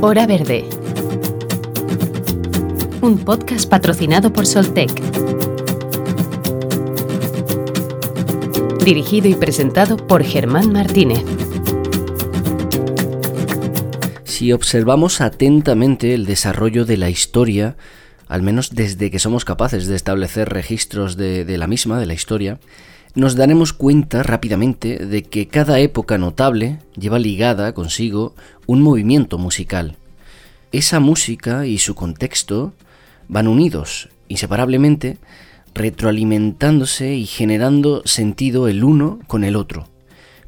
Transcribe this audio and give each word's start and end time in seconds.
Hora 0.00 0.28
Verde. 0.28 0.64
Un 3.00 3.18
podcast 3.24 3.68
patrocinado 3.68 4.32
por 4.32 4.46
Soltec. 4.46 4.92
Dirigido 8.84 9.26
y 9.26 9.34
presentado 9.34 9.96
por 9.96 10.22
Germán 10.22 10.70
Martínez. 10.72 11.24
Si 14.22 14.52
observamos 14.52 15.20
atentamente 15.20 16.14
el 16.14 16.26
desarrollo 16.26 16.84
de 16.84 16.96
la 16.96 17.10
historia, 17.10 17.76
al 18.28 18.42
menos 18.42 18.76
desde 18.76 19.10
que 19.10 19.18
somos 19.18 19.44
capaces 19.44 19.88
de 19.88 19.96
establecer 19.96 20.48
registros 20.48 21.16
de, 21.16 21.44
de 21.44 21.58
la 21.58 21.66
misma, 21.66 21.98
de 21.98 22.06
la 22.06 22.14
historia, 22.14 22.60
nos 23.14 23.34
daremos 23.36 23.72
cuenta 23.72 24.22
rápidamente 24.22 25.06
de 25.06 25.22
que 25.22 25.48
cada 25.48 25.80
época 25.80 26.18
notable 26.18 26.78
lleva 26.96 27.18
ligada 27.18 27.72
consigo 27.72 28.34
un 28.66 28.82
movimiento 28.82 29.38
musical. 29.38 29.96
Esa 30.72 31.00
música 31.00 31.66
y 31.66 31.78
su 31.78 31.94
contexto 31.94 32.74
van 33.28 33.48
unidos 33.48 34.08
inseparablemente, 34.28 35.18
retroalimentándose 35.74 37.14
y 37.14 37.26
generando 37.26 38.02
sentido 38.04 38.68
el 38.68 38.84
uno 38.84 39.18
con 39.26 39.44
el 39.44 39.56
otro, 39.56 39.88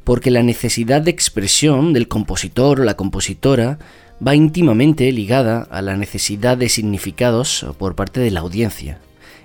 porque 0.03 0.31
la 0.31 0.43
necesidad 0.43 1.01
de 1.01 1.11
expresión 1.11 1.93
del 1.93 2.07
compositor 2.07 2.81
o 2.81 2.83
la 2.83 2.95
compositora 2.95 3.79
va 4.25 4.35
íntimamente 4.35 5.11
ligada 5.11 5.67
a 5.71 5.81
la 5.81 5.97
necesidad 5.97 6.57
de 6.57 6.69
significados 6.69 7.65
por 7.77 7.95
parte 7.95 8.19
de 8.19 8.31
la 8.31 8.41
audiencia. 8.41 8.99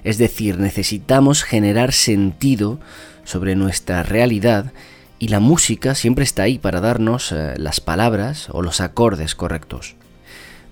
Es 0.06 0.18
decir, 0.18 0.60
necesitamos 0.60 1.42
generar 1.42 1.92
sentido 1.92 2.78
sobre 3.24 3.56
nuestra 3.56 4.04
realidad 4.04 4.72
y 5.18 5.28
la 5.28 5.40
música 5.40 5.96
siempre 5.96 6.22
está 6.22 6.44
ahí 6.44 6.60
para 6.60 6.80
darnos 6.80 7.32
eh, 7.32 7.54
las 7.56 7.80
palabras 7.80 8.46
o 8.52 8.62
los 8.62 8.80
acordes 8.80 9.34
correctos. 9.34 9.96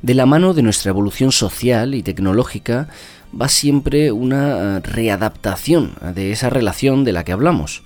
De 0.03 0.15
la 0.15 0.25
mano 0.25 0.55
de 0.55 0.63
nuestra 0.63 0.91
evolución 0.91 1.33
social 1.33 1.97
y 1.97 2.05
tecnológica 2.05 2.87
va 3.35 3.49
siempre 3.49 4.13
una 4.13 4.77
eh, 4.77 4.81
readaptación 4.85 5.95
de 6.15 6.31
esa 6.31 6.49
relación 6.49 7.03
de 7.03 7.13
la 7.13 7.25
que 7.25 7.33
hablamos. 7.33 7.83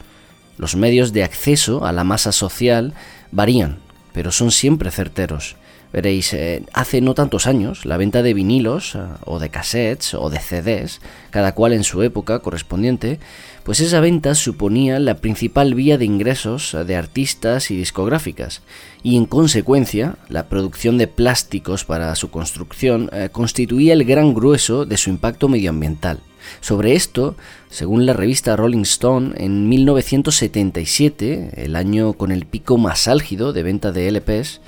Los 0.59 0.77
medios 0.77 1.15
de 1.15 1.25
acceso 1.25 1.87
a 1.87 1.93
la 1.93 2.05
masa 2.05 2.33
social 2.33 2.93
varían, 3.33 3.79
pero 4.13 4.33
son 4.33 4.51
siempre 4.51 4.91
certeros 4.91 5.57
Veréis, 5.93 6.35
eh, 6.35 6.65
hace 6.75 7.01
no 7.01 7.15
tantos 7.15 7.47
años, 7.47 7.87
la 7.87 7.97
venta 7.97 8.23
de 8.23 8.35
vinilos, 8.35 8.95
eh, 8.95 8.99
o 9.25 9.39
de 9.39 9.49
cassettes, 9.49 10.13
o 10.13 10.29
de 10.29 10.39
CDs, 10.39 11.01
cada 11.31 11.53
cual 11.55 11.73
en 11.73 11.83
su 11.83 12.03
época 12.03 12.41
correspondiente, 12.41 13.19
pues 13.65 13.81
esa 13.81 14.01
venta 14.01 14.35
suponía 14.35 14.99
la 14.99 15.15
principal 15.15 15.75
vía 15.75 15.97
de 15.97 16.05
ingresos 16.05 16.75
eh, 16.75 16.85
de 16.85 16.97
artistas 16.97 17.71
y 17.71 17.77
discográficas, 17.77 18.61
y 19.03 19.17
en 19.17 19.25
consecuencia, 19.25 20.17
la 20.29 20.49
producción 20.49 20.99
de 20.99 21.07
plásticos 21.07 21.85
para 21.85 22.15
su 22.17 22.31
construcción 22.31 23.11
constituía 23.33 23.93
el 23.93 24.05
gran 24.05 24.35
grueso 24.35 24.85
de 24.85 24.97
su 24.97 25.09
impacto 25.09 25.49
medioambiental. 25.49 26.21
Sobre 26.61 26.95
esto, 26.95 27.37
según 27.71 28.07
la 28.07 28.13
revista 28.13 28.57
Rolling 28.57 28.83
Stone, 28.83 29.35
en 29.37 29.69
1977, 29.69 31.65
el 31.65 31.77
año 31.77 32.15
con 32.15 32.33
el 32.33 32.47
pico 32.47 32.77
más 32.77 33.07
álgido 33.07 33.53
de 33.53 33.63
venta 33.63 33.93
de 33.93 34.11
LPs, 34.11 34.61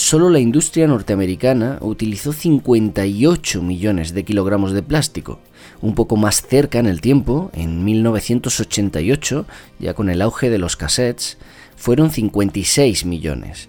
solo 0.00 0.30
la 0.30 0.40
industria 0.40 0.86
norteamericana 0.86 1.76
utilizó 1.82 2.32
58 2.32 3.60
millones 3.60 4.14
de 4.14 4.24
kilogramos 4.24 4.72
de 4.72 4.82
plástico. 4.82 5.40
Un 5.82 5.94
poco 5.94 6.16
más 6.16 6.40
cerca 6.40 6.78
en 6.78 6.86
el 6.86 7.02
tiempo, 7.02 7.50
en 7.52 7.84
1988, 7.84 9.44
ya 9.78 9.92
con 9.92 10.08
el 10.08 10.22
auge 10.22 10.48
de 10.48 10.56
los 10.56 10.76
cassettes, 10.76 11.36
fueron 11.76 12.10
56 12.10 13.04
millones. 13.04 13.68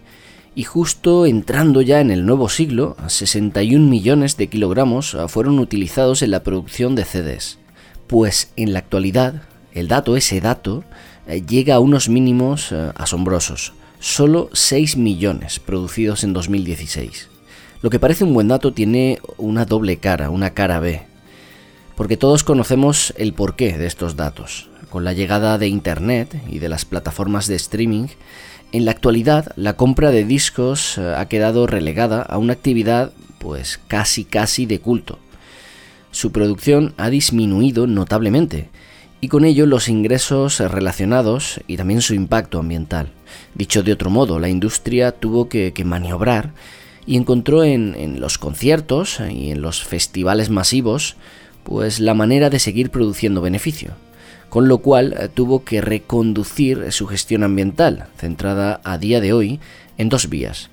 Y 0.56 0.64
justo 0.64 1.26
entrando 1.26 1.82
ya 1.82 2.00
en 2.00 2.12
el 2.12 2.26
nuevo 2.26 2.48
siglo, 2.48 2.96
61 3.08 3.90
millones 3.90 4.38
de 4.38 4.48
kilogramos 4.48 5.18
fueron 5.28 5.60
utilizados 5.60 6.22
en 6.22 6.32
la 6.32 6.44
producción 6.44 6.96
de 6.96 7.04
CDs. 7.04 7.58
Pues 8.08 8.54
en 8.56 8.72
la 8.72 8.80
actualidad, 8.80 9.44
el 9.74 9.90
dato, 9.90 10.16
ese 10.16 10.40
dato, 10.40 10.86
eh, 11.28 11.44
llega 11.46 11.76
a 11.76 11.80
unos 11.82 12.08
mínimos 12.08 12.72
eh, 12.72 12.92
asombrosos 12.96 13.74
solo 14.02 14.50
6 14.52 14.98
millones 14.98 15.60
producidos 15.60 16.24
en 16.24 16.34
2016. 16.34 17.30
Lo 17.84 17.90
que 17.92 18.00
parece 18.00 18.24
un 18.24 18.34
buen 18.34 18.48
dato 18.48 18.74
tiene 18.74 19.20
una 19.38 19.66
doble 19.66 19.98
cara, 19.98 20.32
una 20.32 20.50
cara 20.50 20.80
B, 20.80 21.04
porque 21.96 22.18
todos 22.18 22.44
conocemos 22.44 23.14
el 23.18 23.34
porqué 23.34 23.78
de 23.78 23.86
estos 23.86 24.16
datos. 24.16 24.70
Con 24.90 25.04
la 25.06 25.14
llegada 25.14 25.58
de 25.60 25.68
Internet 25.68 26.36
y 26.50 26.58
de 26.58 26.68
las 26.68 26.84
plataformas 26.84 27.46
de 27.46 27.56
streaming, 27.56 28.08
en 28.72 28.86
la 28.86 28.92
actualidad 28.92 29.52
la 29.56 29.78
compra 29.78 30.10
de 30.10 30.26
discos 30.26 30.98
eh, 30.98 31.14
ha 31.16 31.28
quedado 31.28 31.68
relegada 31.68 32.24
a 32.24 32.40
una 32.40 32.54
actividad 32.54 33.14
pues 33.38 33.80
casi 33.88 34.26
casi 34.26 34.66
de 34.66 34.80
culto. 34.80 35.20
Su 36.10 36.32
producción 36.32 36.96
ha 36.98 37.10
disminuido 37.10 37.86
notablemente 37.86 38.70
y 39.22 39.28
con 39.28 39.46
ello 39.46 39.68
los 39.68 39.88
ingresos 39.88 40.60
relacionados 40.60 41.62
y 41.68 41.78
también 41.78 42.02
su 42.02 42.16
impacto 42.16 42.58
ambiental. 42.58 43.12
Dicho 43.54 43.84
de 43.84 43.94
otro 43.94 44.10
modo, 44.10 44.40
la 44.40 44.50
industria 44.50 45.12
tuvo 45.12 45.48
que, 45.48 45.72
maniobrar 45.86 46.54
y 47.06 47.18
encontró 47.18 47.64
en, 47.64 48.20
los 48.20 48.40
conciertos 48.40 49.20
y 49.30 49.52
en 49.52 49.62
los 49.62 49.84
festivales 49.84 50.50
masivos 50.50 51.16
pues 51.64 52.00
la 52.00 52.16
manera 52.16 52.50
de 52.50 52.58
seguir 52.58 52.90
produciendo 52.90 53.40
beneficio, 53.40 53.92
con 54.50 54.68
lo 54.68 54.80
cual 54.80 55.14
eh, 55.14 55.30
tuvo 55.32 55.64
que 55.64 55.80
reconducir 55.80 56.92
su 56.92 57.06
gestión 57.06 57.44
ambiental, 57.44 58.08
centrada 58.18 58.82
a 58.84 58.98
día 58.98 59.22
de 59.22 59.32
hoy 59.32 59.60
en 60.00 60.10
dos 60.10 60.28
vías. 60.28 60.72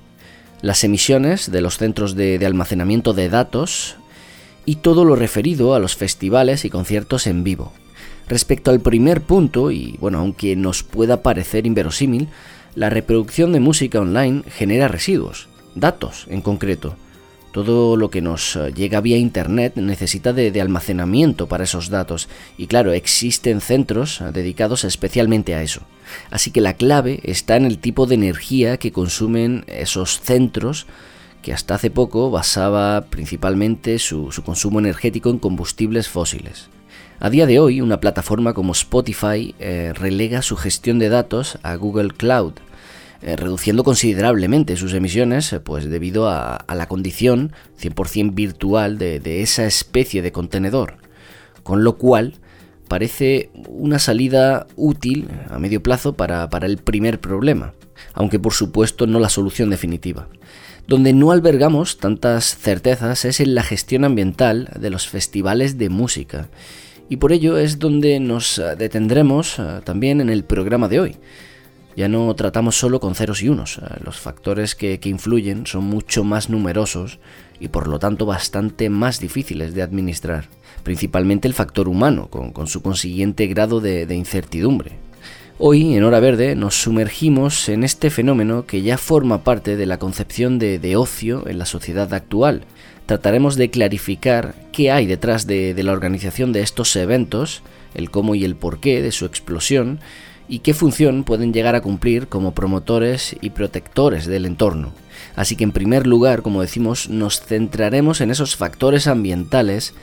Las 0.63 0.83
emisiones 0.83 1.51
de 1.51 1.61
los 1.61 1.77
centros 1.77 2.15
de 2.15 2.43
almacenamiento 2.43 3.13
de 3.13 3.29
datos 3.29 3.97
y 4.65 4.77
todo 4.77 5.05
lo 5.05 5.15
referido 5.15 5.75
a 5.75 5.79
los 5.79 5.95
festivales 5.95 6.65
y 6.65 6.71
conciertos 6.71 7.27
en 7.27 7.43
vivo. 7.43 7.71
Respecto 8.29 8.69
al 8.69 8.79
primer 8.79 9.21
punto, 9.21 9.71
y 9.71 9.97
bueno, 9.99 10.19
aunque 10.19 10.55
nos 10.55 10.83
pueda 10.83 11.23
parecer 11.23 11.65
inverosímil, 11.65 12.27
la 12.75 12.91
reproducción 12.91 13.51
de 13.51 13.59
música 13.59 13.99
online 13.99 14.43
genera 14.47 14.87
residuos, 14.87 15.49
datos 15.73 16.27
en 16.29 16.41
concreto. 16.41 16.95
Todo 17.51 17.97
lo 17.97 18.11
que 18.11 18.21
nos 18.21 18.55
eh, 18.55 18.71
llega 18.71 19.01
vía 19.01 19.17
Internet 19.17 19.77
necesita 19.77 20.31
de, 20.31 20.61
almacenamiento 20.61 21.47
para 21.47 21.63
esos 21.63 21.89
datos 21.89 22.29
y 22.55 22.67
claro, 22.67 22.93
existen 22.93 23.61
centros 23.61 24.21
eh, 24.21 24.25
dedicados 24.31 24.83
especialmente 24.83 25.55
a 25.55 25.63
eso. 25.63 25.81
Así 26.29 26.51
que 26.51 26.61
la 26.61 26.75
clave 26.75 27.21
está 27.23 27.55
en 27.55 27.65
el 27.65 27.79
tipo 27.79 28.05
de 28.05 28.13
energía 28.13 28.77
que 28.77 28.91
consumen 28.91 29.65
esos 29.65 30.21
centros 30.21 30.85
que 31.41 31.51
hasta 31.51 31.73
hace 31.73 31.89
poco 31.89 32.29
basaba 32.29 33.05
principalmente 33.09 33.97
su 33.97 34.29
consumo 34.45 34.77
energético 34.77 35.31
en 35.31 35.39
combustibles 35.39 36.09
fósiles. 36.09 36.69
A 37.21 37.29
día 37.29 37.45
de 37.45 37.59
hoy, 37.59 37.81
una 37.81 37.99
plataforma 37.99 38.53
como 38.53 38.71
Spotify 38.71 39.53
eh, 39.59 39.91
relega 39.93 40.41
su 40.41 40.55
gestión 40.55 40.99
de 40.99 41.09
datos 41.09 41.59
a 41.63 41.75
Google 41.75 42.11
Cloud, 42.11 42.53
eh, 43.21 43.35
reduciendo 43.35 43.83
considerablemente 43.83 44.77
sus 44.77 44.93
emisiones, 44.93 45.51
eh, 45.51 45.59
pues 45.59 45.89
debido 45.89 46.29
a, 46.29 46.63
la 46.73 46.87
condición 46.87 47.51
100% 47.77 48.33
virtual 48.33 48.97
de, 48.97 49.41
esa 49.41 49.65
especie 49.65 50.21
de 50.21 50.31
contenedor. 50.31 50.95
Con 51.61 51.83
lo 51.83 51.97
cual, 51.97 52.35
parece 52.87 53.49
una 53.67 53.99
salida 53.99 54.65
útil 54.77 55.27
a 55.49 55.59
medio 55.59 55.83
plazo 55.83 56.13
para, 56.13 56.49
para 56.49 56.67
el 56.67 56.77
primer 56.77 57.19
problema, 57.19 57.73
aunque 58.13 58.39
por 58.39 58.53
supuesto 58.53 59.07
no 59.07 59.19
la 59.19 59.27
solución 59.27 59.69
definitiva. 59.69 60.29
Donde 60.87 61.11
no 61.11 61.31
albergamos 61.31 61.97
tantas 61.97 62.55
certezas 62.57 63.25
es 63.25 63.41
en 63.41 63.55
la 63.55 63.63
gestión 63.63 64.05
ambiental 64.05 64.69
de 64.79 64.89
los 64.89 65.09
festivales 65.09 65.77
de 65.77 65.89
música 65.89 66.47
y 67.09 67.17
por 67.17 67.33
ello 67.33 67.57
es 67.57 67.79
donde 67.79 68.19
nos 68.19 68.59
eh, 68.59 68.75
detendremos 68.77 69.57
eh, 69.57 69.81
también 69.83 70.21
en 70.21 70.29
el 70.29 70.43
programa 70.43 70.87
de 70.87 70.99
hoy. 70.99 71.15
Ya 71.95 72.07
no 72.07 72.33
tratamos 72.35 72.77
solo 72.77 72.99
con 72.99 73.15
ceros 73.15 73.41
y 73.41 73.49
unos, 73.49 73.79
eh, 73.79 73.81
los 74.05 74.19
factores 74.19 74.75
que, 74.75 74.99
influyen 75.03 75.65
son 75.65 75.85
mucho 75.85 76.23
más 76.23 76.49
numerosos 76.49 77.19
y 77.59 77.69
por 77.69 77.87
lo 77.87 77.97
tanto 77.97 78.25
bastante 78.27 78.89
más 78.89 79.19
difíciles 79.19 79.73
de 79.73 79.81
administrar, 79.81 80.47
principalmente 80.83 81.47
el 81.47 81.55
factor 81.55 81.89
humano, 81.89 82.29
con, 82.29 82.67
su 82.67 82.81
consiguiente 82.81 83.47
grado 83.47 83.81
de, 83.81 84.15
incertidumbre. 84.15 84.91
Hoy, 85.57 85.95
en 85.95 86.05
Hora 86.05 86.21
Verde, 86.21 86.55
nos 86.55 86.75
sumergimos 86.75 87.67
en 87.67 87.83
este 87.83 88.09
fenómeno 88.09 88.65
que 88.65 88.81
ya 88.81 88.97
forma 88.97 89.43
parte 89.43 89.75
de 89.75 89.85
la 89.85 89.99
concepción 89.99 90.57
de 90.57 90.95
ocio 90.95 91.45
en 91.49 91.57
la 91.57 91.65
sociedad 91.65 92.13
actual, 92.13 92.63
trataremos 93.09 93.55
de 93.55 93.71
clarificar 93.71 94.53
qué 94.71 94.91
hay 94.91 95.07
detrás 95.07 95.47
de, 95.47 95.73
la 95.81 95.93
organización 95.93 96.53
de 96.53 96.61
estos 96.61 96.95
eventos, 96.95 97.63
el 97.95 98.11
cómo 98.11 98.35
y 98.35 98.45
el 98.45 98.55
porqué 98.55 99.01
de 99.01 99.11
su 99.11 99.25
explosión, 99.25 99.99
y 100.47 100.59
qué 100.59 100.75
función 100.75 101.23
pueden 101.23 101.51
llegar 101.51 101.73
a 101.73 101.81
cumplir 101.81 102.27
como 102.27 102.53
promotores 102.53 103.35
y 103.41 103.49
protectores 103.49 104.27
del 104.27 104.45
entorno. 104.45 104.93
Así 105.35 105.55
que 105.55 105.63
en 105.63 105.71
primer 105.71 106.05
lugar, 106.05 106.43
como 106.43 106.61
decimos, 106.61 107.09
nos 107.09 107.41
centraremos 107.41 108.21
en 108.21 108.29
esos 108.29 108.55
factores 108.55 109.07
ambientales 109.07 109.95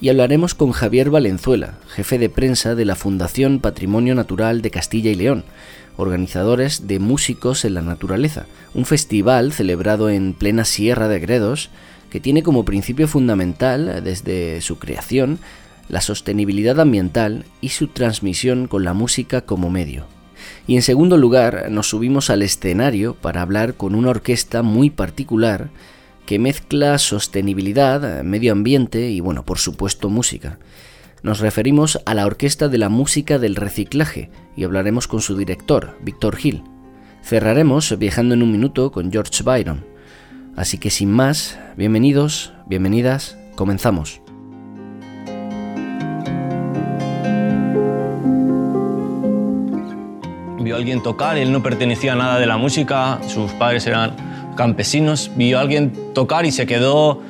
y 0.00 0.08
hablaremos 0.08 0.54
con 0.54 0.72
Javier 0.72 1.10
Valenzuela, 1.10 1.74
jefe 1.90 2.18
de 2.18 2.30
prensa 2.30 2.74
de 2.74 2.86
la 2.86 2.96
Fundación 2.96 3.60
Patrimonio 3.60 4.14
Natural 4.14 4.62
de 4.62 4.70
Castilla 4.70 5.10
y 5.10 5.16
León, 5.16 5.44
organizadores 5.98 6.86
de 6.86 6.98
Músicos 6.98 7.66
en 7.66 7.74
la 7.74 7.82
Naturaleza, 7.82 8.46
un 8.72 8.86
festival 8.86 9.52
celebrado 9.52 10.08
en 10.08 10.32
plena 10.32 10.64
Sierra 10.64 11.08
de 11.08 11.20
Gredos 11.20 11.68
que 12.14 12.20
tiene 12.20 12.44
como 12.44 12.64
principio 12.64 13.08
fundamental, 13.08 14.00
desde 14.04 14.60
su 14.60 14.78
creación, 14.78 15.40
la 15.88 16.00
sostenibilidad 16.00 16.78
ambiental 16.78 17.44
y 17.60 17.70
su 17.70 17.88
transmisión 17.88 18.68
con 18.68 18.84
la 18.84 18.94
música 18.94 19.40
como 19.40 19.68
medio. 19.68 20.06
Y 20.68 20.76
en 20.76 20.82
segundo 20.82 21.16
lugar, 21.16 21.72
nos 21.72 21.88
subimos 21.88 22.30
al 22.30 22.42
escenario 22.42 23.14
para 23.14 23.42
hablar 23.42 23.74
con 23.74 23.96
una 23.96 24.10
orquesta 24.10 24.62
muy 24.62 24.90
particular 24.90 25.70
que 26.24 26.38
mezcla 26.38 26.98
sostenibilidad, 26.98 28.22
medio 28.22 28.52
ambiente 28.52 29.10
y, 29.10 29.18
bueno, 29.18 29.44
por 29.44 29.58
supuesto, 29.58 30.08
música. 30.08 30.60
Nos 31.24 31.40
referimos 31.40 31.98
a 32.06 32.14
la 32.14 32.26
Orquesta 32.26 32.68
de 32.68 32.78
la 32.78 32.90
Música 32.90 33.40
del 33.40 33.56
Reciclaje 33.56 34.30
y 34.56 34.62
hablaremos 34.62 35.08
con 35.08 35.20
su 35.20 35.36
director, 35.36 35.98
Víctor 36.00 36.36
Gil. 36.36 36.62
Cerraremos 37.24 37.98
viajando 37.98 38.34
en 38.34 38.44
un 38.44 38.52
minuto 38.52 38.92
con 38.92 39.10
George 39.10 39.42
Byron. 39.42 39.93
Así 40.56 40.78
que 40.78 40.88
sin 40.90 41.10
más, 41.10 41.58
bienvenidos, 41.76 42.52
bienvenidas, 42.66 43.36
comenzamos. 43.56 44.20
Vio 50.60 50.76
a 50.76 50.78
alguien 50.78 51.02
tocar, 51.02 51.38
él 51.38 51.50
no 51.50 51.60
pertenecía 51.60 52.12
a 52.12 52.16
nada 52.16 52.38
de 52.38 52.46
la 52.46 52.56
música, 52.56 53.18
sus 53.26 53.50
padres 53.52 53.84
eran 53.88 54.14
campesinos, 54.56 55.32
vio 55.34 55.58
a 55.58 55.62
alguien 55.62 55.92
tocar 56.14 56.46
y 56.46 56.52
se 56.52 56.66
quedó 56.66 57.20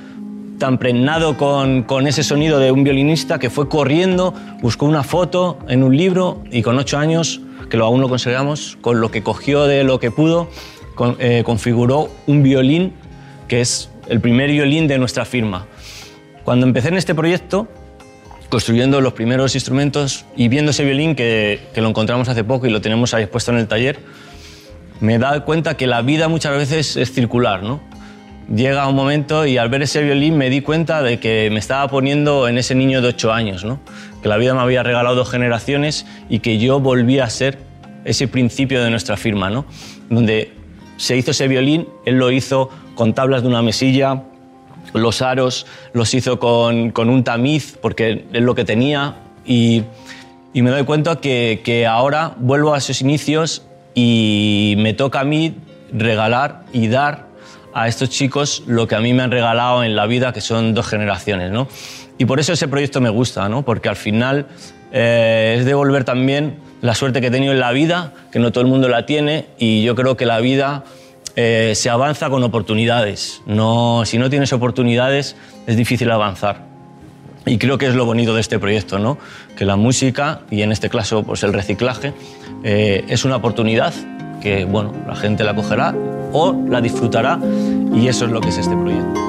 tan 0.59 0.77
pregnado 0.77 1.39
con, 1.39 1.83
con, 1.85 2.07
ese 2.07 2.23
sonido 2.23 2.59
de 2.59 2.73
un 2.73 2.85
violinista 2.85 3.39
que 3.39 3.49
fue 3.49 3.71
corriendo, 3.71 4.35
buscó 4.61 4.85
una 4.85 5.03
foto 5.03 5.59
en 5.67 5.83
un 5.83 5.97
libro 5.97 6.43
y 6.51 6.61
con 6.61 6.77
ocho 6.77 6.99
años, 6.99 7.41
que 7.71 7.79
aún 7.79 8.03
lo 8.03 8.11
conservamos, 8.11 8.77
con 8.83 9.01
lo 9.01 9.11
que 9.11 9.23
cogió 9.23 9.65
de 9.65 9.83
lo 9.83 9.99
que 9.99 10.11
pudo, 10.11 10.51
eh, 11.19 11.43
configuró 11.45 12.11
un 12.27 12.43
violín 12.43 12.93
que 13.49 13.61
es 13.61 13.91
el 14.09 14.21
primer 14.21 14.51
violín 14.51 14.87
de 14.87 14.99
nuestra 14.99 15.25
firma. 15.25 15.67
Cuando 16.45 16.67
empecé 16.67 16.89
en 16.89 16.97
este 16.97 17.15
proyecto, 17.15 17.69
construyendo 18.49 19.01
los 19.01 19.15
primeros 19.15 19.55
instrumentos 19.55 20.27
y 20.37 20.49
viendo 20.49 20.71
ese 20.71 20.85
violín 20.85 21.15
que, 21.15 21.61
lo 21.75 21.89
encontramos 21.89 22.29
hace 22.29 22.45
poco 22.45 22.67
y 22.67 22.71
lo 22.71 22.81
tenemos 22.81 23.15
ahí 23.15 23.23
expuesto 23.23 23.51
en 23.51 23.59
el 23.59 23.67
taller, 23.67 23.99
me 25.01 25.15
he 25.15 25.19
dado 25.19 25.45
cuenta 25.45 25.77
que 25.77 25.87
la 25.87 26.03
vida 26.03 26.29
muchas 26.29 26.57
veces 26.57 26.97
es 26.97 27.13
circular, 27.13 27.63
¿no? 27.63 27.81
Llega 28.55 28.87
un 28.87 28.95
momento 28.95 29.47
y 29.47 29.57
al 29.57 29.71
ver 29.71 29.83
ese 29.83 30.03
violín 30.03 30.37
me 30.37 30.51
di 30.51 30.61
cuenta 30.61 31.03
de 31.03 31.19
que 31.19 31.49
me 31.51 31.59
estaba 31.59 31.89
poniendo 31.89 32.47
en 32.47 32.59
ese 32.59 32.75
niño 32.75 33.01
de 33.01 33.09
ocho 33.09 33.33
años, 33.33 33.65
¿no? 33.65 33.81
Que 34.23 34.29
la 34.29 34.37
vida 34.37 34.55
me 34.55 34.61
había 34.61 34.83
regalado 34.83 35.17
dos 35.17 35.31
generaciones 35.31 36.07
y 36.29 36.41
que 36.41 36.59
yo 36.59 36.79
volvía 36.79 37.25
a 37.25 37.31
ser 37.31 37.59
ese 38.05 38.29
principio 38.29 38.85
de 38.85 38.91
nuestra 38.91 39.17
firma, 39.17 39.49
¿no? 39.49 39.65
Donde 40.11 40.53
se 40.99 41.17
hizo 41.17 41.31
ese 41.31 41.49
violín, 41.49 41.89
él 42.05 42.17
lo 42.17 42.31
hizo 42.31 42.71
con 42.95 43.15
tablas 43.15 43.43
de 43.43 43.49
una 43.49 43.63
mesilla, 43.63 44.23
los 44.93 45.23
aros 45.23 45.67
los 45.93 46.15
hizo 46.15 46.39
con, 46.39 46.91
con 46.91 47.11
un 47.11 47.25
tamiz, 47.25 47.79
porque 47.81 48.27
es 48.33 48.43
lo 48.43 48.55
que 48.55 48.65
tenía, 48.65 49.17
y, 49.45 49.85
me 50.55 50.71
doy 50.71 50.85
cuenta 50.85 51.17
que, 51.17 51.63
que 51.65 51.87
ahora 51.87 52.35
vuelvo 52.39 52.75
a 52.75 52.79
esos 52.79 53.01
inicios 53.01 53.63
y 53.95 54.75
me 54.79 54.95
toca 54.95 55.21
a 55.21 55.25
mí 55.25 55.57
regalar 55.93 56.65
y 56.73 56.87
dar 56.87 57.27
a 57.75 57.89
estos 57.89 58.09
chicos 58.09 58.63
lo 58.67 58.87
que 58.87 58.95
a 58.95 59.01
mí 59.01 59.13
me 59.13 59.25
han 59.25 59.33
regalado 59.33 59.83
en 59.83 59.97
la 59.97 60.07
vida, 60.07 60.33
que 60.33 60.41
son 60.41 60.75
dos 60.75 60.87
generaciones. 60.87 61.51
¿no? 61.51 61.67
Y 62.19 62.25
por 62.25 62.39
eso 62.39 62.53
ese 62.53 62.69
proyecto 62.69 63.01
me 63.01 63.11
gusta, 63.11 63.49
¿no? 63.49 63.65
porque 63.65 63.89
al 63.89 63.97
final 63.97 64.47
eh, 64.93 65.57
es 65.59 65.65
devolver 65.65 66.05
también 66.05 66.59
la 66.81 66.95
suerte 66.95 67.21
que 67.21 67.27
he 67.27 67.31
tenido 67.31 67.53
en 67.53 67.61
la 67.61 67.73
vida, 67.73 68.13
que 68.31 68.39
no 68.39 68.53
todo 68.53 68.63
el 68.63 68.71
mundo 68.71 68.89
la 68.89 69.07
tiene, 69.07 69.47
y 69.59 69.83
yo 69.83 69.95
creo 69.97 70.17
que 70.17 70.27
la 70.27 70.39
vida 70.39 70.85
eh, 71.37 71.73
se 71.75 71.91
avanza 71.91 72.31
con 72.31 72.43
oportunidades. 72.43 73.43
No, 73.47 74.03
si 74.05 74.19
no 74.19 74.31
tienes 74.31 74.53
oportunidades, 74.53 75.37
es 75.67 75.77
difícil 75.77 76.11
avanzar. 76.11 76.67
Y 77.47 77.59
creo 77.59 77.77
que 77.77 77.87
es 77.87 77.95
lo 77.95 78.07
bonito 78.07 78.35
de 78.35 78.41
este 78.41 78.59
proyecto, 78.59 78.99
¿no? 78.99 79.19
que 79.57 79.65
la 79.65 79.77
música, 79.77 80.41
y 80.51 80.63
en 80.63 80.73
este 80.73 80.89
caso 80.89 81.23
pues 81.23 81.43
el 81.43 81.53
reciclaje, 81.53 82.13
eh, 82.63 83.05
es 83.09 83.25
una 83.25 83.37
oportunidad 83.37 83.93
que 84.41 84.65
bueno, 84.65 84.93
la 85.07 85.17
gente 85.17 85.45
la 85.45 85.55
cogerá 85.55 85.95
o 86.33 86.55
la 86.69 86.81
disfrutará 86.81 87.39
y 87.95 88.09
eso 88.09 88.25
es 88.25 88.31
lo 88.31 88.41
que 88.41 88.49
es 88.49 88.59
este 88.59 88.77
proyecto. 88.77 89.24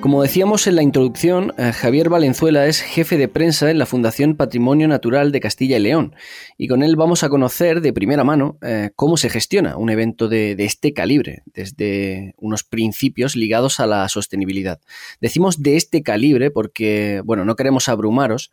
Como 0.00 0.22
decíamos 0.22 0.66
en 0.66 0.76
la 0.76 0.82
introducción, 0.82 1.52
eh, 1.58 1.72
Javier 1.72 2.08
Valenzuela 2.08 2.66
es 2.66 2.80
jefe 2.80 3.16
de 3.16 3.26
prensa 3.26 3.70
en 3.70 3.78
la 3.78 3.86
Fundación 3.86 4.36
Patrimonio 4.36 4.86
Natural 4.86 5.32
de 5.32 5.40
Castilla 5.40 5.78
y 5.78 5.80
León, 5.80 6.14
y 6.56 6.68
con 6.68 6.84
él 6.84 6.94
vamos 6.94 7.24
a 7.24 7.28
conocer 7.28 7.80
de 7.80 7.92
primera 7.92 8.22
mano 8.22 8.56
eh, 8.62 8.90
cómo 8.94 9.16
se 9.16 9.30
gestiona 9.30 9.76
un 9.76 9.90
evento 9.90 10.28
de, 10.28 10.54
este 10.58 10.92
calibre, 10.92 11.42
desde 11.46 12.34
unos 12.36 12.62
principios 12.62 13.34
ligados 13.34 13.80
a 13.80 13.86
la 13.86 14.08
sostenibilidad. 14.08 14.80
Decimos 15.20 15.62
de 15.62 15.76
este 15.76 16.02
calibre 16.02 16.52
porque, 16.52 17.20
bueno, 17.24 17.44
no 17.44 17.56
queremos 17.56 17.88
abrumaros, 17.88 18.52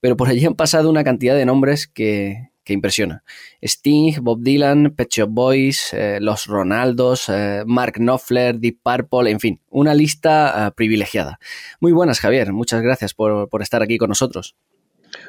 pero 0.00 0.16
por 0.16 0.28
allí 0.28 0.44
han 0.44 0.54
pasado 0.54 0.88
una 0.88 1.02
cantidad 1.02 1.34
de 1.34 1.46
nombres 1.46 1.88
que, 1.88 2.51
que 2.64 2.72
impresiona. 2.72 3.24
Sting, 3.60 4.14
Bob 4.22 4.40
Dylan, 4.42 4.94
Pet 4.96 5.08
Shop 5.10 5.28
Boys, 5.30 5.92
eh, 5.92 6.18
Los 6.20 6.46
Ronaldos, 6.46 7.28
eh, 7.28 7.62
Mark 7.66 7.94
Knopfler, 7.94 8.58
Deep 8.58 8.78
Purple, 8.82 9.30
en 9.30 9.40
fin, 9.40 9.60
una 9.70 9.94
lista 9.94 10.68
uh, 10.68 10.74
privilegiada. 10.74 11.38
Muy 11.80 11.92
buenas, 11.92 12.20
Javier. 12.20 12.52
Muchas 12.52 12.82
gracias 12.82 13.14
por, 13.14 13.48
por, 13.48 13.62
estar 13.62 13.82
aquí 13.82 13.98
con 13.98 14.08
nosotros. 14.08 14.56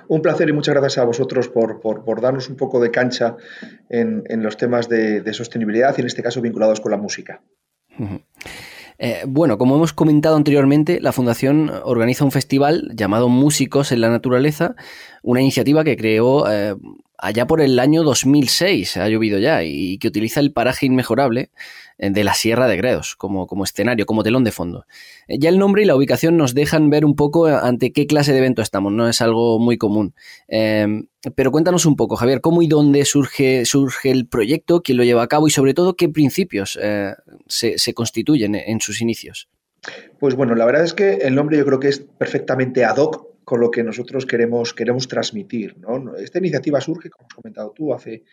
Un 0.08 0.22
placer 0.22 0.50
y 0.50 0.54
muchas 0.54 0.76
gracias 0.76 0.98
a 1.00 1.06
vosotros 1.06 1.50
por, 1.50 1.82
por, 1.82 2.04
por 2.06 2.22
darnos 2.22 2.50
un 2.50 2.56
poco 2.56 2.80
de 2.80 2.92
cancha 2.92 3.36
en, 3.90 4.24
en 4.28 4.44
los 4.44 4.58
temas 4.58 4.88
de, 4.88 5.22
de, 5.22 5.34
sostenibilidad 5.34 5.94
y 5.98 6.02
en 6.02 6.08
este 6.08 6.24
caso 6.24 6.42
vinculados 6.42 6.80
con 6.80 6.92
la 6.92 6.98
música. 6.98 7.42
Uh 8.00 8.04
-huh. 8.04 8.22
Eh, 8.98 9.24
bueno, 9.28 9.58
como 9.58 9.76
hemos 9.76 9.94
comentado 9.94 10.36
anteriormente, 10.36 11.00
la 11.02 11.12
Fundación 11.12 11.72
organiza 11.84 12.26
un 12.26 12.32
festival 12.32 12.92
llamado 12.94 13.28
Músicos 13.28 13.92
en 13.92 14.02
la 14.02 14.10
Naturaleza, 14.10 14.76
una 15.24 15.42
iniciativa 15.42 15.84
que 15.84 15.98
creó 15.98 16.50
eh, 16.50 16.76
allá 17.24 17.48
por 17.48 17.62
el 17.62 17.80
año 17.80 18.04
2006, 18.04 18.98
ha 18.98 19.08
llovido 19.08 19.40
ya, 19.40 19.64
y 19.64 19.98
que 19.98 20.10
utiliza 20.10 20.42
el 20.42 20.52
paraje 20.52 20.86
inmejorable 20.86 21.52
eh, 21.98 22.10
de 22.10 22.24
la 22.24 22.34
Sierra 22.34 22.68
de 22.68 22.76
Gredos 22.76 23.16
como, 23.16 23.48
como 23.48 23.64
escenario, 23.64 24.06
como 24.06 24.24
telón 24.24 24.44
de 24.44 24.52
fondo. 24.52 24.86
Eh, 25.28 25.38
ya 25.40 25.50
el 25.50 25.58
nombre 25.58 25.84
y 25.84 25.86
la 25.86 25.96
ubicación 25.96 26.36
nos 26.36 26.54
dejan 26.54 26.90
ver 26.90 27.06
un 27.06 27.16
poco 27.16 27.48
ante 27.48 27.94
qué 27.94 28.08
clase 28.08 28.34
de 28.34 28.40
evento 28.40 28.62
estamos, 28.62 28.92
no 28.92 29.08
es 29.08 29.22
algo 29.22 29.58
muy 29.58 29.78
común. 29.78 30.14
Eh, 30.50 30.86
pero 31.36 31.52
cuéntanos 31.52 31.86
un 31.86 31.96
poco, 31.96 32.18
Javier, 32.18 32.42
cómo 32.42 32.62
y 32.62 32.68
dónde 32.68 33.06
surge, 33.06 33.64
surge 33.64 34.12
el 34.12 34.28
proyecto, 34.28 34.82
quién 34.82 34.98
lo 34.98 35.06
lleva 35.06 35.24
a 35.24 35.28
cabo 35.28 35.48
y 35.48 35.52
sobre 35.52 35.74
todo 35.74 35.96
qué 35.96 36.10
principios 36.10 36.78
eh, 36.82 37.14
se, 37.48 37.78
se, 37.78 37.94
constituyen 37.94 38.56
en 38.56 38.82
sus 38.82 39.02
inicios. 39.02 39.48
Pues 40.20 40.36
bueno, 40.36 40.56
la 40.56 40.66
verdad 40.66 40.84
es 40.84 40.94
que 40.94 41.14
el 41.14 41.36
nombre 41.36 41.58
yo 41.58 41.66
creo 41.66 41.80
que 41.80 41.88
es 41.88 42.00
perfectamente 42.00 42.84
ad 42.84 42.98
hoc 42.98 43.33
con 43.44 43.60
lo 43.60 43.72
que 43.72 43.84
nosotros 43.84 44.26
queremos, 44.26 44.74
queremos 44.74 45.08
transmitir. 45.08 45.78
¿no? 45.78 46.16
Esta 46.16 46.40
iniciativa 46.40 46.82
surge, 46.82 47.10
como 47.10 47.28
has 47.28 47.34
comentado 47.34 47.72
tú, 47.72 47.94
hace 47.94 48.24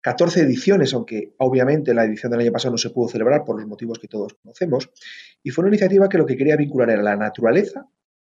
14 0.00 0.40
ediciones, 0.40 0.94
aunque 0.94 1.34
obviamente 1.38 1.92
la 1.92 2.04
edición 2.04 2.32
del 2.32 2.40
año 2.40 2.52
pasado 2.52 2.72
no 2.72 2.78
se 2.78 2.90
pudo 2.90 3.08
celebrar 3.08 3.44
por 3.44 3.58
los 3.58 3.68
motivos 3.68 3.98
que 3.98 4.08
todos 4.08 4.34
conocemos, 4.34 4.90
y 5.42 5.50
fue 5.50 5.62
una 5.62 5.70
iniciativa 5.70 6.08
que 6.08 6.18
lo 6.18 6.26
que 6.26 6.36
quería 6.36 6.56
vincular 6.56 6.90
era 6.90 7.02
la 7.02 7.16
naturaleza 7.16 7.86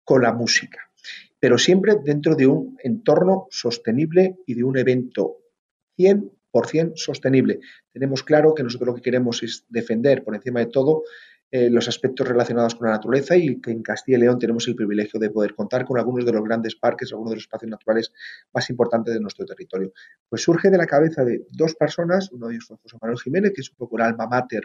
con 0.04 0.22
la 0.22 0.32
música, 0.32 0.90
pero 1.38 1.58
siempre 1.58 1.96
dentro 2.02 2.34
de 2.34 2.46
un 2.46 2.76
entorno 2.82 3.46
sostenible 3.50 4.38
y 4.46 4.54
de 4.54 4.64
un 4.64 4.78
evento 4.78 5.36
100% 5.98 6.92
sostenible. 6.96 7.60
Tenemos 7.92 8.22
claro 8.22 8.54
que 8.54 8.62
nosotros 8.62 8.88
lo 8.88 8.94
que 8.94 9.02
queremos 9.02 9.42
es 9.42 9.66
defender 9.68 10.24
por 10.24 10.34
encima 10.34 10.60
de 10.60 10.66
todo 10.66 11.02
eh, 11.52 11.68
los 11.68 11.88
aspectos 11.88 12.28
relacionados 12.28 12.76
con 12.76 12.86
la 12.86 12.94
naturaleza 12.94 13.36
y 13.36 13.60
que 13.60 13.72
en 13.72 13.82
Castilla 13.82 14.18
y 14.18 14.20
León 14.20 14.38
tenemos 14.38 14.68
el 14.68 14.76
privilegio 14.76 15.18
de 15.18 15.30
poder 15.30 15.54
contar 15.56 15.84
con 15.84 15.98
algunos 15.98 16.24
de 16.24 16.32
los 16.32 16.44
grandes 16.44 16.76
parques, 16.76 17.10
algunos 17.10 17.30
de 17.30 17.36
los 17.36 17.44
espacios 17.44 17.70
naturales 17.70 18.12
más 18.52 18.70
importantes 18.70 19.14
de 19.14 19.20
nuestro 19.20 19.44
territorio. 19.44 19.92
Pues 20.28 20.42
surge 20.42 20.70
de 20.70 20.78
la 20.78 20.86
cabeza 20.86 21.24
de 21.24 21.46
dos 21.50 21.74
personas, 21.74 22.30
uno 22.30 22.46
de 22.46 22.54
ellos 22.54 22.66
fue 22.68 22.76
José 22.82 22.96
Manuel 23.00 23.18
Jiménez, 23.18 23.52
que 23.52 23.62
es 23.62 23.70
un 23.70 23.76
poco 23.76 23.96
el 23.96 24.04
alma 24.04 24.26
mater 24.28 24.62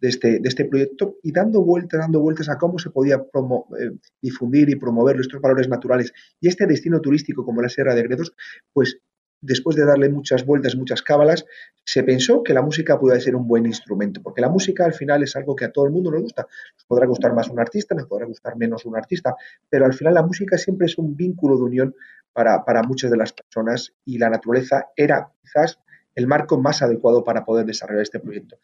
de 0.00 0.08
este, 0.08 0.40
de 0.40 0.48
este 0.48 0.64
proyecto, 0.64 1.16
y 1.22 1.30
dando 1.30 1.62
vueltas, 1.62 2.00
dando 2.00 2.20
vueltas 2.20 2.48
a 2.48 2.58
cómo 2.58 2.78
se 2.78 2.90
podía 2.90 3.16
eh, 3.16 3.90
difundir 4.20 4.70
y 4.70 4.76
promover 4.76 5.16
nuestros 5.16 5.40
valores 5.40 5.68
naturales 5.68 6.12
y 6.40 6.48
este 6.48 6.66
destino 6.66 7.00
turístico 7.00 7.44
como 7.44 7.62
la 7.62 7.68
Sierra 7.68 7.94
de 7.94 8.02
Gredos, 8.02 8.34
pues 8.72 9.00
después 9.40 9.76
de 9.76 9.84
darle 9.84 10.08
muchas 10.08 10.44
vueltas, 10.44 10.76
muchas 10.76 11.02
cábalas, 11.02 11.44
se 11.84 12.02
pensó 12.02 12.42
que 12.42 12.52
la 12.52 12.62
música 12.62 12.98
puede 12.98 13.20
ser 13.20 13.36
un 13.36 13.46
buen 13.46 13.66
instrumento, 13.66 14.22
porque 14.22 14.40
la 14.40 14.48
música 14.48 14.84
al 14.84 14.92
final 14.92 15.22
es 15.22 15.36
algo 15.36 15.54
que 15.56 15.64
a 15.64 15.72
todo 15.72 15.86
el 15.86 15.92
mundo 15.92 16.10
le 16.10 16.20
gusta. 16.20 16.46
Nos 16.74 16.84
podrá 16.84 17.06
gustar 17.06 17.32
más 17.34 17.48
un 17.48 17.60
artista, 17.60 17.94
nos 17.94 18.06
podrá 18.06 18.26
gustar 18.26 18.56
menos 18.56 18.84
un 18.84 18.96
artista, 18.96 19.34
pero 19.68 19.86
al 19.86 19.94
final 19.94 20.14
la 20.14 20.22
música 20.22 20.58
siempre 20.58 20.86
es 20.86 20.98
un 20.98 21.16
vínculo 21.16 21.56
de 21.56 21.62
unión 21.62 21.94
para, 22.32 22.64
para 22.64 22.82
muchas 22.82 23.10
de 23.10 23.16
las 23.16 23.32
personas 23.32 23.94
y 24.04 24.18
la 24.18 24.30
naturaleza 24.30 24.86
era 24.96 25.32
quizás 25.42 25.78
el 26.14 26.26
marco 26.26 26.60
más 26.60 26.82
adecuado 26.82 27.22
para 27.22 27.44
poder 27.44 27.64
desarrollar 27.64 28.02
este 28.02 28.20
proyecto. 28.20 28.58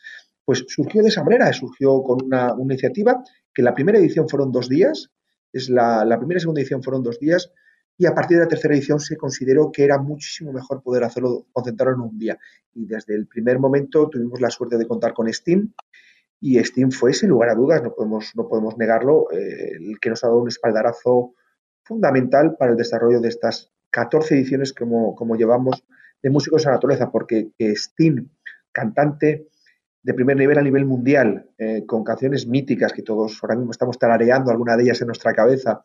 pues 0.45 0.65
surgió 0.69 1.03
de 1.03 1.09
esa 1.09 1.25
manera, 1.25 1.51
surgió 1.53 2.03
con 2.03 2.23
una, 2.23 2.55
iniciativa 2.61 3.23
que 3.55 3.63
la 3.63 3.75
primera 3.75 3.99
edición 3.99 4.29
fueron 4.29 4.53
dos 4.53 4.69
días, 4.69 5.11
es 5.53 5.71
la, 5.71 6.05
la 6.05 6.19
primera 6.19 6.39
y 6.39 6.41
segunda 6.41 6.61
edición 6.61 6.83
fueron 6.83 7.03
dos 7.03 7.19
días, 7.21 7.53
y 7.97 8.07
a 8.07 8.15
partir 8.15 8.39
de 8.39 8.45
la 8.45 8.49
tercera 8.49 8.75
edición 8.75 8.99
se 8.99 9.17
consideró 9.17 9.71
que 9.71 9.85
era 9.85 9.99
muchísimo 9.99 10.53
mejor 10.53 10.83
poder 10.83 11.05
hacerlo, 11.05 11.47
concentrarlo 11.53 11.95
en 11.95 12.11
un 12.11 12.19
día. 12.19 12.39
Y 12.75 12.87
desde 12.87 13.15
el 13.15 13.27
primer 13.27 13.59
momento 13.59 14.09
tuvimos 14.09 14.41
la 14.41 14.51
suerte 14.51 14.77
de 14.77 14.87
contar 14.87 15.15
con 15.15 15.33
Steam, 15.33 15.73
y 16.41 16.63
Steam 16.63 16.91
fue, 16.91 17.15
sin 17.15 17.31
lugar 17.31 17.49
a 17.49 17.55
dudas, 17.55 17.83
no 17.83 17.95
podemos, 17.95 18.33
no 18.35 18.47
podemos 18.47 18.77
negarlo, 18.77 19.33
eh, 19.33 19.79
el 19.81 19.99
que 19.99 20.11
nos 20.11 20.23
ha 20.25 20.27
dado 20.27 20.41
un 20.43 20.49
espaldarazo 20.49 21.33
fundamental 21.85 22.57
para 22.59 22.73
el 22.73 22.77
desarrollo 22.77 23.21
de 23.21 23.29
estas 23.29 23.71
14 23.89 24.35
ediciones 24.35 24.75
como, 24.75 25.15
como 25.15 25.37
llevamos 25.37 25.85
de 26.23 26.29
músicos 26.29 26.67
a 26.67 26.71
la 26.71 26.75
naturaleza, 26.77 27.11
porque 27.11 27.53
Steam, 27.59 28.29
cantante 28.73 29.49
de 30.03 30.13
primer 30.13 30.37
nivel 30.37 30.59
a 30.59 30.63
nivel 30.63 30.85
mundial, 30.85 31.49
eh, 31.57 31.87
con 31.87 32.05
canciones 32.05 32.47
míticas 32.47 32.93
que 32.93 33.03
todos 33.03 33.39
ahora 33.43 33.57
mismo 33.57 33.71
estamos 33.71 33.99
tarareando, 33.99 34.51
alguna 34.51 34.77
de 34.77 34.83
ellas 34.83 35.01
en 35.01 35.07
nuestra 35.07 35.33
cabeza, 35.33 35.81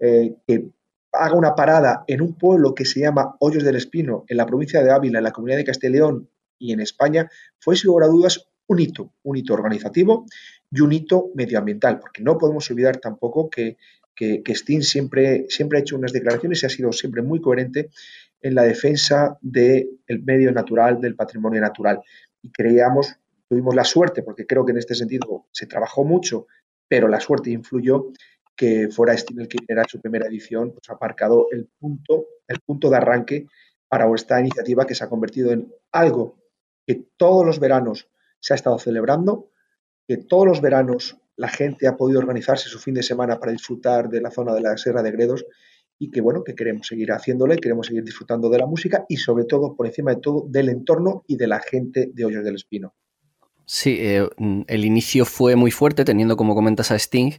eh, 0.00 0.34
que 0.44 0.68
haga 1.24 1.34
una 1.36 1.54
parada 1.54 2.04
en 2.06 2.20
un 2.20 2.36
pueblo 2.36 2.74
que 2.74 2.84
se 2.84 3.00
llama 3.00 3.36
Hoyos 3.40 3.64
del 3.64 3.76
Espino, 3.76 4.24
en 4.28 4.36
la 4.36 4.46
provincia 4.46 4.82
de 4.82 4.90
Ávila, 4.90 5.18
en 5.18 5.24
la 5.24 5.32
comunidad 5.32 5.58
de 5.58 5.64
Castellón 5.64 6.28
y 6.58 6.72
en 6.72 6.80
España, 6.80 7.28
fue 7.58 7.76
sin 7.76 7.88
lugar 7.88 8.08
a 8.08 8.12
dudas 8.12 8.48
un 8.66 8.80
hito, 8.80 9.12
un 9.22 9.36
hito 9.36 9.54
organizativo 9.54 10.26
y 10.70 10.80
un 10.80 10.92
hito 10.92 11.30
medioambiental, 11.34 11.98
porque 11.98 12.22
no 12.22 12.38
podemos 12.38 12.70
olvidar 12.70 12.96
tampoco 12.98 13.50
que, 13.50 13.76
que, 14.14 14.42
siempre, 14.82 15.46
siempre 15.48 15.78
ha 15.78 15.80
hecho 15.80 15.96
unas 15.96 16.12
declaraciones 16.12 16.62
y 16.62 16.66
ha 16.66 16.68
sido 16.68 16.92
siempre 16.92 17.22
muy 17.22 17.40
coherente 17.40 17.90
en 18.40 18.54
la 18.54 18.62
defensa 18.62 19.38
del 19.40 19.88
medio 20.24 20.52
natural, 20.52 21.00
del 21.00 21.16
patrimonio 21.16 21.60
natural. 21.60 22.00
Y 22.42 22.50
creíamos, 22.50 23.16
tuvimos 23.48 23.74
la 23.74 23.84
suerte, 23.84 24.22
porque 24.22 24.46
creo 24.46 24.64
que 24.64 24.72
en 24.72 24.78
este 24.78 24.94
sentido 24.94 25.46
se 25.52 25.66
trabajó 25.66 26.04
mucho, 26.04 26.46
pero 26.88 27.08
la 27.08 27.20
suerte 27.20 27.50
influyó 27.50 28.12
que 28.56 28.88
fuera 28.90 29.16
Steam 29.16 29.40
el 29.40 29.48
que 29.48 29.58
era 29.66 29.84
su 29.88 30.00
primera 30.00 30.26
edición, 30.26 30.72
pues 30.72 30.88
ha 30.88 30.98
marcado 31.00 31.48
el 31.50 31.68
punto, 31.78 32.26
el 32.46 32.60
punto 32.60 32.90
de 32.90 32.96
arranque 32.96 33.46
para 33.88 34.12
esta 34.14 34.40
iniciativa 34.40 34.86
que 34.86 34.94
se 34.94 35.04
ha 35.04 35.08
convertido 35.08 35.52
en 35.52 35.72
algo 35.92 36.38
que 36.86 37.06
todos 37.16 37.44
los 37.44 37.60
veranos 37.60 38.08
se 38.40 38.54
ha 38.54 38.56
estado 38.56 38.78
celebrando, 38.78 39.50
que 40.06 40.16
todos 40.16 40.46
los 40.46 40.60
veranos 40.60 41.18
la 41.36 41.48
gente 41.48 41.86
ha 41.86 41.96
podido 41.96 42.18
organizarse 42.20 42.68
su 42.68 42.78
fin 42.78 42.94
de 42.94 43.02
semana 43.02 43.38
para 43.38 43.52
disfrutar 43.52 44.08
de 44.08 44.20
la 44.20 44.30
zona 44.30 44.54
de 44.54 44.60
la 44.60 44.76
Sierra 44.76 45.02
de 45.02 45.12
Gredos 45.12 45.44
y 45.98 46.10
que 46.10 46.20
bueno, 46.20 46.42
que 46.42 46.54
queremos 46.54 46.86
seguir 46.86 47.12
haciéndole, 47.12 47.58
queremos 47.58 47.86
seguir 47.86 48.02
disfrutando 48.02 48.50
de 48.50 48.58
la 48.58 48.66
música 48.66 49.04
y 49.08 49.16
sobre 49.16 49.44
todo, 49.44 49.76
por 49.76 49.86
encima 49.86 50.14
de 50.14 50.20
todo, 50.20 50.46
del 50.48 50.68
entorno 50.68 51.24
y 51.26 51.36
de 51.36 51.46
la 51.46 51.60
gente 51.60 52.10
de 52.12 52.24
Hoyos 52.24 52.44
del 52.44 52.56
Espino. 52.56 52.94
Sí, 53.64 53.96
eh, 54.00 54.28
mm, 54.38 54.62
el 54.66 54.84
inicio 54.84 55.24
fue 55.24 55.54
muy 55.56 55.70
fuerte, 55.70 56.04
teniendo 56.04 56.36
como 56.36 56.54
comentas 56.54 56.90
a 56.90 56.96
Sting, 56.96 57.32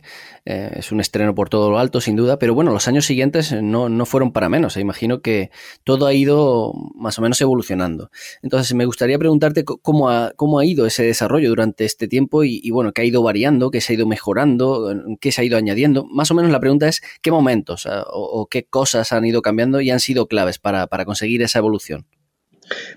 eh, 0.46 0.72
es 0.76 0.92
un 0.92 1.00
estreno 1.02 1.36
por 1.36 1.50
todo 1.50 1.70
lo 1.70 1.80
alto, 1.80 2.00
sin 2.00 2.16
duda, 2.16 2.40
pero 2.40 2.54
bueno, 2.54 2.72
los 2.72 2.88
años 2.88 3.06
siguientes 3.06 3.52
no, 3.62 3.90
no 3.90 4.06
fueron 4.06 4.32
para 4.32 4.48
menos, 4.48 4.78
imagino 4.78 5.22
que 5.22 5.52
todo 5.84 6.06
ha 6.06 6.14
ido 6.14 6.74
más 6.96 7.20
o 7.20 7.22
menos 7.22 7.42
evolucionando. 7.42 8.10
Entonces, 8.42 8.74
me 8.74 8.86
gustaría 8.86 9.20
preguntarte 9.20 9.66
cómo 9.66 10.10
ha, 10.10 10.32
cómo 10.36 10.60
ha 10.60 10.66
ido 10.66 10.86
ese 10.86 11.04
desarrollo 11.04 11.50
durante 11.50 11.84
este 11.86 12.08
tiempo 12.08 12.44
y, 12.44 12.70
bueno, 12.72 12.94
qué 12.94 13.02
ha 13.02 13.06
ido 13.06 13.22
variando, 13.22 13.70
qué 13.70 13.82
se 13.82 13.94
ha 13.94 13.96
ido 13.96 14.08
mejorando, 14.08 14.96
qué 15.20 15.32
se 15.32 15.42
ha 15.42 15.44
ido 15.44 15.58
añadiendo. 15.58 16.06
Más 16.06 16.32
o 16.32 16.36
menos 16.36 16.52
la 16.52 16.60
pregunta 16.60 16.88
es 16.88 17.02
qué 17.22 17.32
momentos 17.32 17.86
o, 17.86 18.04
o, 18.12 18.48
qué 18.48 18.64
cosas 18.64 19.12
han 19.12 19.26
ido 19.26 19.42
cambiando 19.42 19.82
y 19.82 19.92
han 19.92 20.00
sido 20.00 20.28
claves 20.28 20.58
para, 20.58 20.88
para 20.88 21.06
conseguir 21.06 21.42
esa 21.42 21.60
evolución. 21.60 22.06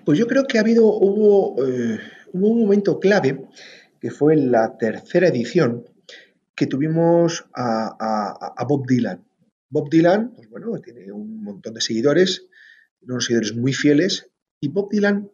Pues 0.05 0.19
yo 0.19 0.27
creo 0.27 0.47
que 0.47 0.59
ha 0.59 0.61
habido, 0.61 0.87
hubo... 0.87 1.57
Hubo 2.37 2.49
un 2.49 2.61
momento 2.61 3.01
clave 3.01 3.49
que 3.99 4.11
fue 4.11 4.35
en 4.35 4.53
la 4.53 4.77
tercera 4.77 5.29
edición 5.29 5.87
que 6.55 6.67
tuvimos 6.67 7.47
a, 7.55 8.67
Bob 8.69 8.87
Dylan. 8.87 9.25
Bob 9.71 9.89
Dylan, 9.89 10.35
pues 10.37 10.51
bueno, 10.51 10.79
tiene 10.83 11.11
un 11.13 11.43
montón 11.43 11.73
de 11.73 11.81
seguidores, 11.81 12.47
unos 13.01 13.25
seguidores 13.25 13.57
muy 13.57 13.73
fieles, 13.73 14.31
y 14.61 14.69
Bob 14.69 14.91
Dylan 14.91 15.31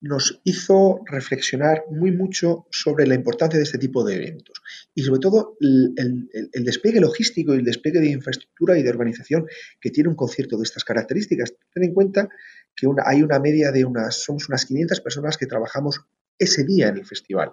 nos 0.00 0.40
hizo 0.44 1.00
reflexionar 1.06 1.86
muy 1.90 2.12
mucho 2.12 2.66
sobre 2.70 3.08
la 3.08 3.16
importancia 3.16 3.58
de 3.58 3.64
este 3.64 3.78
tipo 3.78 4.04
de 4.04 4.16
eventos 4.16 4.62
y 4.94 5.02
sobre 5.02 5.18
todo 5.18 5.56
el, 5.60 6.28
despegue 6.52 7.00
logístico 7.00 7.54
y 7.54 7.58
el 7.58 7.64
despegue 7.64 8.00
de 8.00 8.10
infraestructura 8.10 8.78
y 8.78 8.82
de 8.82 8.90
organización 8.90 9.46
que 9.80 9.90
tiene 9.90 10.10
un 10.10 10.14
concierto 10.14 10.56
de 10.56 10.64
estas 10.64 10.84
características. 10.84 11.54
Ten 11.72 11.84
en 11.84 11.94
cuenta 11.94 12.28
que 12.76 12.86
hay 13.04 13.22
una 13.22 13.40
media 13.40 13.72
de 13.72 13.84
unas, 13.84 14.22
somos 14.22 14.48
unas 14.48 14.66
500 14.66 15.00
personas 15.00 15.36
que 15.36 15.46
trabajamos 15.46 16.04
ese 16.38 16.64
día 16.64 16.88
en 16.88 16.98
el 16.98 17.06
festival 17.06 17.52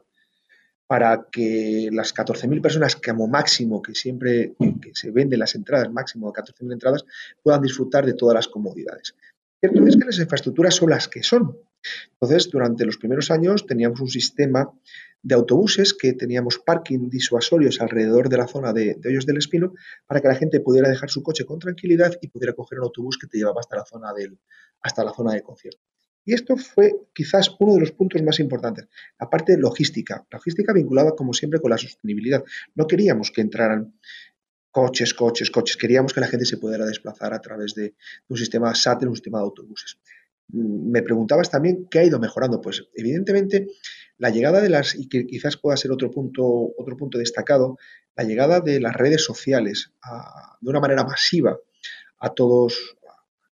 para 0.92 1.30
que 1.32 1.88
las 1.94 2.14
14.000 2.14 2.62
personas 2.62 2.98
como 2.98 3.26
máximo, 3.26 3.82
que 3.82 3.96
siempre 3.96 4.56
que 4.82 4.92
se 4.94 5.10
venden 5.10 5.40
las 5.40 5.56
entradas, 5.56 5.90
máximo 5.90 6.28
de 6.28 6.42
14.000 6.42 6.74
entradas, 6.74 7.06
puedan 7.42 7.62
disfrutar 7.62 8.06
de 8.06 8.14
todas 8.14 8.36
las 8.36 8.50
comodidades. 8.50 9.16
Cierto 9.62 9.88
es 9.88 9.96
que 9.96 10.06
las 10.06 10.20
infraestructuras 10.20 10.76
son 10.76 10.90
las 10.90 11.08
que 11.08 11.24
son. 11.24 11.58
Entonces, 12.12 12.50
durante 12.50 12.86
los 12.86 12.98
primeros 12.98 13.32
años 13.32 13.66
teníamos 13.66 14.02
un 14.02 14.10
sistema 14.10 14.70
de 15.24 15.36
autobuses 15.36 15.94
que 15.94 16.12
teníamos 16.12 16.60
parking 16.60 17.10
disuasorios 17.10 17.80
alrededor 17.80 18.28
de 18.28 18.38
la 18.38 18.48
zona 18.48 18.74
de, 18.74 19.00
Hoyos 19.06 19.26
del 19.26 19.38
Espino 19.38 19.74
para 20.06 20.20
que 20.20 20.28
la 20.28 20.36
gente 20.36 20.60
pudiera 20.60 20.90
dejar 20.90 21.10
su 21.10 21.24
coche 21.24 21.46
con 21.46 21.60
tranquilidad 21.60 22.12
y 22.22 22.28
pudiera 22.28 22.54
coger 22.54 22.80
un 22.80 22.86
autobús 22.86 23.18
que 23.18 23.28
te 23.28 23.38
llevaba 23.38 23.62
hasta 23.62 23.78
la 23.78 23.86
zona, 23.86 24.14
del, 24.14 24.38
hasta 24.82 25.04
la 25.04 25.14
zona 25.14 25.34
de 25.34 25.42
concierto. 25.42 25.82
Y 26.24 26.34
esto 26.34 26.56
fue 26.56 26.94
quizás 27.14 27.56
uno 27.60 27.74
de 27.74 27.80
los 27.80 27.92
puntos 27.92 28.22
más 28.22 28.40
importantes, 28.40 28.88
la 29.20 29.30
parte 29.30 29.58
logística, 29.58 30.26
logística 30.30 30.74
vinculada 30.74 31.12
como 31.16 31.34
siempre 31.34 31.60
con 31.60 31.72
la 31.72 31.78
sostenibilidad. 31.78 32.44
No 32.76 32.86
queríamos 32.86 33.32
que 33.32 33.42
entraran 33.42 33.94
coches, 34.72 35.14
coches, 35.14 35.52
coches, 35.52 35.78
queríamos 35.78 36.14
que 36.14 36.22
la 36.22 36.28
gente 36.28 36.46
se 36.46 36.58
pudiera 36.58 36.86
desplazar 36.86 37.34
a 37.34 37.42
través 37.42 37.76
de, 37.76 37.96
un 38.30 38.38
sistema 38.38 38.74
SAT, 38.74 39.04
un 39.04 39.16
sistema 39.16 39.40
de 39.40 39.46
autobuses. 39.46 39.98
Mm, 40.50 40.92
me 40.92 41.02
preguntabas 41.02 41.50
también 41.50 41.88
qué 41.90 42.00
ha 42.00 42.06
ido 42.06 42.20
mejorando. 42.20 42.62
Pues 42.62 42.88
evidentemente 42.94 43.68
la 44.18 44.30
llegada 44.30 44.62
de 44.62 44.70
las, 44.70 44.96
y 44.96 45.10
que 45.10 45.26
quizás 45.26 45.58
pueda 45.58 45.78
ser 45.78 45.92
otro 45.92 46.12
punto, 46.12 46.46
otro 46.78 46.96
punto 46.96 47.18
destacado, 47.18 47.78
la 48.16 48.24
llegada 48.24 48.60
de 48.60 48.80
las 48.80 48.96
redes 48.96 49.24
sociales 49.24 49.92
de 50.62 50.70
una 50.70 50.80
manera 50.80 51.04
masiva 51.04 51.58
a 52.20 52.30
todos, 52.30 52.98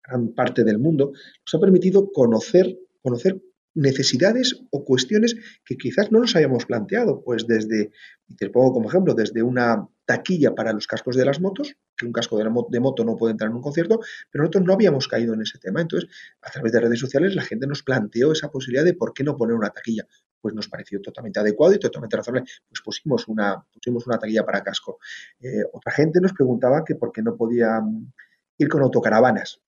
gran 0.09 0.29
parte 0.35 0.65
del 0.65 0.79
mundo, 0.79 1.13
nos 1.13 1.55
ha 1.55 1.61
permitido 1.61 2.11
conocer, 2.11 2.79
conocer 3.03 3.41
necesidades 3.75 4.61
o 4.71 4.85
cuestiones 4.85 5.37
que 5.65 5.77
quizás 5.77 6.11
no 6.11 6.19
nos 6.19 6.35
habíamos 6.35 6.67
planteado, 6.67 7.23
pues 7.23 7.47
desde, 7.47 7.93
y 8.27 8.35
te 8.35 8.51
pongo 8.51 8.73
como 8.73 8.89
ejemplo, 8.89 9.15
desde 9.15 9.43
una 9.43 9.89
taquilla 10.05 10.55
para 10.55 10.73
los 10.73 10.87
cascos 10.87 11.17
de 11.17 11.25
las 11.25 11.41
motos, 11.41 11.77
que 11.97 12.07
un 12.07 12.13
casco 12.13 12.39
de, 12.39 12.81
moto 12.81 13.05
no 13.05 13.17
puede 13.17 13.33
entrar 13.33 13.51
en 13.51 13.57
un 13.57 13.63
concierto, 13.63 14.01
pero 14.31 14.43
nosotros 14.43 14.65
no 14.65 14.73
habíamos 14.73 15.07
caído 15.07 15.35
en 15.35 15.43
ese 15.43 15.59
tema. 15.59 15.81
Entonces, 15.81 16.09
a 16.43 16.51
través 16.51 16.73
de 16.73 16.81
redes 16.81 16.99
sociales, 16.99 17.35
la 17.35 17.43
gente 17.43 17.67
nos 17.67 17.83
planteó 17.83 18.33
esa 18.33 18.51
posibilidad 18.51 18.85
de 18.85 18.95
por 18.95 19.13
qué 19.13 19.23
no 19.23 19.37
poner 19.37 19.55
una 19.55 19.71
taquilla. 19.71 20.07
Pues 20.41 20.55
nos 20.55 20.69
pareció 20.69 21.01
totalmente 21.03 21.41
adecuado 21.41 21.75
y 21.75 21.79
totalmente 21.79 22.17
razonable. 22.17 22.49
Pues 22.69 22.81
pusimos 22.83 23.29
una, 23.29 23.63
pusimos 23.73 24.07
una 24.07 24.19
taquilla 24.19 24.45
para 24.45 24.63
casco. 24.63 24.99
Eh, 25.41 25.65
otra 25.73 25.93
gente 25.93 26.21
nos 26.21 26.33
preguntaba 26.33 26.85
que 26.85 26.95
por 26.95 27.13
qué 27.13 27.23
no 27.23 27.37
podían 27.37 28.13
ir 28.57 28.69
con 28.69 28.83
autocaravanas 28.83 29.61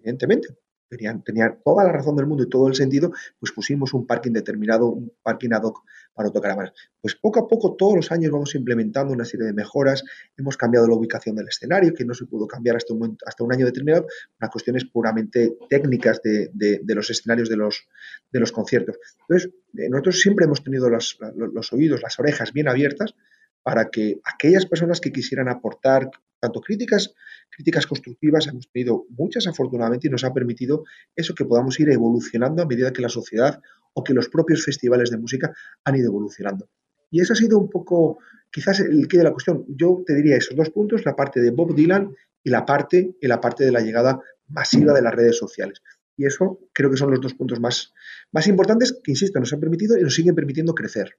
evidentemente. 0.00 0.48
Tenían, 0.90 1.22
toda 1.64 1.84
la 1.84 1.92
razón 1.92 2.16
del 2.16 2.26
mundo 2.26 2.42
y 2.42 2.48
todo 2.48 2.66
el 2.66 2.74
sentido, 2.74 3.12
pues 3.38 3.52
pusimos 3.52 3.94
un 3.94 4.08
parking 4.08 4.32
determinado, 4.32 4.88
un 4.88 5.12
parking 5.22 5.50
ad 5.52 5.62
hoc 5.62 5.84
para 6.12 6.26
autocaravanas. 6.26 6.72
Pues 7.00 7.14
poco 7.14 7.38
a 7.38 7.46
poco, 7.46 7.76
todos 7.76 7.94
los 7.94 8.10
años 8.10 8.32
vamos 8.32 8.56
implementando 8.56 9.12
una 9.14 9.24
serie 9.24 9.46
de 9.46 9.52
mejoras. 9.52 10.02
Hemos 10.36 10.56
cambiado 10.56 10.88
la 10.88 10.94
ubicación 10.94 11.36
del 11.36 11.46
escenario, 11.46 11.94
que 11.94 12.04
no 12.04 12.12
se 12.12 12.26
pudo 12.26 12.48
cambiar 12.48 12.74
hasta 12.74 12.92
un, 12.92 13.16
hasta 13.24 13.44
un 13.44 13.52
año 13.52 13.66
determinado, 13.66 14.08
unas 14.40 14.50
cuestiones 14.50 14.84
puramente 14.84 15.56
técnicas 15.68 16.20
de, 16.22 16.80
los 16.84 17.08
escenarios 17.08 17.48
de 17.48 17.56
los, 17.56 17.86
de 18.32 18.40
los 18.40 18.50
conciertos. 18.50 18.98
Entonces, 19.20 19.52
eh, 19.78 19.88
nosotros 19.88 20.20
siempre 20.20 20.46
hemos 20.46 20.64
tenido 20.64 20.90
los, 20.90 21.18
los 21.36 21.72
oídos, 21.72 22.02
las 22.02 22.18
orejas 22.18 22.52
bien 22.52 22.66
abiertas 22.66 23.14
para 23.62 23.90
que 23.90 24.20
aquellas 24.24 24.66
personas 24.66 25.00
que 25.00 25.12
quisieran 25.12 25.48
aportar 25.48 26.10
tanto 26.40 26.60
críticas, 26.60 27.14
críticas 27.50 27.86
constructivas, 27.86 28.46
hemos 28.46 28.70
tenido 28.70 29.04
muchas 29.10 29.46
afortunadamente 29.46 30.08
y 30.08 30.10
nos 30.10 30.24
ha 30.24 30.32
permitido 30.32 30.84
eso 31.14 31.34
que 31.34 31.44
podamos 31.44 31.78
ir 31.78 31.90
evolucionando 31.90 32.62
a 32.62 32.66
medida 32.66 32.92
que 32.92 33.02
la 33.02 33.08
sociedad 33.08 33.60
o 33.92 34.02
que 34.02 34.14
los 34.14 34.28
propios 34.28 34.64
festivales 34.64 35.10
de 35.10 35.18
música 35.18 35.52
han 35.84 35.96
ido 35.96 36.08
evolucionando. 36.08 36.68
Y 37.10 37.20
eso 37.20 37.32
ha 37.32 37.36
sido 37.36 37.58
un 37.58 37.68
poco, 37.68 38.18
quizás 38.50 38.80
el 38.80 39.06
que 39.08 39.18
de 39.18 39.24
la 39.24 39.32
cuestión. 39.32 39.64
Yo 39.68 40.02
te 40.06 40.14
diría 40.14 40.36
esos 40.36 40.56
dos 40.56 40.70
puntos, 40.70 41.04
la 41.04 41.16
parte 41.16 41.40
de 41.40 41.50
Bob 41.50 41.74
Dylan 41.74 42.14
y 42.42 42.50
la 42.50 42.64
parte, 42.64 43.16
y 43.20 43.26
la 43.26 43.40
parte 43.40 43.64
de 43.64 43.72
la 43.72 43.80
llegada 43.80 44.20
masiva 44.48 44.92
de 44.94 45.02
las 45.02 45.14
redes 45.14 45.36
sociales. 45.36 45.82
Y 46.16 46.26
eso 46.26 46.60
creo 46.72 46.90
que 46.90 46.96
son 46.96 47.10
los 47.10 47.20
dos 47.20 47.34
puntos 47.34 47.60
más, 47.60 47.92
más 48.30 48.46
importantes 48.46 48.98
que, 49.02 49.10
insisto, 49.10 49.40
nos 49.40 49.52
han 49.52 49.60
permitido 49.60 49.98
y 49.98 50.02
nos 50.02 50.14
siguen 50.14 50.34
permitiendo 50.34 50.74
crecer. 50.74 51.16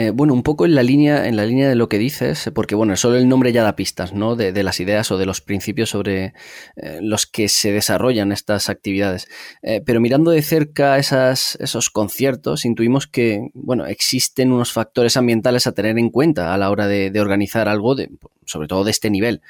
Eh, 0.00 0.12
bueno, 0.12 0.32
un 0.32 0.42
poco 0.42 0.64
en 0.64 0.74
la 0.74 0.82
línea, 0.82 1.28
en 1.28 1.36
la 1.36 1.44
línea 1.44 1.68
de 1.68 1.74
lo 1.74 1.90
que 1.90 1.98
dices, 1.98 2.50
porque 2.54 2.74
bueno, 2.74 2.96
solo 2.96 3.16
el 3.16 3.28
nombre 3.28 3.52
ya 3.52 3.62
da 3.62 3.76
pistas, 3.76 4.14
¿no? 4.14 4.34
De, 4.34 4.50
las 4.62 4.80
ideas 4.80 5.10
o 5.10 5.18
de 5.18 5.26
los 5.26 5.42
principios 5.42 5.90
sobre 5.90 6.32
eh, 6.76 7.00
los 7.02 7.26
que 7.26 7.50
se 7.50 7.70
desarrollan 7.70 8.32
estas 8.32 8.70
actividades. 8.70 9.28
Eh, 9.60 9.82
pero 9.84 10.00
mirando 10.00 10.30
de 10.30 10.40
cerca 10.40 10.96
esas, 10.96 11.56
esos 11.60 11.90
conciertos, 11.90 12.64
intuimos 12.64 13.06
que, 13.06 13.50
bueno, 13.52 13.84
existen 13.84 14.52
unos 14.52 14.72
factores 14.72 15.18
ambientales 15.18 15.66
a 15.66 15.72
tener 15.72 15.98
en 15.98 16.08
cuenta 16.08 16.54
a 16.54 16.56
la 16.56 16.70
hora 16.70 16.86
de, 16.86 17.12
organizar 17.20 17.68
algo 17.68 17.94
sobre 18.46 18.68
todo 18.68 18.84
de 18.84 18.92
este 18.92 19.10
nivel. 19.10 19.42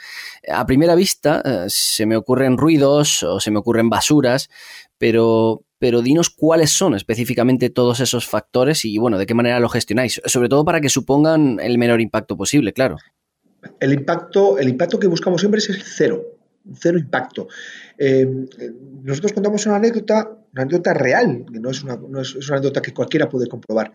A 0.53 0.67
primera 0.67 0.97
vista 0.97 1.69
se 1.69 2.07
me 2.07 2.17
ocurren 2.17 2.59
ruidos 2.59 3.23
o 3.23 3.39
se 3.39 3.53
me 3.53 3.61
ocurren 3.61 3.89
basuras, 3.89 4.51
pero, 4.99 5.63
pero 5.81 6.03
dinos 6.03 6.29
cuáles 6.29 6.71
son 6.71 6.95
específicamente 6.95 7.71
todos 7.71 8.01
esos 8.01 8.29
factores 8.29 8.85
y, 8.85 8.99
bueno, 8.99 9.17
de 9.17 9.25
qué 9.25 9.33
manera 9.33 9.59
lo 9.59 9.71
gestionáis, 9.71 10.21
sobre 10.27 10.51
todo 10.51 10.63
para 10.63 10.81
que 10.83 10.91
supongan 10.91 11.59
el 11.59 11.79
menor 11.79 12.03
impacto 12.03 12.37
posible, 12.37 12.75
claro. 12.75 12.99
El 13.81 13.95
impacto, 13.95 14.59
el 14.59 14.69
impacto 14.69 14.99
que 14.99 15.07
buscamos 15.07 15.41
siempre 15.41 15.59
es 15.59 15.71
el 15.71 15.83
cero, 15.83 16.23
cero 16.75 16.99
impacto. 16.99 17.49
Eh, 17.97 18.29
nosotros 19.03 19.33
contamos 19.33 19.65
una 19.65 19.77
anécdota, 19.77 20.31
una 20.53 20.63
anécdota 20.63 20.93
real, 20.93 21.47
que 21.51 21.61
no 21.61 21.71
es 21.71 21.83
una, 21.83 21.97
no 21.97 22.21
es 22.21 22.35
una 22.37 22.59
anécdota 22.59 22.83
que 22.83 22.93
cualquiera 22.93 23.31
puede 23.31 23.49
comprobar. 23.49 23.91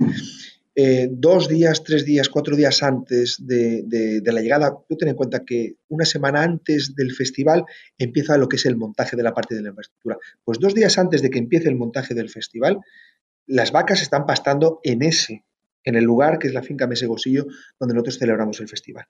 Eh, 0.78 1.08
dos 1.10 1.48
días, 1.48 1.84
tres 1.86 2.04
días, 2.04 2.28
cuatro 2.28 2.54
días 2.54 2.84
antes 2.84 3.38
de, 3.40 4.22
la 4.26 4.42
llegada, 4.42 4.78
ten 5.00 5.08
en 5.08 5.16
cuenta 5.16 5.46
que 5.46 5.78
una 5.88 6.04
semana 6.04 6.44
antes 6.44 6.94
del 6.96 7.14
festival 7.14 7.64
empieza 7.98 8.38
lo 8.38 8.50
que 8.50 8.58
es 8.58 8.66
el 8.66 8.76
montaje 8.76 9.16
de 9.16 9.24
la 9.24 9.34
parte 9.34 9.56
de 9.56 9.62
la 9.62 9.70
infraestructura. 9.70 10.18
Pues 10.44 10.60
dos 10.60 10.76
días 10.76 10.98
antes 10.98 11.22
de 11.22 11.30
que 11.30 11.40
empiece 11.40 11.70
el 11.70 11.78
montaje 11.78 12.14
del 12.14 12.30
festival, 12.30 12.80
las 13.48 13.72
vacas 13.72 14.02
están 14.02 14.26
pastando 14.26 14.82
en 14.84 15.02
ese, 15.02 15.46
en 15.86 15.96
el 15.96 16.04
lugar 16.04 16.40
que 16.40 16.48
es 16.48 16.54
la 16.54 16.62
finca 16.62 16.88
Mesegosillo, 16.88 17.46
donde 17.80 17.94
nosotros 17.94 18.20
celebramos 18.20 18.60
el 18.60 18.68
festival. 18.68 19.06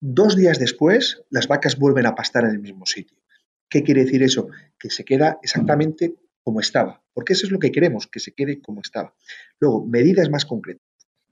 Dos 0.00 0.34
días 0.34 0.58
después, 0.58 1.22
las 1.30 1.46
vacas 1.46 1.78
vuelven 1.78 2.06
a 2.06 2.16
pastar 2.16 2.42
en 2.42 2.50
el 2.50 2.58
mismo 2.58 2.86
sitio. 2.86 3.18
¿Qué 3.68 3.84
quiere 3.84 4.04
decir 4.04 4.24
eso? 4.24 4.48
Que 4.80 4.90
se 4.90 5.04
queda 5.04 5.38
exactamente 5.44 6.16
como 6.42 6.58
estaba, 6.58 7.04
porque 7.12 7.34
eso 7.34 7.46
es 7.46 7.52
lo 7.52 7.60
que 7.60 7.70
queremos, 7.70 8.08
que 8.08 8.18
se 8.18 8.32
quede 8.32 8.60
como 8.60 8.80
estaba. 8.80 9.14
Luego, 9.60 9.86
medidas 9.86 10.28
más 10.28 10.44
concretas 10.44 10.83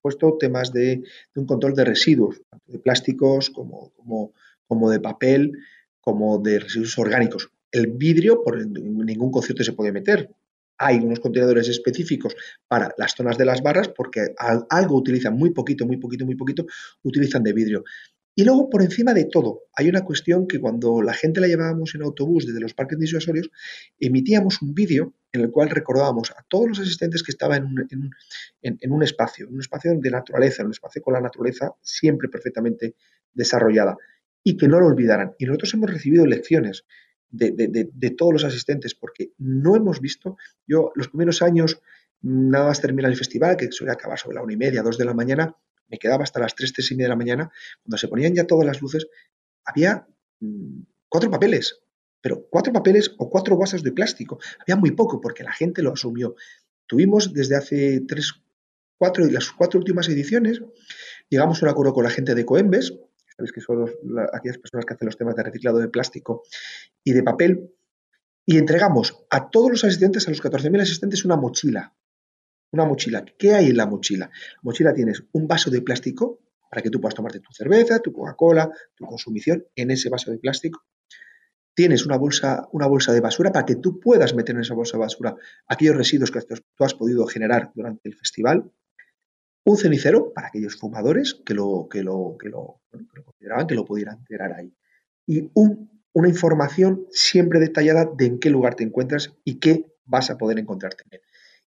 puesto 0.03 0.37
temas 0.39 0.73
de, 0.73 1.03
un 1.37 1.47
control 1.47 1.75
de 1.75 1.85
residuos, 1.85 2.43
tanto 2.51 2.73
de 2.73 2.79
plásticos 2.79 3.51
como, 3.51 3.93
como, 4.67 4.91
de 4.91 5.01
papel, 5.01 5.53
como 6.01 6.39
de 6.39 6.59
residuos 6.59 6.99
orgánicos. 6.99 7.51
El 7.71 7.87
vidrio, 7.93 8.43
por 8.43 8.67
ningún 8.67 9.31
concierto 9.31 9.65
se 9.65 9.73
puede 9.73 9.93
meter. 9.93 10.29
Hay 10.79 10.99
unos 10.99 11.21
contenedores 11.21 11.69
específicos 11.69 12.35
para 12.67 12.93
las 12.99 13.13
zonas 13.13 13.39
de 13.39 13.45
las 13.45 13.63
barras 13.63 13.89
porque 13.89 14.35
algo 14.69 14.97
utilizan 14.97 15.35
muy 15.35 15.51
poquito, 15.51 15.87
muy 15.87 15.99
poquito, 15.99 16.27
muy 16.27 16.35
poquito, 16.35 16.67
utilizan 17.03 17.43
de 17.45 17.53
vidrio. 17.53 17.85
Y 18.35 18.45
luego, 18.45 18.71
por 18.71 18.83
encima 18.83 19.13
de 19.13 19.27
todo, 19.27 19.65
hay 19.75 19.89
una 19.89 20.05
cuestión 20.05 20.47
que 20.47 20.59
cuando 20.59 21.03
la 21.03 21.13
gente 21.13 21.41
la 21.41 21.49
llevábamos 21.49 21.95
en 21.95 22.03
autobús 22.03 22.47
desde 22.47 22.61
los 22.61 22.73
parques 22.73 22.99
disuasorios, 22.99 23.51
emitíamos 24.01 24.63
un 24.63 24.75
vídeo 24.75 25.15
en 25.33 25.43
el 25.43 25.51
cual 25.51 25.69
recordábamos 25.69 26.31
a 26.31 26.43
todos 26.49 26.69
los 26.69 26.81
asistentes 26.81 27.23
que 27.23 27.33
estaban 27.33 27.75
en 27.91 28.93
un, 28.93 29.03
espacio, 29.03 29.49
un 29.49 29.61
espacio 29.61 29.99
de 29.99 30.11
naturaleza, 30.11 30.65
un 30.65 30.71
espacio 30.71 31.03
con 31.03 31.15
la 31.15 31.21
naturaleza 31.21 31.75
siempre 31.83 32.29
perfectamente 32.29 32.95
desarrollada, 33.35 33.97
y 34.43 34.57
que 34.57 34.69
no 34.69 34.81
lo 34.81 34.87
olvidaran. 34.87 35.35
Y 35.39 35.45
nosotros 35.45 35.75
hemos 35.75 35.91
recibido 35.91 36.27
lecciones 36.27 36.85
de, 37.31 38.15
todos 38.17 38.33
los 38.33 38.45
asistentes, 38.45 38.95
porque 38.95 39.33
no 39.39 39.77
hemos 39.77 40.01
visto, 40.01 40.37
yo 40.67 40.93
los 40.95 41.09
primeros 41.09 41.43
años, 41.43 41.81
nada 42.21 42.67
más 42.67 42.81
termina 42.81 43.09
el 43.09 43.17
festival, 43.17 43.57
que 43.57 43.71
suele 43.73 43.93
acabar 43.93 44.19
sobre 44.19 44.37
la 44.37 44.43
una 44.43 44.53
y 44.53 44.57
media, 44.57 44.83
dos 44.83 44.99
de 44.99 45.05
la 45.05 45.15
mañana, 45.15 45.57
me 45.89 45.99
quedaba 45.99 46.25
hasta 46.25 46.41
las 46.41 46.55
3, 46.55 46.73
3 46.73 46.91
y 46.91 46.95
media 46.95 47.07
de 47.07 47.11
la 47.11 47.17
mañana, 47.17 47.53
cuando 47.83 47.99
se 47.99 48.09
ponían 48.09 48.35
ya 48.35 48.47
todas 48.47 48.67
las 48.67 48.81
luces, 48.81 49.07
había 49.65 50.07
mm, 50.41 50.83
cuatro 51.09 51.31
papeles, 51.31 51.81
pero 52.21 52.47
cuatro 52.49 52.73
papeles 52.73 53.15
o 53.19 53.29
cuatro 53.29 53.57
vasos 53.57 53.83
de 53.83 53.93
plástico. 53.93 54.39
Había 54.61 54.77
muy 54.77 54.93
poco 54.93 55.21
porque 55.21 55.43
la 55.43 55.53
gente 55.53 55.83
lo 55.83 55.93
asumió. 55.93 56.37
Tuvimos 56.87 57.33
desde 57.33 57.57
hace 57.57 58.01
tres, 58.07 58.33
cuatro 58.97 59.27
y 59.27 59.31
las 59.31 59.51
cuatro 59.51 59.79
últimas 59.79 60.09
ediciones, 60.09 60.63
llegamos 61.29 61.63
a 61.63 61.67
un 61.67 61.71
acuerdo 61.71 61.93
con 61.93 62.05
la 62.05 62.11
gente 62.11 62.35
de 62.35 62.45
Coembes, 62.45 62.95
sabéis 63.37 63.53
que 63.53 63.61
son 63.61 63.91
aquellas 64.33 64.59
personas 64.59 64.85
que 64.87 64.95
hacen 64.95 65.07
los 65.07 65.17
temas 65.17 65.35
de 65.35 65.43
reciclado 65.43 65.79
de 65.79 65.89
plástico 65.89 66.43
y 67.03 67.13
de 67.13 67.23
papel, 67.23 67.75
y 68.45 68.59
entregamos 68.59 69.25
a 69.31 69.51
todos 69.51 69.71
los 69.71 69.85
asistentes, 69.85 70.27
a 70.27 70.31
los 70.31 70.43
14.000 70.43 70.83
asistentes, 70.83 71.25
una 71.25 71.37
mochila 71.37 71.95
una 72.73 72.87
mochila. 72.87 73.25
¿Qué 73.39 73.55
hay 73.55 73.69
en 73.69 73.77
la 73.77 73.87
mochila? 73.87 74.27
La 74.27 74.61
mochila 74.63 74.93
tienes 74.93 75.23
un 75.33 75.47
vaso 75.47 75.71
de 75.71 75.83
plástico 75.83 76.41
para 76.71 76.83
que 76.83 76.91
tú 76.91 77.01
puedas 77.01 77.15
tomarte 77.15 77.41
tu 77.41 77.53
cerveza, 77.53 78.01
tu 78.01 78.13
Coca-Cola, 78.13 78.71
tu 78.95 79.05
consumición 79.05 79.65
en 79.77 79.91
ese 79.91 80.09
vaso 80.09 80.31
de 80.31 80.39
plástico. 80.39 80.83
Tienes 81.75 82.07
una 82.07 82.17
bolsa, 82.17 82.69
una 82.73 82.87
bolsa 82.87 83.13
de 83.13 83.21
basura 83.21 83.53
para 83.53 83.67
que 83.67 83.77
tú 83.77 84.01
puedas 84.01 84.35
meter 84.35 84.55
en 84.55 84.63
esa 84.63 84.75
bolsa 84.75 84.97
de 84.97 85.03
basura 85.03 85.37
aquellos 85.69 85.97
residuos 85.97 86.31
que 86.31 86.41
tú 86.41 86.85
has 86.85 86.95
podido 86.95 87.27
generar 87.27 87.71
durante 87.75 88.09
el 88.09 88.15
festival. 88.15 88.71
Un 89.65 89.77
cenicero 89.77 90.33
para 90.33 90.49
aquellos 90.49 90.77
fumadores 90.77 91.41
que 91.47 91.55
lo, 91.55 91.89
que 91.91 92.03
lo, 92.03 92.37
que 92.41 92.49
lo, 92.49 92.81
consideraban 93.25 93.67
que 93.67 93.75
lo 93.75 93.85
pudieran 93.85 94.25
tirar 94.25 94.53
ahí. 94.55 94.75
Y 95.27 95.51
una 95.55 96.29
información 96.29 97.07
siempre 97.11 97.61
detallada 97.61 98.07
de 98.07 98.27
en 98.27 98.39
qué 98.39 98.51
lugar 98.51 98.75
te 98.75 98.85
encuentras 98.85 99.35
y 99.45 99.61
qué 99.61 99.87
vas 100.05 100.31
a 100.31 100.39
poder 100.39 100.59
encontrarte 100.59 101.05
en 101.05 101.19
él. 101.19 101.21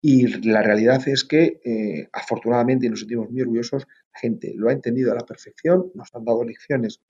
Y 0.00 0.26
la 0.48 0.62
realidad 0.62 1.06
es 1.08 1.24
que, 1.24 1.60
eh, 1.64 2.08
afortunadamente, 2.12 2.86
y 2.86 2.90
nos 2.90 3.00
sentimos 3.00 3.30
muy 3.30 3.40
orgullosos, 3.40 3.86
la 4.14 4.20
gente 4.20 4.52
lo 4.56 4.68
ha 4.68 4.72
entendido 4.72 5.12
a 5.12 5.16
la 5.16 5.26
perfección, 5.26 5.90
nos 5.94 6.14
han 6.14 6.24
dado 6.24 6.44
lecciones 6.44 7.00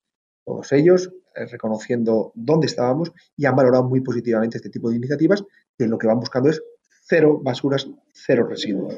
todos 0.45 0.73
ellos, 0.73 1.13
eh, 1.35 1.45
reconociendo 1.47 2.33
dónde 2.35 2.67
estábamos 2.67 3.13
y 3.37 3.45
han 3.45 3.55
valorado 3.55 3.85
muy 3.85 4.01
positivamente 4.01 4.57
este 4.57 4.71
tipo 4.71 4.89
de 4.89 4.97
iniciativas, 4.97 5.45
que 5.77 5.87
lo 5.87 5.99
que 5.99 6.07
van 6.07 6.21
buscando 6.21 6.49
es 6.49 6.63
cero 7.05 7.41
basuras, 7.43 7.89
cero 8.13 8.47
residuos. 8.49 8.95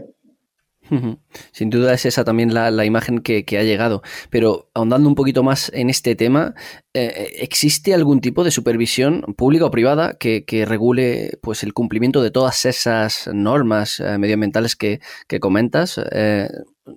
Sin 1.52 1.70
duda 1.70 1.94
es 1.94 2.04
esa 2.04 2.24
también 2.24 2.52
la, 2.52 2.84
imagen 2.84 3.20
que, 3.20 3.44
ha 3.58 3.62
llegado. 3.62 4.02
Pero 4.30 4.70
ahondando 4.74 5.08
un 5.08 5.14
poquito 5.14 5.42
más 5.42 5.70
en 5.74 5.90
este 5.90 6.16
tema, 6.16 6.54
eh, 6.94 7.34
¿existe 7.38 7.94
algún 7.94 8.20
tipo 8.20 8.44
de 8.44 8.50
supervisión 8.50 9.22
pública 9.36 9.66
o 9.66 9.70
privada 9.70 10.14
que, 10.14 10.64
regule 10.66 11.38
pues, 11.42 11.62
el 11.62 11.72
cumplimiento 11.72 12.22
de 12.22 12.30
todas 12.30 12.64
esas 12.64 13.30
normas 13.32 14.00
eh, 14.00 14.18
medioambientales 14.18 14.76
que, 14.76 15.00
comentas? 15.40 16.00
Eh, 16.12 16.48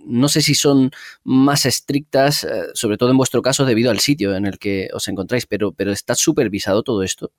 no 0.05 0.27
sé 0.27 0.41
si 0.41 0.55
son 0.55 0.91
más 1.23 1.65
estrictas, 1.65 2.47
sobre 2.73 2.97
todo 2.97 3.11
en 3.11 3.17
vuestro 3.17 3.41
caso, 3.43 3.63
debido 3.63 3.91
al 3.91 3.99
sitio 3.99 4.35
en 4.35 4.45
el 4.45 4.57
que 4.57 4.89
os 4.93 5.07
encontráis, 5.07 5.45
pero, 5.45 5.71
pero 5.71 5.91
¿está 5.91 6.15
supervisado 6.15 6.81
todo 6.81 7.03
esto? 7.03 7.31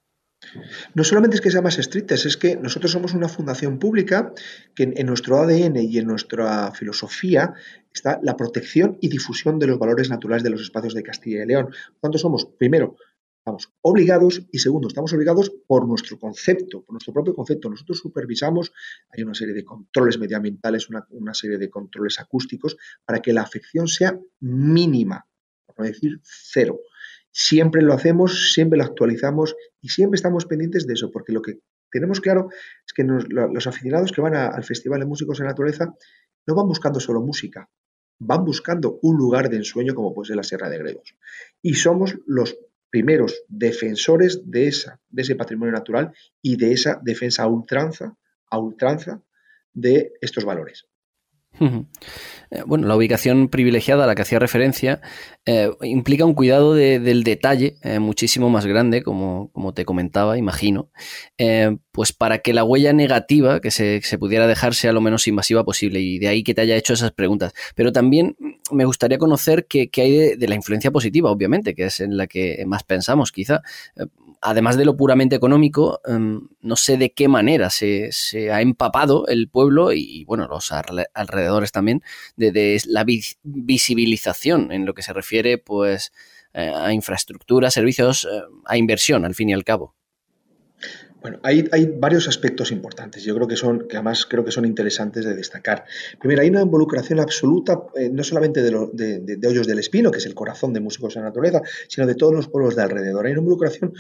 No 0.95 1.05
solamente 1.05 1.37
es 1.37 1.41
que 1.41 1.51
sea 1.51 1.63
más 1.63 1.79
estrictas, 1.79 2.27
es 2.27 2.37
que 2.37 2.57
nosotros 2.57 2.93
somos 2.93 3.15
una 3.15 3.29
fundación 3.29 3.79
pública 3.79 4.33
que 4.75 4.93
en, 4.95 5.07
nuestro 5.07 5.39
ADN 5.39 5.77
y 5.77 5.99
en 5.99 6.07
nuestra 6.07 6.73
filosofía 6.73 7.55
está 7.93 8.19
la 8.23 8.37
protección 8.37 8.99
y 9.01 9.09
difusión 9.09 9.59
de 9.59 9.67
los 9.67 9.79
valores 9.79 10.11
naturales 10.11 10.43
de 10.43 10.51
los 10.51 10.61
espacios 10.61 10.95
de 10.95 11.03
Castilla 11.03 11.43
y 11.43 11.47
León. 11.47 11.67
Por 11.67 12.01
tanto, 12.01 12.19
somos, 12.19 12.47
primero, 12.47 12.97
estamos 13.39 13.73
obligados 13.83 14.43
y 14.51 14.59
segundo, 14.59 14.89
estamos 14.89 15.13
obligados 15.13 15.53
por 15.67 15.87
nuestro 15.87 16.19
concepto, 16.19 16.83
por 16.83 16.95
nuestro 16.95 17.13
propio 17.13 17.35
concepto. 17.35 17.69
Nosotros 17.69 17.99
supervisamos, 17.99 18.73
hay 19.11 19.23
una 19.23 19.35
serie 19.35 19.55
de 19.55 19.65
controles 19.65 20.19
medioambientales, 20.19 20.89
una, 20.89 21.07
una 21.11 21.35
serie 21.35 21.59
de 21.59 21.69
controles 21.69 22.19
acústicos 22.21 22.77
para 23.05 23.21
que 23.21 23.33
la 23.33 23.43
afección 23.43 23.87
sea 23.87 24.19
mínima, 24.41 25.27
por 25.67 25.79
no 25.79 25.85
decir 25.85 26.21
cero. 26.23 26.81
Siempre 27.31 27.83
lo 27.83 27.93
hacemos, 27.93 28.53
siempre 28.53 28.79
lo 28.79 28.85
actualizamos 28.85 29.57
y 29.85 29.91
siempre 29.91 30.17
estamos 30.17 30.47
pendientes 30.47 30.87
de 30.87 30.95
eso, 30.95 31.11
porque 31.11 31.31
lo 31.31 31.43
que 31.43 31.59
tenemos 31.91 32.23
claro 32.23 32.49
es 32.87 32.95
que 32.95 33.05
los 33.05 33.67
aficionados 33.67 34.13
que 34.13 34.23
van 34.23 34.35
al 34.35 34.65
Festival 34.65 35.01
de 35.01 35.05
Músicos 35.05 35.41
en 35.41 35.47
Naturaleza 35.47 35.95
no 36.47 36.55
van 36.55 36.67
buscando 36.67 37.01
solo 37.01 37.21
música, 37.21 37.69
van 38.19 38.47
buscando 38.47 38.99
un 39.03 39.19
lugar 39.19 39.51
de 39.51 39.59
ensueño 39.59 39.95
como 39.95 40.15
puede 40.15 40.29
ser 40.29 40.37
la 40.37 40.43
Sierra 40.43 40.71
de 40.71 40.79
Gredos. 40.79 41.15
Y 41.61 41.75
somos 41.75 42.17
los 42.27 42.57
primeros 42.89 43.43
defensores 43.47 44.51
de, 44.51 44.69
esa, 44.69 45.03
de 45.11 45.21
ese 45.21 45.37
patrimonio 45.37 45.73
natural 45.73 46.15
y 46.41 46.57
de 46.57 46.73
esa 46.73 46.99
defensa 47.05 47.43
a 47.43 47.49
ultranza, 47.49 48.17
a 48.49 48.59
ultranza 48.59 49.23
de 49.75 50.15
estos 50.23 50.47
valores. 50.47 50.87
Eh, 51.61 52.63
bueno, 52.67 52.87
la 52.87 52.97
ubicación 52.97 53.49
privilegiada 53.49 54.05
a 54.05 54.07
la 54.07 54.15
que 54.15 54.23
hacía 54.23 54.39
referencia 54.39 55.01
eh, 55.47 55.71
implica 55.83 56.25
un 56.25 56.35
cuidado 56.35 56.75
del 56.75 57.25
detalle 57.25 57.77
eh, 57.83 57.99
muchísimo 57.99 58.51
más 58.51 58.67
grande, 58.67 59.03
como, 59.03 59.51
como, 59.53 59.75
te 59.75 59.85
comentaba, 59.85 60.39
imagino, 60.39 60.91
pues 61.93 62.13
para 62.13 62.39
que 62.39 62.53
la 62.53 62.65
huella 62.65 62.93
negativa 62.93 63.61
que 63.61 63.71
se, 63.71 64.01
pudiera 64.19 64.47
dejar 64.47 64.75
sea 64.75 64.93
lo 64.93 65.01
menos 65.01 65.27
invasiva 65.27 65.65
posible 65.65 66.01
y 66.01 66.19
de 66.19 66.29
ahí 66.29 66.43
que 66.43 66.55
te 66.55 66.61
haya 66.61 66.77
hecho 66.77 66.95
esas 66.95 67.13
preguntas. 67.13 67.53
Pero 67.75 67.93
también 67.93 68.37
me 68.71 68.85
gustaría 68.85 69.19
conocer 69.19 69.67
qué, 69.67 69.91
hay 69.97 70.37
de, 70.37 70.49
la 70.49 70.55
influencia 70.55 70.91
positiva, 70.91 71.31
obviamente, 71.31 71.75
que 71.75 71.87
es 71.87 72.01
en 72.01 72.17
la 72.17 72.27
que 72.27 72.65
más 72.67 72.83
pensamos 72.85 73.33
quizá 73.33 73.63
además 74.45 74.77
de 74.77 74.85
lo 74.85 74.97
puramente 74.97 75.35
económico, 75.35 76.03
em, 76.05 76.49
no 76.61 76.77
sé 76.77 76.99
de 76.99 77.13
qué 77.13 77.29
manera 77.29 77.71
se, 77.71 78.11
ha 78.53 78.61
empapado 78.61 79.27
el 79.27 79.49
pueblo 79.49 79.93
y, 79.93 80.25
bueno, 80.27 80.47
los 80.47 80.71
alrededores 80.71 81.73
también 81.73 82.03
de, 82.37 82.81
la 82.87 83.07
visibilización 83.43 84.71
en 84.71 84.85
lo 84.85 84.93
que 84.93 85.03
se 85.03 85.15
refiere 85.15 85.57
pues 85.57 86.13
eh, 86.53 86.71
a 86.75 86.93
infraestructura, 86.93 87.71
servicios, 87.71 88.29
eh, 88.31 88.43
a 88.67 88.77
inversión, 88.77 89.25
al 89.25 89.35
fin 89.35 89.49
y 89.49 89.55
al 89.55 89.65
cabo. 89.65 89.95
Bueno, 91.23 91.41
hay, 91.43 91.65
varios 91.99 92.29
aspectos 92.29 92.71
importantes. 92.71 93.25
Yo 93.25 93.35
creo 93.35 93.49
que 93.49 93.57
son, 93.57 93.89
que 93.89 93.97
además 93.97 94.27
creo 94.27 94.45
que 94.45 94.51
son 94.51 94.67
interesantes 94.67 95.25
de 95.25 95.35
destacar. 95.35 95.87
Primero, 96.21 96.43
hay 96.43 96.51
una 96.51 96.61
involucración 96.61 97.19
absoluta, 97.19 97.81
eh, 97.97 98.11
no 98.11 98.23
solamente 98.23 98.61
de, 98.61 98.71
de, 98.93 99.49
Hoyos 99.49 99.67
del 99.67 99.79
Espino, 99.79 100.11
que 100.11 100.19
es 100.19 100.27
el 100.27 100.35
corazón 100.35 100.75
de 100.75 100.81
Músicos 100.81 101.15
de 101.15 101.21
la 101.21 101.29
Naturaleza, 101.29 101.63
sino 101.89 102.07
de 102.07 102.15
todos 102.15 102.35
los 102.35 102.49
pueblos 102.49 102.77
de 102.77 102.83
alrededor. 102.83 103.25
Hay 103.25 103.33
una 103.33 103.41
involucración 103.41 103.95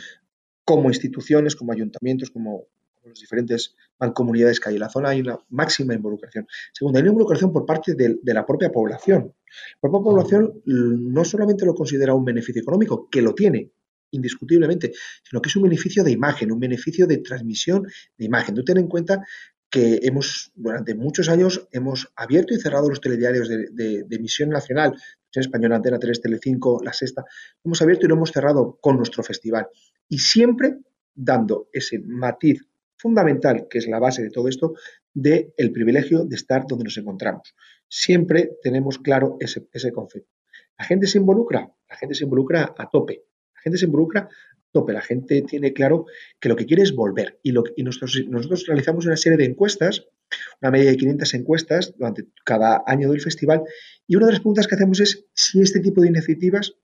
como 0.65 0.89
instituciones, 0.89 1.57
como 1.57 1.73
ayuntamientos, 1.73 2.31
como, 2.31 2.67
las 3.05 3.21
diferentes 3.21 3.75
mancomunidades 3.99 4.61
que 4.61 4.71
hay 4.71 4.77
en 4.77 4.81
la 4.81 4.89
zona, 4.89 5.11
hay 5.11 5.21
una 5.21 5.39
máxima 5.51 5.93
involucración. 5.95 6.47
Segundo, 6.73 6.99
hay 6.99 7.03
una 7.03 7.11
involucración 7.11 7.53
por 7.53 7.67
parte 7.67 7.95
de, 7.95 8.19
de 8.23 8.35
la 8.35 8.47
propia 8.47 8.71
población. 8.71 9.35
La 9.83 9.91
propia 9.91 10.05
población 10.05 10.63
no 10.65 11.25
solamente 11.25 11.67
lo 11.67 11.75
considera 11.75 12.15
un 12.15 12.25
beneficio 12.25 12.63
económico, 12.63 13.09
que 13.11 13.21
lo 13.21 13.35
tiene, 13.35 13.73
indiscutiblemente, 14.11 14.93
sino 15.23 15.43
que 15.43 15.49
es 15.49 15.57
un 15.57 15.65
beneficio 15.65 16.03
de 16.03 16.13
imagen, 16.13 16.53
un 16.53 16.61
beneficio 16.61 17.07
de 17.07 17.19
transmisión 17.19 17.87
de 18.17 18.25
imagen. 18.25 18.55
Tú 18.55 18.65
ten 18.65 18.79
en 18.79 18.89
cuenta 18.89 19.25
que 19.71 19.99
hemos, 20.03 20.53
durante 20.55 20.95
muchos 20.95 21.29
años, 21.29 21.67
hemos 21.73 22.13
abierto 22.15 22.55
y 22.55 22.61
cerrado 22.61 22.89
los 22.89 23.01
telediarios 23.01 23.49
de, 23.49 24.07
emisión 24.09 24.51
nacional, 24.51 24.95
en 25.33 25.41
Española, 25.41 25.77
Antena 25.77 25.99
3, 25.99 26.21
Telecinco, 26.21 26.81
La 26.85 26.93
Sexta, 26.93 27.25
hemos 27.65 27.83
abierto 27.83 28.07
y 28.07 28.09
lo 28.09 28.15
hemos 28.15 28.31
cerrado 28.31 28.79
con 28.81 28.97
nuestro 28.97 29.25
festival. 29.25 29.67
Y 30.09 30.19
siempre 30.19 30.79
dando 31.15 31.69
ese 31.73 31.99
matiz 31.99 32.67
fundamental, 32.97 33.67
que 33.69 33.79
es 33.79 33.87
la 33.87 33.99
base 33.99 34.23
de 34.23 34.31
todo 34.31 34.49
esto, 34.49 34.75
del 35.13 35.53
el 35.57 35.73
privilegio 35.73 36.25
de 36.25 36.37
estar 36.37 36.67
donde 36.67 36.85
nos 36.85 36.97
encontramos. 36.97 37.55
Siempre 37.89 38.53
tenemos 38.63 38.99
claro 38.99 39.37
ese, 39.41 39.69
ese 39.73 39.93
concepto. 39.93 40.31
La 40.79 40.85
gente 40.85 41.07
se 41.07 41.19
involucra, 41.19 41.73
la 41.89 41.97
gente 41.97 42.15
se 42.15 42.25
involucra 42.25 42.75
a 42.77 42.91
tope 42.91 43.25
gente 43.65 43.79
se 43.79 43.87
involucra 43.87 44.29
tope, 44.71 44.93
la 44.93 45.01
gente 45.01 45.43
tiene 45.43 45.73
claro 45.73 46.07
que 46.41 46.49
lo 46.49 46.57
que 46.57 46.67
quiere 46.67 46.83
es 46.83 46.95
volver. 46.95 47.39
Y, 47.43 47.53
lo, 47.53 47.63
nosotros, 47.79 48.25
nosotros 48.29 48.67
realizamos 48.67 49.07
una 49.07 49.17
serie 49.17 49.39
de 49.39 49.45
encuestas, 49.45 50.07
una 50.61 50.73
media 50.73 50.91
de 50.91 50.97
500 50.97 51.35
encuestas 51.35 51.95
durante 51.97 52.27
cada 52.45 52.83
año 52.87 53.11
del 53.11 53.21
festival, 53.21 53.63
y 54.07 54.17
una 54.17 54.27
de 54.27 54.33
las 54.33 54.41
preguntas 54.41 54.67
que 54.67 54.75
hacemos 54.75 55.01
es 55.01 55.27
si 55.33 55.61
este 55.61 55.81
tipo 55.81 56.01
de 56.03 56.09
iniciativas 56.09 56.75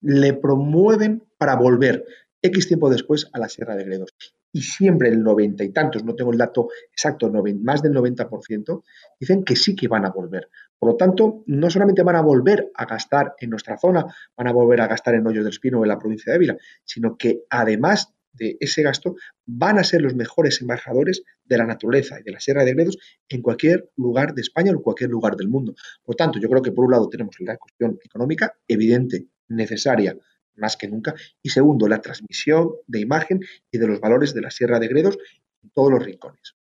le 0.00 0.32
promueven 0.34 1.24
para 1.36 1.56
volver 1.56 2.04
X 2.44 2.68
tiempo 2.68 2.90
después 2.90 3.30
a 3.32 3.38
la 3.38 3.48
Sierra 3.48 3.74
de 3.74 3.84
Gredos 3.84 4.14
y 4.52 4.60
siempre 4.60 5.08
el 5.08 5.22
noventa 5.22 5.64
y 5.64 5.70
tantos, 5.70 6.04
no 6.04 6.14
tengo 6.14 6.30
el 6.30 6.38
dato 6.38 6.68
exacto, 6.92 7.32
más 7.62 7.82
del 7.82 7.92
90%, 7.92 8.82
dicen 9.18 9.44
que 9.44 9.56
sí 9.56 9.74
que 9.74 9.88
van 9.88 10.04
a 10.04 10.10
volver. 10.10 10.50
Por 10.78 10.90
lo 10.90 10.96
tanto, 10.96 11.42
no 11.46 11.70
solamente 11.70 12.02
van 12.02 12.16
a 12.16 12.20
volver 12.20 12.70
a 12.74 12.84
gastar 12.84 13.34
en 13.40 13.48
nuestra 13.48 13.78
zona, 13.78 14.04
van 14.36 14.46
a 14.46 14.52
volver 14.52 14.82
a 14.82 14.86
gastar 14.86 15.14
en 15.14 15.26
Hoyos 15.26 15.44
del 15.44 15.52
Espino 15.52 15.80
o 15.80 15.84
en 15.84 15.88
la 15.88 15.98
provincia 15.98 16.30
de 16.30 16.36
Ávila, 16.36 16.56
sino 16.84 17.16
que 17.16 17.44
además 17.48 18.12
de 18.34 18.58
ese 18.60 18.82
gasto 18.82 19.16
van 19.46 19.78
a 19.78 19.84
ser 19.84 20.02
los 20.02 20.14
mejores 20.14 20.60
embajadores 20.60 21.22
de 21.44 21.56
la 21.56 21.64
naturaleza 21.64 22.20
y 22.20 22.24
de 22.24 22.32
la 22.32 22.40
Sierra 22.40 22.64
de 22.64 22.74
Gredos 22.74 22.98
en 23.28 23.40
cualquier 23.40 23.90
lugar 23.96 24.34
de 24.34 24.42
España 24.42 24.70
o 24.70 24.74
en 24.74 24.82
cualquier 24.82 25.08
lugar 25.08 25.36
del 25.36 25.48
mundo. 25.48 25.74
Por 26.02 26.14
tanto, 26.14 26.38
yo 26.38 26.48
creo 26.50 26.62
que 26.62 26.72
por 26.72 26.84
un 26.84 26.90
lado 26.90 27.08
tenemos 27.08 27.36
la 27.40 27.56
cuestión 27.56 27.98
económica 28.04 28.54
evidente, 28.68 29.28
necesaria, 29.48 30.16
más 30.56 30.76
que 30.76 30.88
nunca. 30.88 31.14
Y 31.42 31.50
segundo, 31.50 31.88
la 31.88 32.00
transmisión 32.00 32.70
de 32.86 33.00
imagen 33.00 33.40
y 33.70 33.78
de 33.78 33.86
los 33.86 34.00
valores 34.00 34.34
de 34.34 34.42
la 34.42 34.50
Sierra 34.50 34.78
de 34.80 34.88
Gredos 34.88 35.18
en 35.62 35.70
todos 35.70 35.90
los 35.90 36.04
rincones. 36.04 36.54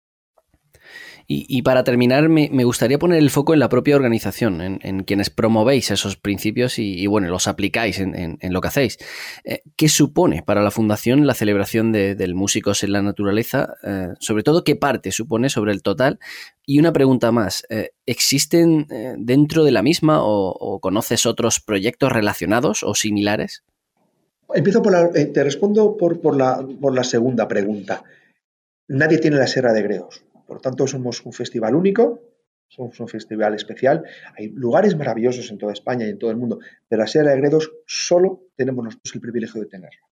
Y, 1.34 1.62
para 1.62 1.86
terminar, 1.86 2.28
me, 2.28 2.50
gustaría 2.66 3.00
poner 3.00 3.20
el 3.20 3.30
foco 3.30 3.54
en 3.54 3.60
la 3.62 3.70
propia 3.70 3.96
organización, 3.96 4.60
en, 4.62 5.04
quienes 5.04 5.30
promovéis 5.30 5.90
esos 5.90 6.18
principios 6.18 6.78
y, 6.78 7.08
bueno, 7.08 7.30
los 7.30 7.48
aplicáis 7.48 8.00
en, 8.00 8.38
lo 8.42 8.60
que 8.60 8.68
hacéis. 8.68 8.98
Eh, 9.46 9.62
¿Qué 9.78 9.88
supone 9.88 10.44
para 10.44 10.62
la 10.62 10.72
Fundación 10.72 11.26
la 11.26 11.34
celebración 11.34 11.94
del 11.94 12.36
Músicos 12.36 12.84
en 12.84 12.92
la 12.92 13.02
Naturaleza? 13.02 13.76
Eh, 13.82 14.10
sobre 14.20 14.44
todo, 14.44 14.66
¿qué 14.66 14.76
parte 14.76 15.14
supone 15.14 15.50
sobre 15.50 15.72
el 15.72 15.84
total? 15.84 16.20
Y 16.66 16.80
una 16.80 16.92
pregunta 16.92 17.32
más, 17.32 17.66
eh, 17.70 17.92
¿existen 18.06 18.88
dentro 19.18 19.64
de 19.64 19.72
la 19.72 19.84
misma 19.84 20.20
o 20.22 20.80
conoces 20.82 21.26
otros 21.26 21.62
proyectos 21.62 22.12
relacionados 22.12 22.84
o 22.84 22.94
similares? 22.94 23.64
Empiezo 24.54 24.82
por 24.82 24.92
la, 24.92 25.10
eh, 25.14 25.26
te 25.28 25.44
respondo 25.44 25.98
por, 25.98 26.36
la, 26.36 26.66
por 26.80 26.94
la 26.94 27.04
segunda 27.04 27.48
pregunta. 27.48 28.04
Nadie 28.88 29.20
tiene 29.20 29.38
la 29.38 29.48
Sierra 29.48 29.74
de 29.74 29.84
Gredos. 29.84 30.26
Por 30.46 30.62
tanto, 30.62 30.86
somos 30.88 31.26
un 31.26 31.34
festival 31.34 31.76
único, 31.76 32.20
somos 32.68 33.00
un 33.00 33.08
festival 33.08 33.54
especial. 33.56 34.04
Hay 34.38 34.50
lugares 34.50 34.96
maravillosos 34.98 35.50
en 35.52 35.58
toda 35.58 35.74
España 35.74 36.06
y 36.06 36.10
en 36.10 36.20
todo 36.20 36.32
el 36.32 36.38
mundo, 36.38 36.60
pero 36.88 37.02
la 37.02 37.08
Sierra 37.08 37.32
de 37.32 37.38
Gredos 37.38 37.72
solo 37.86 38.44
tenemos 38.56 38.84
nosotros 38.84 39.16
el 39.16 39.22
privilegio 39.22 39.62
de 39.62 39.68
tenerla. 39.68 40.08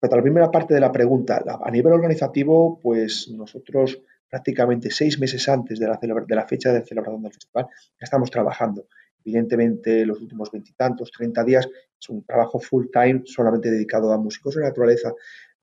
Para 0.00 0.16
la 0.16 0.22
primera 0.22 0.50
parte 0.50 0.74
de 0.74 0.80
la 0.80 0.90
pregunta, 0.90 1.42
a 1.62 1.70
nivel 1.70 1.92
organizativo, 1.92 2.80
pues 2.82 3.28
nosotros 3.28 4.02
prácticamente 4.28 4.90
seis 4.90 5.20
meses 5.20 5.48
antes 5.48 5.78
de 5.78 5.86
la, 5.86 5.98
de 6.00 6.34
la 6.34 6.46
fecha 6.46 6.72
de 6.72 6.84
celebración 6.84 7.22
del 7.22 7.32
festival 7.32 7.66
estamos 8.00 8.30
trabajando. 8.30 8.86
Evidentemente, 9.24 10.04
los 10.06 10.20
últimos 10.20 10.50
veintitantos, 10.50 11.10
treinta 11.10 11.44
días, 11.44 11.68
es 12.00 12.08
un 12.08 12.24
trabajo 12.24 12.58
full 12.58 12.86
time 12.92 13.22
solamente 13.24 13.70
dedicado 13.70 14.12
a 14.12 14.18
músicos 14.18 14.54
de 14.54 14.62
naturaleza, 14.62 15.12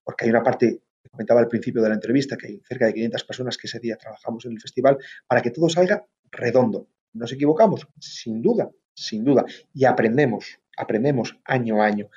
porque 0.04 0.26
hay 0.26 0.32
una 0.32 0.44
parte 0.44 0.82
comentaba 1.10 1.40
al 1.40 1.48
principio 1.48 1.82
de 1.82 1.90
la 1.90 1.96
entrevista, 1.96 2.38
que 2.38 2.48
hay 2.48 2.62
cerca 2.68 2.86
de 2.86 2.94
500 2.94 3.24
personas 3.24 3.58
que 3.58 3.68
ese 3.68 3.80
día 3.80 3.98
trabajamos 3.98 4.46
en 4.46 4.54
el 4.54 4.62
festival, 4.62 4.98
para 5.28 5.42
que 5.42 5.52
todo 5.52 5.70
salga 5.70 6.06
redondo. 6.32 6.88
¿Nos 7.14 7.32
equivocamos? 7.34 7.88
Sin 8.00 8.42
duda, 8.42 8.70
sin 8.94 9.24
duda. 9.24 9.46
Y 9.74 9.86
aprendemos, 9.86 10.60
aprendemos 10.78 11.38
año 11.46 11.82
a 11.82 11.88
año. 11.88 12.10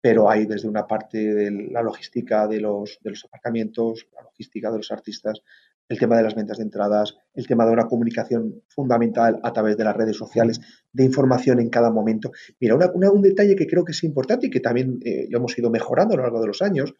Pero 0.00 0.30
hay 0.30 0.46
desde 0.46 0.68
una 0.68 0.86
parte 0.86 1.18
de 1.34 1.50
la 1.70 1.82
logística 1.82 2.48
de 2.48 2.60
los, 2.60 2.98
de 3.02 3.10
los 3.10 3.24
aparcamientos, 3.24 4.08
la 4.14 4.22
logística 4.22 4.70
de 4.70 4.78
los 4.78 4.90
artistas, 4.90 5.42
el 5.90 5.98
tema 5.98 6.16
de 6.16 6.22
las 6.22 6.36
ventas 6.36 6.58
de 6.58 6.62
entradas, 6.62 7.16
el 7.34 7.48
tema 7.48 7.66
de 7.66 7.72
una 7.72 7.88
comunicación 7.88 8.62
fundamental 8.68 9.40
a 9.42 9.52
través 9.52 9.76
de 9.76 9.82
las 9.82 9.96
redes 9.96 10.16
sociales, 10.16 10.60
de 10.92 11.04
información 11.04 11.58
en 11.58 11.68
cada 11.68 11.90
momento. 11.90 12.30
Mira, 12.60 12.76
un 12.76 13.22
detalle 13.22 13.56
que 13.56 13.66
creo 13.66 13.84
que 13.84 13.90
es 13.90 14.04
importante 14.04 14.46
y 14.46 14.50
que 14.50 14.60
también 14.60 15.00
eh, 15.04 15.26
lo 15.28 15.38
hemos 15.38 15.58
ido 15.58 15.68
mejorando 15.68 16.14
a 16.14 16.18
lo 16.18 16.22
largo 16.22 16.40
de 16.40 16.46
los 16.46 16.62
años, 16.62 16.94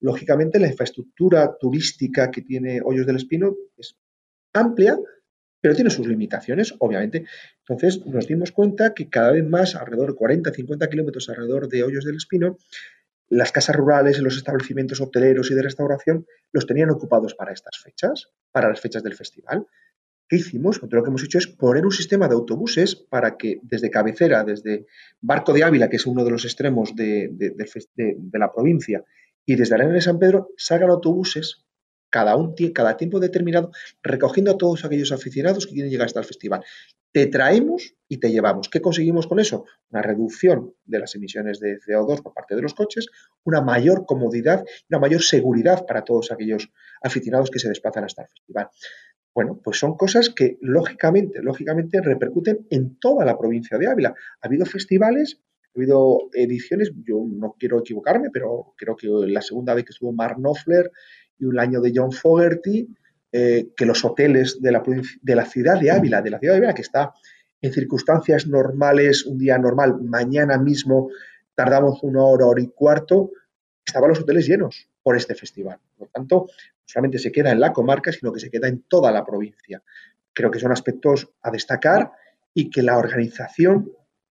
lógicamente 0.00 0.58
la 0.58 0.66
infraestructura 0.66 1.56
turística 1.60 2.30
que 2.30 2.40
tiene 2.40 2.80
Hoyos 2.82 3.06
del 3.06 3.16
Espino 3.16 3.54
es 3.76 3.96
amplia, 4.54 4.98
pero 5.60 5.74
tiene 5.74 5.90
sus 5.90 6.06
limitaciones, 6.06 6.74
obviamente. 6.78 7.26
Entonces 7.68 8.04
nos 8.06 8.26
dimos 8.26 8.50
cuenta 8.50 8.94
que 8.94 9.10
cada 9.10 9.32
vez 9.32 9.46
más, 9.46 9.76
alrededor 9.76 10.12
de 10.12 10.16
40, 10.16 10.52
50 10.52 10.88
kilómetros 10.88 11.28
alrededor 11.28 11.68
de 11.68 11.84
Hoyos 11.84 12.06
del 12.06 12.16
Espino, 12.16 12.56
las 13.32 13.50
casas 13.50 13.76
rurales 13.76 14.18
y 14.18 14.20
los 14.20 14.36
establecimientos 14.36 15.00
hoteleros 15.00 15.50
y 15.50 15.54
de 15.54 15.62
restauración 15.62 16.26
los 16.52 16.66
tenían 16.66 16.90
ocupados 16.90 17.34
para 17.34 17.52
estas 17.52 17.78
fechas, 17.82 18.28
para 18.50 18.68
las 18.68 18.78
fechas 18.78 19.02
del 19.02 19.14
festival. 19.14 19.66
¿Qué 20.28 20.36
hicimos? 20.36 20.82
Lo 20.82 21.02
que 21.02 21.08
hemos 21.08 21.24
hecho 21.24 21.38
es 21.38 21.46
poner 21.46 21.86
un 21.86 21.92
sistema 21.92 22.28
de 22.28 22.34
autobuses 22.34 22.94
para 22.94 23.38
que 23.38 23.58
desde 23.62 23.90
cabecera, 23.90 24.44
desde 24.44 24.86
Barco 25.22 25.54
de 25.54 25.64
Ávila, 25.64 25.88
que 25.88 25.96
es 25.96 26.06
uno 26.06 26.24
de 26.24 26.30
los 26.30 26.44
extremos 26.44 26.94
de, 26.94 27.30
de 27.32 28.38
la 28.38 28.52
provincia, 28.52 29.02
y 29.46 29.56
desde 29.56 29.76
Arena 29.76 29.94
de 29.94 30.02
San 30.02 30.18
Pedro, 30.18 30.50
salgan 30.58 30.90
autobuses 30.90 31.64
cada, 32.12 32.36
un, 32.36 32.54
cada 32.74 32.96
tiempo 32.96 33.18
determinado, 33.18 33.72
recogiendo 34.02 34.52
a 34.52 34.58
todos 34.58 34.84
aquellos 34.84 35.10
aficionados 35.10 35.66
que 35.66 35.72
quieren 35.72 35.90
llegar 35.90 36.06
hasta 36.06 36.20
el 36.20 36.26
festival. 36.26 36.62
Te 37.10 37.26
traemos 37.26 37.94
y 38.08 38.18
te 38.18 38.30
llevamos. 38.30 38.68
¿Qué 38.68 38.80
conseguimos 38.80 39.26
con 39.26 39.40
eso? 39.40 39.64
Una 39.90 40.02
reducción 40.02 40.74
de 40.84 40.98
las 40.98 41.14
emisiones 41.14 41.58
de 41.58 41.78
CO2 41.78 42.22
por 42.22 42.34
parte 42.34 42.54
de 42.54 42.62
los 42.62 42.74
coches, 42.74 43.08
una 43.44 43.60
mayor 43.60 44.06
comodidad 44.06 44.64
una 44.90 45.00
mayor 45.00 45.22
seguridad 45.22 45.86
para 45.86 46.04
todos 46.04 46.30
aquellos 46.30 46.70
aficionados 47.02 47.50
que 47.50 47.58
se 47.58 47.68
desplazan 47.68 48.04
hasta 48.04 48.22
el 48.22 48.28
festival. 48.28 48.68
Bueno, 49.34 49.58
pues 49.64 49.78
son 49.78 49.96
cosas 49.96 50.28
que 50.28 50.58
lógicamente, 50.60 51.40
lógicamente 51.42 52.02
repercuten 52.02 52.66
en 52.70 52.98
toda 52.98 53.24
la 53.24 53.38
provincia 53.38 53.78
de 53.78 53.88
Ávila. 53.88 54.14
Ha 54.40 54.46
habido 54.46 54.66
festivales, 54.66 55.40
ha 55.64 55.78
habido 55.78 56.28
ediciones, 56.34 56.92
yo 57.06 57.24
no 57.26 57.56
quiero 57.58 57.78
equivocarme, 57.78 58.28
pero 58.30 58.74
creo 58.76 58.94
que 58.94 59.08
la 59.08 59.40
segunda 59.40 59.72
vez 59.72 59.86
que 59.86 59.92
estuvo 59.92 60.12
Mark 60.12 60.36
Knopfler 60.36 60.90
y 61.42 61.44
un 61.44 61.58
año 61.58 61.80
de 61.80 61.92
John 61.94 62.12
Fogerty, 62.12 62.88
eh, 63.32 63.68
que 63.76 63.84
los 63.84 64.04
hoteles 64.04 64.62
de 64.62 64.70
la, 64.70 64.82
de 65.22 65.34
la 65.34 65.44
ciudad 65.44 65.80
de 65.80 65.90
Ávila, 65.90 66.22
de 66.22 66.30
la 66.30 66.38
ciudad 66.38 66.54
de 66.54 66.58
Ávila, 66.58 66.74
que 66.74 66.82
está 66.82 67.12
en 67.60 67.72
circunstancias 67.72 68.46
normales, 68.46 69.26
un 69.26 69.38
día 69.38 69.58
normal, 69.58 70.00
mañana 70.02 70.56
mismo 70.56 71.10
tardamos 71.54 72.02
una 72.02 72.22
hora, 72.22 72.46
hora 72.46 72.62
y 72.62 72.68
cuarto, 72.68 73.32
estaban 73.84 74.10
los 74.10 74.20
hoteles 74.20 74.46
llenos 74.46 74.88
por 75.02 75.16
este 75.16 75.34
festival. 75.34 75.78
Por 75.96 76.06
lo 76.06 76.12
tanto, 76.12 76.46
no 76.46 76.84
solamente 76.84 77.18
se 77.18 77.32
queda 77.32 77.50
en 77.50 77.60
la 77.60 77.72
comarca, 77.72 78.12
sino 78.12 78.32
que 78.32 78.40
se 78.40 78.50
queda 78.50 78.68
en 78.68 78.82
toda 78.82 79.10
la 79.10 79.24
provincia. 79.24 79.82
Creo 80.32 80.50
que 80.50 80.60
son 80.60 80.70
aspectos 80.70 81.28
a 81.42 81.50
destacar 81.50 82.12
y 82.54 82.70
que 82.70 82.82
la 82.82 82.98
organización 82.98 83.90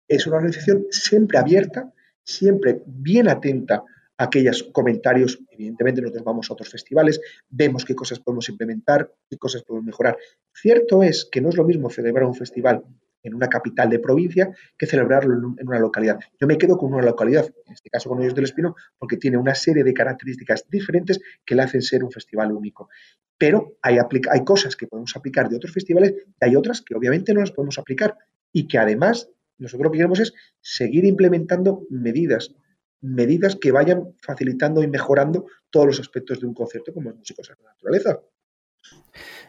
es 0.08 0.26
una 0.26 0.36
organización 0.36 0.86
siempre 0.90 1.38
abierta, 1.38 1.92
siempre 2.22 2.80
bien 2.86 3.28
atenta 3.28 3.84
aquellos 4.16 4.62
comentarios. 4.72 5.40
Evidentemente 5.50 6.00
nosotros 6.00 6.24
vamos 6.24 6.50
a 6.50 6.54
otros 6.54 6.68
festivales, 6.68 7.20
vemos 7.48 7.84
qué 7.84 7.94
cosas 7.94 8.20
podemos 8.20 8.48
implementar, 8.48 9.12
qué 9.28 9.36
cosas 9.36 9.62
podemos 9.62 9.86
mejorar. 9.86 10.16
Cierto 10.52 11.02
es 11.02 11.28
que 11.30 11.40
no 11.40 11.48
es 11.48 11.56
lo 11.56 11.64
mismo 11.64 11.90
celebrar 11.90 12.24
un 12.26 12.34
festival 12.34 12.84
en 13.24 13.34
una 13.34 13.48
capital 13.48 13.88
de 13.88 13.98
provincia 13.98 14.54
que 14.78 14.86
celebrarlo 14.86 15.54
en 15.58 15.66
una 15.66 15.78
localidad. 15.78 16.20
Yo 16.38 16.46
me 16.46 16.58
quedo 16.58 16.76
con 16.76 16.92
una 16.92 17.02
localidad, 17.02 17.46
en 17.66 17.72
este 17.72 17.90
caso 17.90 18.10
con 18.10 18.20
Hoyos 18.20 18.34
del 18.34 18.44
Espino, 18.44 18.76
porque 18.98 19.16
tiene 19.16 19.38
una 19.38 19.54
serie 19.54 19.82
de 19.82 19.94
características 19.94 20.66
diferentes 20.68 21.20
que 21.44 21.54
le 21.54 21.62
hacen 21.62 21.82
ser 21.82 22.04
un 22.04 22.12
festival 22.12 22.52
único. 22.52 22.90
Pero 23.38 23.78
hay, 23.82 23.98
hay 24.30 24.44
cosas 24.44 24.76
que 24.76 24.86
podemos 24.86 25.16
aplicar 25.16 25.48
de 25.48 25.56
otros 25.56 25.72
festivales 25.72 26.14
y 26.40 26.44
hay 26.44 26.54
otras 26.54 26.82
que 26.82 26.94
obviamente 26.94 27.32
no 27.32 27.40
las 27.40 27.50
podemos 27.50 27.78
aplicar 27.78 28.16
y 28.52 28.68
que 28.68 28.78
además 28.78 29.30
nosotros 29.58 29.84
lo 29.84 29.90
que 29.90 29.98
queremos 29.98 30.20
es 30.20 30.34
seguir 30.60 31.04
implementando 31.04 31.86
medidas, 31.90 32.54
medidas 33.04 33.56
que 33.56 33.70
vayan 33.70 34.14
facilitando 34.20 34.82
y 34.82 34.88
mejorando 34.88 35.46
todos 35.70 35.86
los 35.86 36.00
aspectos 36.00 36.40
de 36.40 36.46
un 36.46 36.54
concierto 36.54 36.92
como 36.92 37.10
es 37.10 37.16
Músicos 37.16 37.48
de 37.48 37.54
la 37.62 37.70
Naturaleza. 37.70 38.20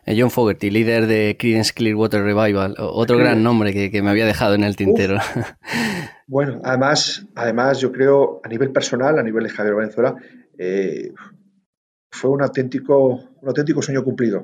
Eh, 0.06 0.16
John 0.20 0.30
Fogerty, 0.30 0.70
líder 0.70 1.08
de 1.08 1.36
Creedence 1.40 1.74
Clearwater 1.74 2.22
Revival, 2.22 2.76
otro 2.78 3.18
gran 3.18 3.42
nombre 3.44 3.74
que, 3.74 4.02
me 4.02 4.10
había 4.10 4.26
dejado 4.26 4.56
en 4.56 4.64
el 4.64 4.76
tintero. 4.76 5.18
Bueno, 6.28 6.60
además, 6.64 7.24
además 7.36 7.80
yo 7.80 7.92
creo 7.92 8.42
a 8.44 8.48
nivel 8.48 8.72
personal, 8.72 9.20
a 9.20 9.22
nivel 9.22 9.44
de 9.44 9.52
Javier 9.52 9.76
Valenzuela, 9.76 10.16
eh, 10.58 11.14
fue 12.10 12.32
un 12.32 12.42
auténtico, 12.42 13.10
un 13.10 13.48
auténtico 13.48 13.84
sueño 13.84 14.04
cumplido 14.04 14.44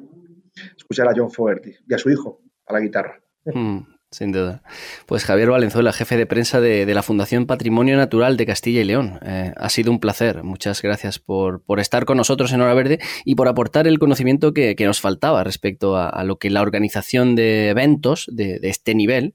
escuchar 0.78 1.08
a 1.08 1.13
John 1.15 1.32
Fogerty 1.32 1.74
y 1.88 1.93
a 1.95 1.97
su 1.97 2.12
hijo 2.12 2.43
a 2.67 2.74
la 2.74 2.82
guitarra. 2.82 3.19
Mm. 3.45 3.80
Sin 4.12 4.34
duda. 4.34 4.62
Pues 5.06 5.24
Javier 5.24 5.52
Valenzuela, 5.52 5.93
jefe 5.93 6.17
de 6.17 6.26
prensa 6.26 6.60
de, 6.60 6.86
la 6.86 7.02
Fundación 7.02 7.45
Patrimonio 7.45 7.95
Natural 7.95 8.36
de 8.36 8.45
Castilla 8.45 8.82
y 8.82 8.84
León. 8.84 9.19
Eh, 9.26 9.54
ha 9.56 9.69
sido 9.69 9.89
un 9.89 10.02
placer. 10.02 10.43
Muchas 10.43 10.82
gracias 10.82 11.17
por, 11.17 11.63
estar 11.78 12.04
con 12.04 12.17
nosotros 12.17 12.52
en 12.52 12.60
Hora 12.60 12.74
Verde 12.74 13.00
y 13.24 13.36
por 13.36 13.47
aportar 13.47 13.88
el 13.88 14.00
conocimiento 14.00 14.54
que, 14.54 14.76
nos 14.82 15.00
faltaba 15.00 15.45
respecto 15.45 15.95
a, 15.95 16.21
lo 16.26 16.36
que 16.36 16.50
la 16.50 16.62
organización 16.62 17.36
de 17.36 17.69
eventos 17.69 18.28
de, 18.30 18.60
este 18.63 18.95
nivel 18.95 19.34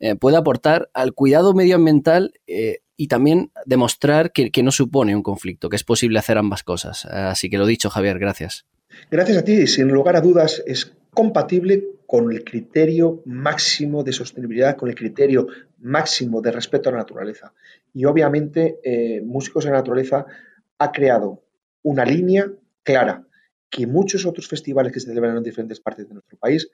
eh, 0.00 0.14
puede 0.14 0.38
aportar 0.38 0.88
al 0.94 1.12
cuidado 1.12 1.52
medioambiental 1.52 2.32
eh, 2.46 2.78
y 2.96 3.08
también 3.08 3.52
demostrar 3.66 4.32
que, 4.32 4.50
que 4.50 4.62
no 4.62 4.70
supone 4.70 5.14
un 5.14 5.22
conflicto, 5.22 5.68
que 5.68 5.76
es 5.76 5.84
posible 5.84 6.18
hacer 6.18 6.38
ambas 6.38 6.62
cosas. 6.62 7.04
así 7.04 7.50
que 7.50 7.58
lo 7.58 7.66
dicho, 7.66 7.90
Javier, 7.90 8.18
gracias. 8.18 8.64
Gracias 9.10 9.36
a 9.36 9.44
ti. 9.44 9.66
Sin 9.66 9.88
lugar 9.88 10.16
a 10.16 10.22
dudas, 10.22 10.62
es 10.66 10.94
compatible 11.12 11.93
con 12.14 12.30
el 12.30 12.44
criterio 12.44 13.22
máximo 13.24 14.04
de 14.04 14.12
sostenibilidad, 14.12 14.76
con 14.76 14.88
el 14.88 14.94
criterio 14.94 15.48
máximo 15.78 16.40
de 16.40 16.52
respeto 16.52 16.88
a 16.88 16.92
la 16.92 16.98
naturaleza. 16.98 17.52
Y 17.92 18.04
obviamente 18.04 18.78
eh, 18.84 19.20
Músicos 19.20 19.64
de 19.64 19.72
la 19.72 19.78
Naturaleza 19.78 20.24
ha 20.78 20.92
creado 20.92 21.42
una 21.82 22.04
línea 22.04 22.48
clara 22.84 23.26
que 23.68 23.88
muchos 23.88 24.26
otros 24.26 24.46
festivales 24.46 24.92
que 24.92 25.00
se 25.00 25.08
celebran 25.08 25.36
en 25.36 25.42
diferentes 25.42 25.80
partes 25.80 26.06
de 26.06 26.14
nuestro 26.14 26.38
país 26.38 26.70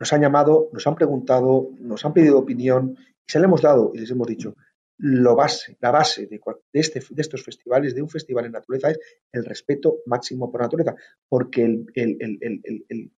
nos 0.00 0.10
han 0.14 0.22
llamado, 0.22 0.70
nos 0.72 0.86
han 0.86 0.94
preguntado, 0.94 1.68
nos 1.78 2.02
han 2.06 2.14
pedido 2.14 2.38
opinión 2.38 2.96
y 2.96 3.30
se 3.30 3.40
le 3.40 3.44
hemos 3.44 3.60
dado 3.60 3.92
y 3.92 3.98
les 3.98 4.10
hemos 4.12 4.26
dicho, 4.26 4.56
lo 4.96 5.36
base, 5.36 5.76
la 5.82 5.90
base 5.90 6.26
de, 6.26 6.40
este, 6.72 7.02
de, 7.10 7.20
estos 7.20 7.44
festivales, 7.44 7.94
de 7.94 8.00
un 8.00 8.08
festival 8.08 8.46
en 8.46 8.52
naturaleza, 8.52 8.92
es 8.92 8.98
el 9.30 9.44
respeto 9.44 9.98
máximo 10.06 10.50
por 10.50 10.62
la 10.62 10.68
naturaleza, 10.68 10.96
porque 11.28 11.64
el, 11.64 11.86
el 11.94 13.10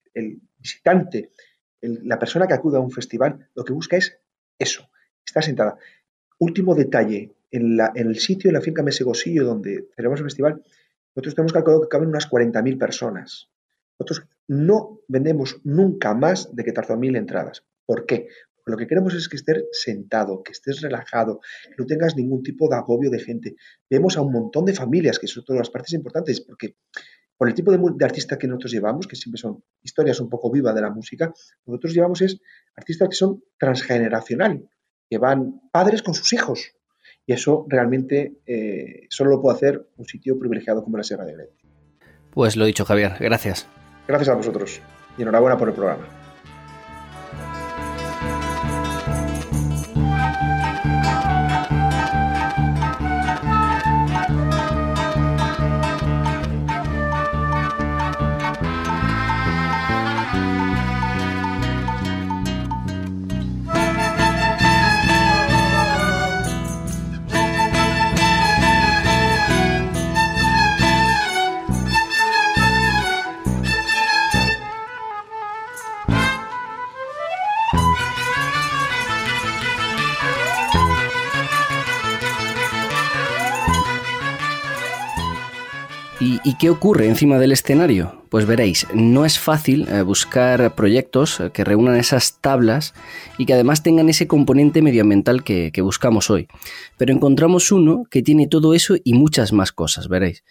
visitante, 0.59 1.33
la 1.81 2.19
persona 2.19 2.47
que 2.47 2.55
acude 2.55 2.77
a 2.77 2.81
un 2.81 2.91
festival, 2.91 3.49
lo 3.55 3.65
que 3.65 3.73
busca 3.73 3.97
es 3.97 4.19
eso, 4.59 4.89
está 5.25 5.43
sentada. 5.43 5.77
Último 6.39 6.75
detalle, 6.75 7.35
en, 7.51 7.77
la, 7.77 7.93
en 7.95 8.09
el 8.09 8.19
sitio, 8.19 8.51
en 8.51 8.55
la 8.55 8.61
finca 8.61 8.83
Mesegosillo, 8.83 9.45
donde 9.45 9.89
celebramos 9.95 10.21
el 10.21 10.27
festival, 10.27 10.63
nosotros 11.15 11.35
tenemos 11.35 11.53
calculado 11.53 11.83
que 11.83 11.89
caben 11.89 12.09
unas 12.09 12.29
40.000 12.29 12.79
personas. 12.79 13.51
Nosotros 13.99 14.29
no 14.49 15.01
vendemos 15.09 15.61
nunca 15.65 16.15
más 16.15 16.55
de 16.55 16.65
que 16.65 16.75
14.000 16.75 17.17
entradas. 17.17 17.65
¿Por 17.87 18.05
qué? 18.05 18.29
Porque 18.55 18.71
lo 18.71 18.77
que 18.77 18.87
queremos 18.87 19.15
es 19.15 19.29
que 19.29 19.37
estés 19.37 19.65
sentado, 19.73 20.43
que 20.43 20.53
estés 20.53 20.83
relajado, 20.83 21.41
que 21.65 21.75
no 21.79 21.87
tengas 21.87 22.17
ningún 22.17 22.43
tipo 22.43 22.69
de 22.69 22.77
agobio 22.77 23.11
de 23.11 23.21
gente. 23.21 23.57
Vemos 23.89 24.17
a 24.17 24.23
un 24.23 24.33
montón 24.33 24.65
de 24.67 24.75
familias, 24.75 25.19
que 25.19 25.27
son 25.27 25.45
todas 25.45 25.61
las 25.61 25.71
partes 25.71 25.95
importantes, 25.95 26.41
porque 26.41 26.77
por 27.37 27.49
el 27.49 27.55
tipo 27.55 27.71
de, 27.71 27.79
de, 27.79 28.05
artista 28.05 28.39
que 28.39 28.47
nosotros 28.47 28.73
llevamos, 28.73 29.07
que 29.07 29.17
siempre 29.17 29.41
son 29.41 29.63
historias 29.83 30.21
un 30.21 30.29
poco 30.29 30.51
vivas 30.51 30.75
de 30.75 30.81
la 30.81 30.91
música, 30.91 31.33
nosotros 31.67 31.93
llevamos 31.93 32.23
es 32.23 32.41
artistas 32.77 33.09
que 33.09 33.17
son 33.17 33.43
transgeneracional, 33.59 34.69
que 35.09 35.19
van 35.19 35.61
padres 35.71 36.03
con 36.03 36.15
sus 36.15 36.33
hijos. 36.33 36.73
Y 37.27 37.33
eso 37.33 37.67
realmente 37.69 38.39
eh, 38.47 39.07
solo 39.11 39.31
lo 39.31 39.43
puede 39.43 39.57
hacer 39.57 39.89
un 39.97 40.07
sitio 40.07 40.39
privilegiado 40.39 40.83
como 40.83 40.97
la 40.97 41.03
Sierra 41.03 41.25
de 41.25 41.35
Grecia. 41.35 41.57
Pues 42.31 42.57
lo 42.57 42.65
dicho, 42.67 42.85
Javier. 42.85 43.17
Gracias. 43.19 43.67
Gracias 44.07 44.29
a 44.29 44.35
vosotros. 44.35 44.81
Y 45.19 45.23
enhorabuena 45.23 45.59
por 45.59 45.69
el 45.69 45.75
programa. 45.75 46.26
¿Y, 86.47 86.55
qué 86.59 86.71
ocurre 86.71 87.09
encima 87.09 87.41
del 87.41 87.51
escenario? 87.51 88.23
Pues 88.29 88.47
veréis, 88.47 88.87
no 88.95 89.25
es 89.25 89.37
fácil 89.37 89.89
eh, 89.89 90.03
buscar 90.03 90.77
proyectos 90.77 91.41
eh, 91.41 91.51
que 91.53 91.65
reúnan 91.65 91.97
esas 91.97 92.41
tablas 92.41 92.95
y 93.37 93.47
que 93.47 93.55
además 93.55 93.83
tengan 93.83 94.09
ese 94.09 94.29
componente 94.29 94.81
medioambiental 94.81 95.43
que, 95.43 95.73
buscamos 95.83 96.31
hoy. 96.31 96.47
Pero 96.99 97.13
encontramos 97.13 97.73
uno 97.73 98.05
que 98.09 98.23
tiene 98.23 98.47
todo 98.47 98.75
eso 98.75 98.95
y 99.03 99.15
muchas 99.15 99.53
más 99.53 99.73
cosas, 99.73 100.07
veréis. 100.07 100.45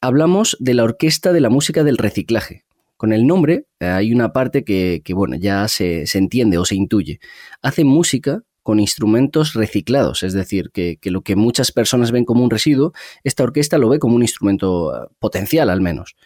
Hablamos 0.00 0.56
de 0.60 0.72
la 0.72 0.84
Orquesta 0.84 1.34
de 1.34 1.42
la 1.42 1.50
Música 1.50 1.84
del 1.84 1.98
Reciclaje. 1.98 2.64
Con 2.96 3.12
el 3.12 3.26
nombre 3.26 3.66
eh, 3.80 3.86
hay 3.88 4.14
una 4.14 4.32
parte 4.32 4.64
que, 4.64 5.02
bueno, 5.10 5.36
ya 5.36 5.68
se, 5.68 6.06
se 6.06 6.16
entiende 6.16 6.56
o 6.56 6.64
se 6.64 6.76
intuye. 6.76 7.20
Hace 7.60 7.84
música 7.84 8.44
con 8.64 8.80
instrumentos 8.80 9.52
reciclados, 9.52 10.22
es 10.22 10.32
decir, 10.32 10.70
que, 10.72 10.98
lo 11.04 11.20
que 11.20 11.36
muchas 11.36 11.70
personas 11.70 12.10
ven 12.10 12.24
como 12.24 12.42
un 12.42 12.50
residuo, 12.50 12.92
esta 13.22 13.44
orquesta 13.44 13.76
lo 13.78 13.90
ve 13.90 13.98
como 13.98 14.16
un 14.16 14.22
instrumento 14.22 14.96
eh, 14.96 15.08
potencial 15.20 15.68
al 15.68 15.82
menos. 15.82 16.16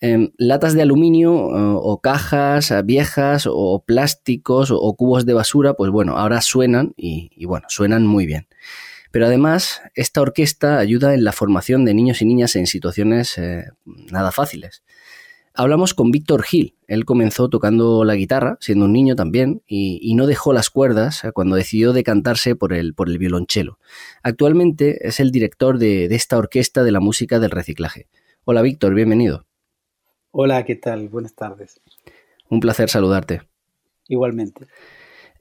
Em, 0.00 0.30
latas 0.38 0.74
de 0.74 0.82
aluminio 0.82 1.32
eh, 1.34 1.78
o 1.82 2.00
cajas 2.00 2.70
eh, 2.70 2.82
viejas 2.82 3.46
o 3.46 3.84
plásticos 3.86 4.70
o, 4.72 4.94
cubos 4.96 5.26
de 5.26 5.34
basura, 5.34 5.74
pues 5.74 5.90
bueno, 5.90 6.16
ahora 6.16 6.40
suenan 6.40 6.94
y, 6.96 7.44
bueno, 7.44 7.66
suenan 7.68 8.06
muy 8.06 8.24
bien. 8.24 8.48
Pero 9.12 9.26
además, 9.26 9.82
esta 9.94 10.22
orquesta 10.22 10.78
ayuda 10.78 11.12
en 11.14 11.24
la 11.24 11.32
formación 11.32 11.84
de 11.84 11.92
niños 11.92 12.22
y 12.22 12.24
niñas 12.24 12.56
en 12.56 12.66
situaciones 12.66 13.36
nada 13.84 14.32
fáciles. 14.32 14.82
Hablamos 15.58 15.94
con 15.94 16.10
Víctor 16.10 16.42
Gil. 16.42 16.74
Él 16.86 17.06
comenzó 17.06 17.48
tocando 17.48 18.04
la 18.04 18.14
guitarra, 18.14 18.58
siendo 18.60 18.84
un 18.84 18.92
niño 18.92 19.16
también, 19.16 19.62
y, 19.66 20.14
no 20.14 20.26
dejó 20.26 20.52
las 20.52 20.68
cuerdas 20.68 21.22
cuando 21.32 21.56
decidió 21.56 21.94
decantarse 21.94 22.54
por 22.54 22.74
el, 22.74 22.92
por 22.92 23.08
el 23.08 23.16
violonchelo. 23.16 23.78
Actualmente 24.22 25.08
es 25.08 25.18
el 25.18 25.30
director 25.30 25.78
de, 25.78 26.04
esta 26.14 26.36
orquesta 26.36 26.84
de 26.84 26.92
la 26.92 27.00
música 27.00 27.38
del 27.38 27.50
reciclaje. 27.50 28.06
Hola 28.44 28.60
Víctor, 28.60 28.92
bienvenido. 28.94 29.46
Hola, 30.30 30.62
¿qué 30.66 30.76
tal? 30.76 31.08
Buenas 31.08 31.34
tardes. 31.34 31.80
Un 32.50 32.60
placer 32.60 32.90
saludarte. 32.90 33.40
Igualmente. 34.08 34.66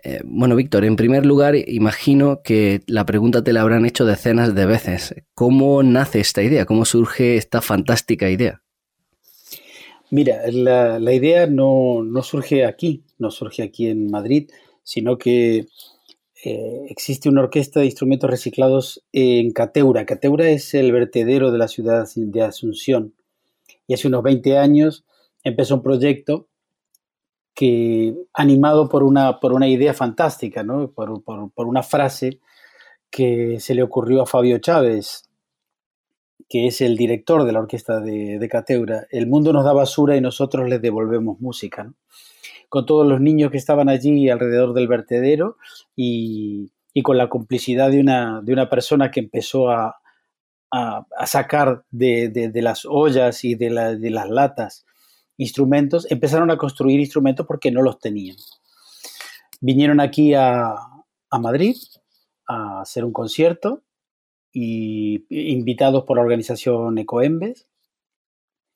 Eh, 0.02 0.22
bueno, 0.24 0.56
Víctor, 0.56 0.86
en 0.86 0.96
primer 0.96 1.26
lugar, 1.26 1.56
imagino 1.56 2.42
que 2.42 2.84
la 2.88 3.06
pregunta 3.06 3.44
te 3.44 3.52
la 3.52 3.62
habrán 3.62 3.86
hecho 3.86 4.06
decenas 4.06 4.56
de 4.56 4.66
veces. 4.66 5.14
¿Cómo 5.34 5.84
nace 5.84 6.22
esta 6.22 6.42
idea? 6.42 6.66
¿Cómo 6.66 6.86
surge 6.86 7.36
esta 7.36 7.60
fantástica 7.60 8.30
idea? 8.30 8.62
Mira, 10.16 10.44
la, 10.50 11.14
idea 11.14 11.46
no, 11.46 12.02
surge 12.24 12.64
aquí, 12.64 13.04
no 13.18 13.32
surge 13.32 13.64
aquí 13.64 13.90
en 13.90 14.10
Madrid, 14.10 14.50
sino 14.82 15.18
que 15.18 15.68
eh, 16.46 16.86
existe 16.88 17.28
una 17.28 17.42
orquesta 17.42 17.82
de 17.82 17.88
instrumentos 17.88 18.30
reciclados 18.30 19.04
en 19.12 19.52
Cateura. 19.52 20.06
Cateura 20.06 20.48
es 20.48 20.74
el 20.74 20.94
vertedero 20.94 21.52
de 21.52 21.58
la 21.58 21.68
ciudad 21.68 22.08
de 22.16 22.42
Asunción. 22.42 23.14
Y 23.88 23.94
hace 23.94 24.08
unos 24.08 24.24
20 24.24 24.58
años 24.58 25.04
empezó 25.44 25.76
un 25.76 25.84
proyecto 25.84 26.48
que, 27.54 28.16
animado 28.34 28.88
por 28.88 29.04
una, 29.04 29.42
por 29.42 29.52
una 29.52 29.68
idea 29.68 29.94
fantástica, 29.94 30.64
¿no? 30.64 30.92
por, 30.92 31.24
por 31.26 31.68
una 31.68 31.84
frase 31.84 32.40
que 33.12 33.60
se 33.60 33.76
le 33.76 33.84
ocurrió 33.84 34.22
a 34.22 34.26
Fabio 34.26 34.60
Chávez, 34.60 35.26
que 36.48 36.68
es 36.68 36.82
el 36.82 36.96
director 36.96 37.44
de 37.44 37.52
la 37.52 37.60
orquesta 37.60 38.00
de, 38.00 38.48
Cateura, 38.50 39.08
el 39.10 39.28
mundo 39.28 39.52
nos 39.52 39.66
da 39.66 39.74
basura 39.74 40.16
y 40.16 40.22
nosotros 40.22 40.70
les 40.70 40.82
devolvemos 40.82 41.40
música. 41.40 41.92
Con 42.70 42.86
todos 42.86 43.08
los 43.08 43.20
niños 43.20 43.52
que 43.52 43.58
estaban 43.58 43.90
allí 43.90 44.30
alrededor 44.30 44.74
del 44.74 44.88
vertedero 44.88 45.58
y, 45.96 46.72
con 47.04 47.18
la 47.18 47.30
complicidad 47.30 47.92
de 47.92 48.00
una, 48.00 48.42
de 48.42 48.54
una 48.54 48.70
persona 48.70 49.12
que 49.12 49.22
empezó 49.22 49.70
a, 49.70 49.98
sacar 51.26 51.86
de, 51.90 52.52
las 52.56 52.86
ollas 52.86 53.44
y 53.46 53.56
de, 53.56 53.70
las 53.70 54.30
latas 54.30 54.86
instrumentos, 55.38 56.10
empezaron 56.12 56.52
a 56.52 56.58
construir 56.58 57.00
instrumentos 57.00 57.46
porque 57.48 57.72
no 57.72 57.82
los 57.82 58.00
tenían. 58.00 58.36
Vinieron 59.62 60.00
aquí 60.00 60.34
a, 60.34 60.76
a 61.30 61.40
Madrid 61.40 61.76
a 62.48 62.82
hacer 62.82 63.06
un 63.06 63.14
concierto 63.14 63.85
y 64.58 65.26
invitados 65.30 66.06
por 66.06 66.16
la 66.16 66.24
organización 66.24 66.98
Ecoembes. 66.98 67.68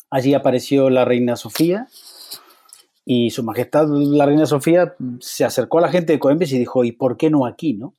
Allí 0.09 0.33
apareció 0.33 0.89
la 0.89 1.05
reina 1.05 1.37
Sofía 1.37 1.87
y 3.05 3.29
su 3.29 3.43
majestad 3.43 3.87
la 3.87 4.25
reina 4.25 4.45
Sofía 4.45 4.95
se 5.21 5.45
acercó 5.45 5.77
a 5.77 5.83
la 5.83 5.89
gente 5.89 6.11
de 6.11 6.17
Ecoembes 6.17 6.51
y 6.51 6.59
dijo, 6.59 6.83
¿y 6.83 6.91
por 6.91 7.15
qué 7.15 7.29
no 7.29 7.45
aquí? 7.45 7.75
¿no? 7.75 7.95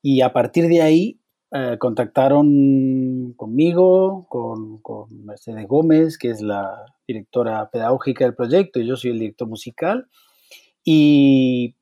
Y 0.00 0.20
a 0.20 0.32
partir 0.32 0.68
de 0.68 0.80
ahí 0.80 1.20
eh, 1.50 1.76
contactaron 1.80 3.32
conmigo, 3.36 4.28
con, 4.28 4.78
con, 4.78 5.08
Mercedes 5.24 5.66
Gómez, 5.66 6.18
que 6.18 6.30
es 6.30 6.40
la 6.40 6.84
directora 7.08 7.68
pedagógica 7.68 8.24
del 8.24 8.36
proyecto, 8.36 8.78
y 8.78 8.86
yo 8.86 8.96
soy 8.96 9.10
el 9.10 9.18
director 9.18 9.48
musical. 9.48 10.06
Y 10.84 11.74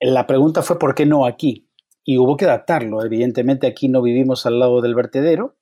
la 0.00 0.28
pregunta 0.28 0.62
fue, 0.62 0.78
¿por 0.78 0.94
qué 0.94 1.04
no 1.04 1.26
aquí? 1.26 1.65
Y 2.06 2.18
hubo 2.18 2.36
que 2.38 2.46
adaptarlo. 2.46 3.04
Evidentemente 3.04 3.66
aquí 3.66 3.88
no 3.88 4.00
vivimos 4.00 4.46
al 4.46 4.60
lado 4.60 4.80
del 4.80 4.94
vertedero, 4.94 5.56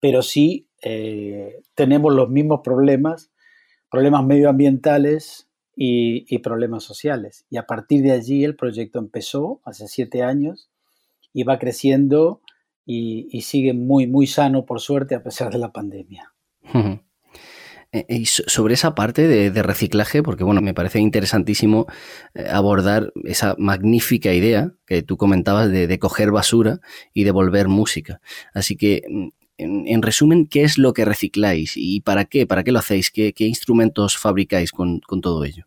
pero 0.00 0.22
sí 0.22 0.68
eh, 0.82 1.62
tenemos 1.74 2.14
los 2.14 2.30
mismos 2.30 2.60
problemas, 2.64 3.30
problemas 3.90 4.24
medioambientales 4.24 5.48
y, 5.76 6.38
problemas 6.38 6.82
sociales. 6.82 7.44
Y 7.50 7.58
a 7.58 7.66
partir 7.66 8.02
de 8.02 8.12
allí 8.12 8.42
el 8.42 8.56
proyecto 8.56 8.98
empezó 8.98 9.60
hace 9.64 9.86
siete 9.86 10.22
años 10.22 10.70
y 11.34 11.42
va 11.42 11.58
creciendo 11.58 12.40
y, 12.86 13.28
y 13.30 13.42
sigue 13.42 13.74
muy, 13.74 14.06
muy 14.06 14.26
sano, 14.26 14.64
por 14.64 14.80
suerte, 14.80 15.14
a 15.14 15.22
pesar 15.22 15.52
de 15.52 15.58
la 15.58 15.72
pandemia. 15.72 16.32
Eh, 17.92 18.04
y 18.08 18.26
sobre 18.26 18.74
esa 18.74 18.94
parte 18.94 19.26
de, 19.26 19.62
reciclaje, 19.62 20.22
porque 20.22 20.44
bueno, 20.44 20.60
me 20.60 20.74
parece 20.74 20.98
interesantísimo 21.00 21.86
eh, 22.34 22.46
abordar 22.50 23.12
esa 23.24 23.54
magnífica 23.58 24.32
idea 24.32 24.72
que 24.86 25.02
tú 25.02 25.16
comentabas 25.16 25.70
de, 25.70 25.98
coger 25.98 26.30
basura 26.30 26.80
y 27.14 27.24
devolver 27.24 27.68
música. 27.68 28.20
Así 28.54 28.76
que, 28.76 29.02
mm, 29.08 29.28
en, 29.58 30.02
resumen, 30.02 30.46
¿qué 30.46 30.64
es 30.64 30.78
lo 30.78 30.92
que 30.92 31.04
recicláis 31.04 31.74
y 31.76 32.00
para 32.00 32.26
qué? 32.26 32.46
¿Para 32.46 32.64
qué 32.64 32.72
lo 32.72 32.78
hacéis? 32.78 33.10
¿Qué, 33.10 33.32
instrumentos 33.38 34.16
fabricáis 34.18 34.70
con, 34.70 35.00
todo 35.22 35.44
ello? 35.44 35.64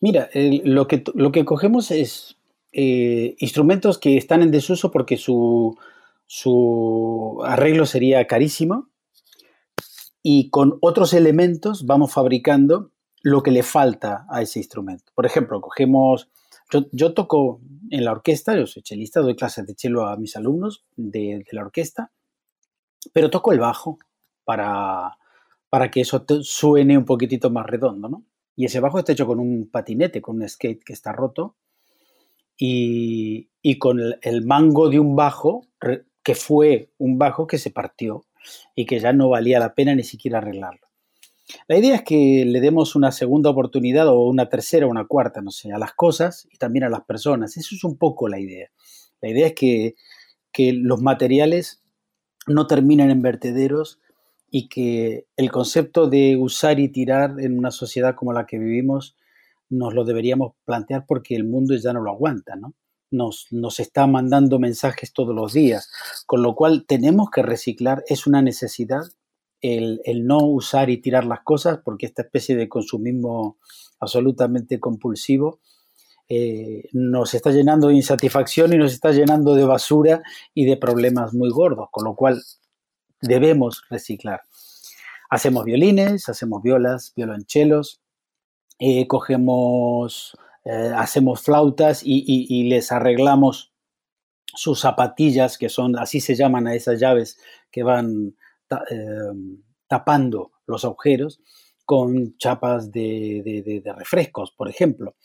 Mira, 0.00 0.30
lo, 0.34 0.86
que, 0.86 1.02
lo 1.14 1.32
que 1.32 1.44
cogemos 1.44 1.90
es 1.90 2.38
eh, 2.72 3.36
instrumentos 3.38 3.98
que 3.98 4.16
están 4.16 4.42
en 4.42 4.50
desuso 4.50 4.90
porque 4.90 5.18
su, 5.18 5.76
su 6.26 7.42
arreglo 7.44 7.84
sería 7.84 8.26
carísimo 8.26 8.88
y 10.26 10.48
con 10.48 10.78
otros 10.80 11.12
elementos 11.12 11.84
vamos 11.84 12.14
fabricando 12.14 12.90
lo 13.22 13.42
que 13.42 13.50
le 13.50 13.62
falta 13.62 14.26
a 14.30 14.40
ese 14.40 14.58
instrumento. 14.58 15.12
Por 15.14 15.26
ejemplo, 15.26 15.60
cogemos, 15.60 16.30
yo, 16.92 17.12
toco 17.12 17.60
en 17.90 18.06
la 18.06 18.12
orquesta, 18.12 18.56
yo 18.56 18.66
soy 18.66 18.82
chelista, 18.82 19.20
doy 19.20 19.36
clases 19.36 19.66
de 19.66 19.74
chelo 19.74 20.06
a 20.06 20.16
mis 20.16 20.34
alumnos 20.34 20.86
de, 20.96 21.44
la 21.52 21.60
orquesta, 21.60 22.10
pero 23.12 23.28
toco 23.28 23.52
el 23.52 23.60
bajo 23.60 23.98
para, 24.44 25.18
para 25.68 25.90
que 25.90 26.00
eso 26.00 26.24
suene 26.40 26.96
un 26.96 27.04
poquitito 27.04 27.50
más 27.50 27.66
redondo, 27.66 28.08
¿no? 28.08 28.24
Y 28.56 28.64
ese 28.64 28.80
bajo 28.80 28.98
está 28.98 29.12
hecho 29.12 29.26
con 29.26 29.38
un 29.40 29.68
patinete, 29.70 30.22
con 30.22 30.36
un 30.36 30.48
skate 30.48 30.82
que 30.84 30.94
está 30.94 31.12
roto 31.12 31.56
y, 32.56 33.50
y 33.60 33.78
con 33.78 34.00
el 34.22 34.46
mango 34.46 34.88
de 34.88 35.00
un 35.00 35.16
bajo 35.16 35.66
que 36.22 36.34
fue 36.34 36.92
un 36.96 37.18
bajo 37.18 37.46
que 37.46 37.58
se 37.58 37.70
partió 37.70 38.24
y 38.74 38.86
que 38.86 39.00
ya 39.00 39.12
no 39.12 39.28
valía 39.28 39.58
la 39.58 39.74
pena 39.74 39.94
ni 39.94 40.02
siquiera 40.02 40.38
arreglarlo. 40.38 40.88
La 41.68 41.76
idea 41.76 41.96
es 41.96 42.02
que 42.02 42.44
le 42.46 42.60
demos 42.60 42.96
una 42.96 43.12
segunda 43.12 43.50
oportunidad 43.50 44.08
o 44.08 44.26
una 44.26 44.48
tercera 44.48 44.86
o 44.86 44.90
una 44.90 45.06
cuarta, 45.06 45.42
no 45.42 45.50
sé, 45.50 45.72
a 45.72 45.78
las 45.78 45.92
cosas 45.92 46.48
y 46.50 46.56
también 46.56 46.84
a 46.84 46.88
las 46.88 47.04
personas. 47.04 47.56
Eso 47.56 47.74
es 47.74 47.84
un 47.84 47.96
poco 47.96 48.28
la 48.28 48.40
idea. 48.40 48.70
La 49.20 49.28
idea 49.28 49.48
es 49.48 49.54
que, 49.54 49.94
que 50.52 50.72
los 50.72 51.02
materiales 51.02 51.82
no 52.46 52.66
terminen 52.66 53.10
en 53.10 53.22
vertederos 53.22 54.00
y 54.50 54.68
que 54.68 55.26
el 55.36 55.50
concepto 55.50 56.08
de 56.08 56.36
usar 56.36 56.80
y 56.80 56.88
tirar 56.88 57.36
en 57.40 57.58
una 57.58 57.70
sociedad 57.70 58.14
como 58.14 58.32
la 58.32 58.46
que 58.46 58.58
vivimos 58.58 59.16
nos 59.68 59.94
lo 59.94 60.04
deberíamos 60.04 60.54
plantear 60.64 61.06
porque 61.06 61.34
el 61.34 61.44
mundo 61.44 61.74
ya 61.74 61.92
no 61.92 62.00
lo 62.00 62.10
aguanta, 62.10 62.54
¿no? 62.56 62.74
Nos, 63.14 63.46
nos 63.50 63.80
está 63.80 64.06
mandando 64.06 64.58
mensajes 64.58 65.12
todos 65.12 65.34
los 65.34 65.52
días, 65.52 65.90
con 66.26 66.42
lo 66.42 66.54
cual 66.54 66.84
tenemos 66.86 67.30
que 67.30 67.42
reciclar, 67.42 68.04
es 68.08 68.26
una 68.26 68.42
necesidad 68.42 69.02
el, 69.64 70.26
no 70.26 70.38
usar 70.38 70.90
y 70.90 70.98
tirar 70.98 71.24
las 71.24 71.40
cosas, 71.40 71.78
porque 71.82 72.06
esta 72.06 72.22
especie 72.22 72.54
de 72.54 72.68
consumismo 72.68 73.56
absolutamente 73.98 74.78
compulsivo 74.78 75.60
eh, 76.28 76.88
nos 76.92 77.32
está 77.34 77.50
llenando 77.50 77.88
de 77.88 77.94
insatisfacción 77.94 78.72
y 78.72 78.76
nos 78.76 78.92
está 78.92 79.12
llenando 79.12 79.54
de 79.54 79.64
basura 79.64 80.22
y 80.52 80.66
de 80.66 80.76
problemas 80.76 81.32
muy 81.32 81.50
gordos, 81.50 81.88
con 81.90 82.04
lo 82.04 82.14
cual 82.14 82.42
debemos 83.22 83.84
reciclar. 83.88 84.42
Hacemos 85.30 85.64
violines, 85.64 86.28
hacemos 86.28 86.62
violas, 86.62 87.12
violonchelos, 87.16 88.02
eh, 88.78 89.06
cogemos 89.06 90.36
eh, 90.64 90.92
hacemos 90.96 91.42
flautas 91.42 92.02
y, 92.04 92.64
les 92.64 92.90
arreglamos 92.90 93.72
sus 94.46 94.80
zapatillas, 94.80 95.58
que 95.58 95.68
son, 95.68 95.98
así 95.98 96.20
se 96.20 96.36
llaman 96.36 96.66
a 96.66 96.74
esas 96.74 97.00
llaves 97.00 97.38
que 97.70 97.82
van 97.82 98.36
em, 98.90 99.62
tapando 99.88 100.52
los 100.66 100.84
agujeros, 100.84 101.40
con 101.84 102.36
chapas 102.38 102.90
de, 102.90 103.82
refrescos, 103.96 104.52
por 104.52 104.68
ejemplo. 104.68 105.16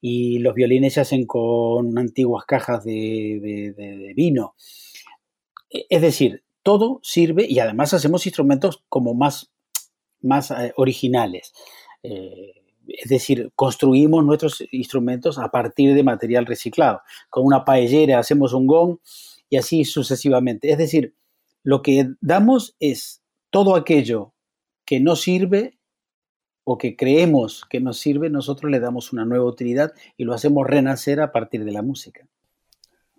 Y 0.00 0.38
los 0.38 0.54
violines 0.54 0.94
se 0.94 1.00
hacen 1.00 1.26
con 1.26 1.98
antiguas 1.98 2.44
cajas 2.46 2.84
de, 2.84 4.12
vino. 4.16 4.54
E, 5.70 5.86
es 5.90 6.00
decir, 6.00 6.44
todo 6.62 7.00
sirve 7.02 7.46
y 7.48 7.58
además 7.58 7.92
hacemos 7.94 8.26
instrumentos 8.26 8.84
como 8.88 9.14
más, 9.14 9.50
más 10.22 10.50
eh, 10.50 10.72
originales. 10.76 11.52
Eh, 12.02 12.67
es 12.88 13.08
decir, 13.08 13.52
construimos 13.54 14.24
nuestros 14.24 14.64
instrumentos 14.72 15.38
a 15.38 15.50
partir 15.50 15.94
de 15.94 16.02
material 16.02 16.46
reciclado. 16.46 17.02
Con 17.28 17.44
una 17.44 17.64
paellera 17.64 18.18
hacemos 18.18 18.54
un 18.54 18.66
gong 18.66 18.98
y 19.50 19.56
así 19.56 19.84
sucesivamente. 19.84 20.70
Es 20.70 20.78
decir, 20.78 21.14
lo 21.62 21.82
que 21.82 22.08
damos 22.20 22.76
es 22.80 23.22
todo 23.50 23.76
aquello 23.76 24.32
que 24.84 25.00
no 25.00 25.16
sirve 25.16 25.78
o 26.64 26.78
que 26.78 26.96
creemos 26.96 27.64
que 27.68 27.80
nos 27.80 27.98
sirve, 27.98 28.30
nosotros 28.30 28.70
le 28.70 28.80
damos 28.80 29.12
una 29.12 29.24
nueva 29.24 29.44
utilidad 29.44 29.92
y 30.16 30.24
lo 30.24 30.34
hacemos 30.34 30.66
renacer 30.66 31.20
a 31.20 31.32
partir 31.32 31.64
de 31.64 31.72
la 31.72 31.82
música. 31.82 32.26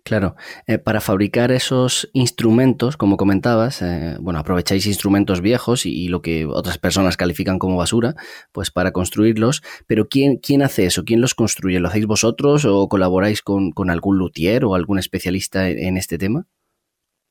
Claro, 0.02 0.34
eh, 0.66 0.78
para 0.78 1.00
fabricar 1.00 1.52
esos 1.52 2.08
instrumentos, 2.12 2.96
como 2.96 3.16
comentabas, 3.16 3.82
eh, 3.82 4.16
bueno, 4.20 4.38
aprovecháis 4.38 4.86
instrumentos 4.86 5.40
viejos 5.40 5.84
y, 5.84 6.08
lo 6.08 6.22
que 6.22 6.46
otras 6.46 6.78
personas 6.78 7.16
califican 7.16 7.58
como 7.58 7.76
basura, 7.76 8.14
pues 8.52 8.70
para 8.70 8.92
construirlos, 8.92 9.62
pero 9.86 10.08
¿quién, 10.08 10.38
quién 10.38 10.62
hace 10.62 10.86
eso? 10.86 11.04
¿Quién 11.04 11.20
los 11.20 11.34
construye? 11.34 11.80
¿Lo 11.80 11.88
hacéis 11.88 12.06
vosotros 12.06 12.64
o 12.64 12.88
colaboráis 12.88 13.42
con, 13.42 13.72
algún 13.90 14.18
luthier 14.18 14.64
o 14.64 14.74
algún 14.74 14.98
especialista 14.98 15.68
en, 15.68 15.96
este 15.96 16.18
tema? 16.18 16.46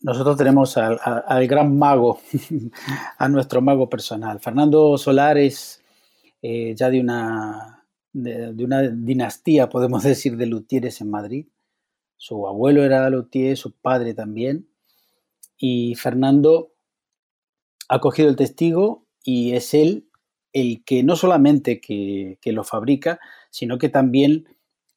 Nosotros 0.02 0.38
tenemos 0.38 0.78
al, 0.78 1.48
gran 1.48 1.78
mago, 1.78 2.20
a 3.18 3.28
nuestro 3.28 3.62
mago 3.62 3.90
personal. 3.90 4.40
Fernando 4.40 4.98
Solares, 4.98 5.84
eh, 6.42 6.74
ya 6.76 6.90
de 6.90 7.02
una, 7.02 7.84
de 8.14 8.64
una 8.64 8.84
dinastía, 8.84 9.70
podemos 9.70 10.04
decir, 10.04 10.38
de 10.38 10.46
luthieres 10.46 11.02
en 11.02 11.10
Madrid 11.10 11.48
su 12.20 12.46
abuelo 12.48 12.84
era 12.84 13.10
luthier, 13.10 13.56
su 13.56 13.72
padre 13.72 14.14
también. 14.14 14.68
Y 15.58 15.96
Fernando 15.96 16.74
ha 17.88 18.00
cogido 18.02 18.30
el 18.30 18.36
testigo 18.36 19.08
y 19.24 19.54
es 19.54 19.74
él 19.74 20.10
el 20.52 20.84
que 20.84 21.02
no 21.02 21.16
solamente 21.16 21.80
que, 21.80 22.38
lo 22.44 22.66
fabrica, 22.66 23.22
sino 23.52 23.78
que 23.78 23.88
también 23.88 24.50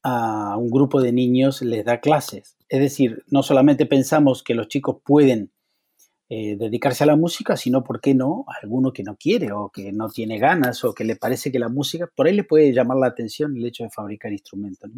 a 0.03 0.57
un 0.57 0.69
grupo 0.69 1.01
de 1.01 1.13
niños 1.13 1.61
les 1.61 1.85
da 1.85 2.01
clases. 2.01 2.57
Es 2.67 2.81
decir, 2.81 3.23
no 3.27 3.41
solamente 3.41 3.85
pensamos 3.85 4.43
que 4.43 4.53
los 4.53 4.67
chicos 4.67 4.97
pueden 5.05 5.53
eh, 6.27 6.57
dedicarse 6.57 7.05
a 7.05 7.07
la 7.07 7.15
música, 7.15 7.55
sino, 7.55 7.85
¿por 7.85 8.01
qué 8.01 8.13
no? 8.15 8.43
A 8.49 8.61
alguno 8.61 8.91
que 8.91 9.03
no 9.03 9.15
quiere 9.15 9.53
o 9.53 9.69
que 9.69 9.93
no 9.93 10.09
tiene 10.09 10.39
ganas 10.39 10.83
o 10.83 10.93
que 10.93 11.05
le 11.05 11.15
parece 11.15 11.53
que 11.53 11.59
la 11.59 11.69
música, 11.69 12.11
por 12.13 12.27
ahí 12.27 12.33
le 12.33 12.43
puede 12.43 12.73
llamar 12.73 12.97
la 12.97 13.07
atención 13.07 13.55
el 13.55 13.65
hecho 13.65 13.85
de 13.85 13.91
fabricar 13.91 14.33
instrumentos, 14.33 14.91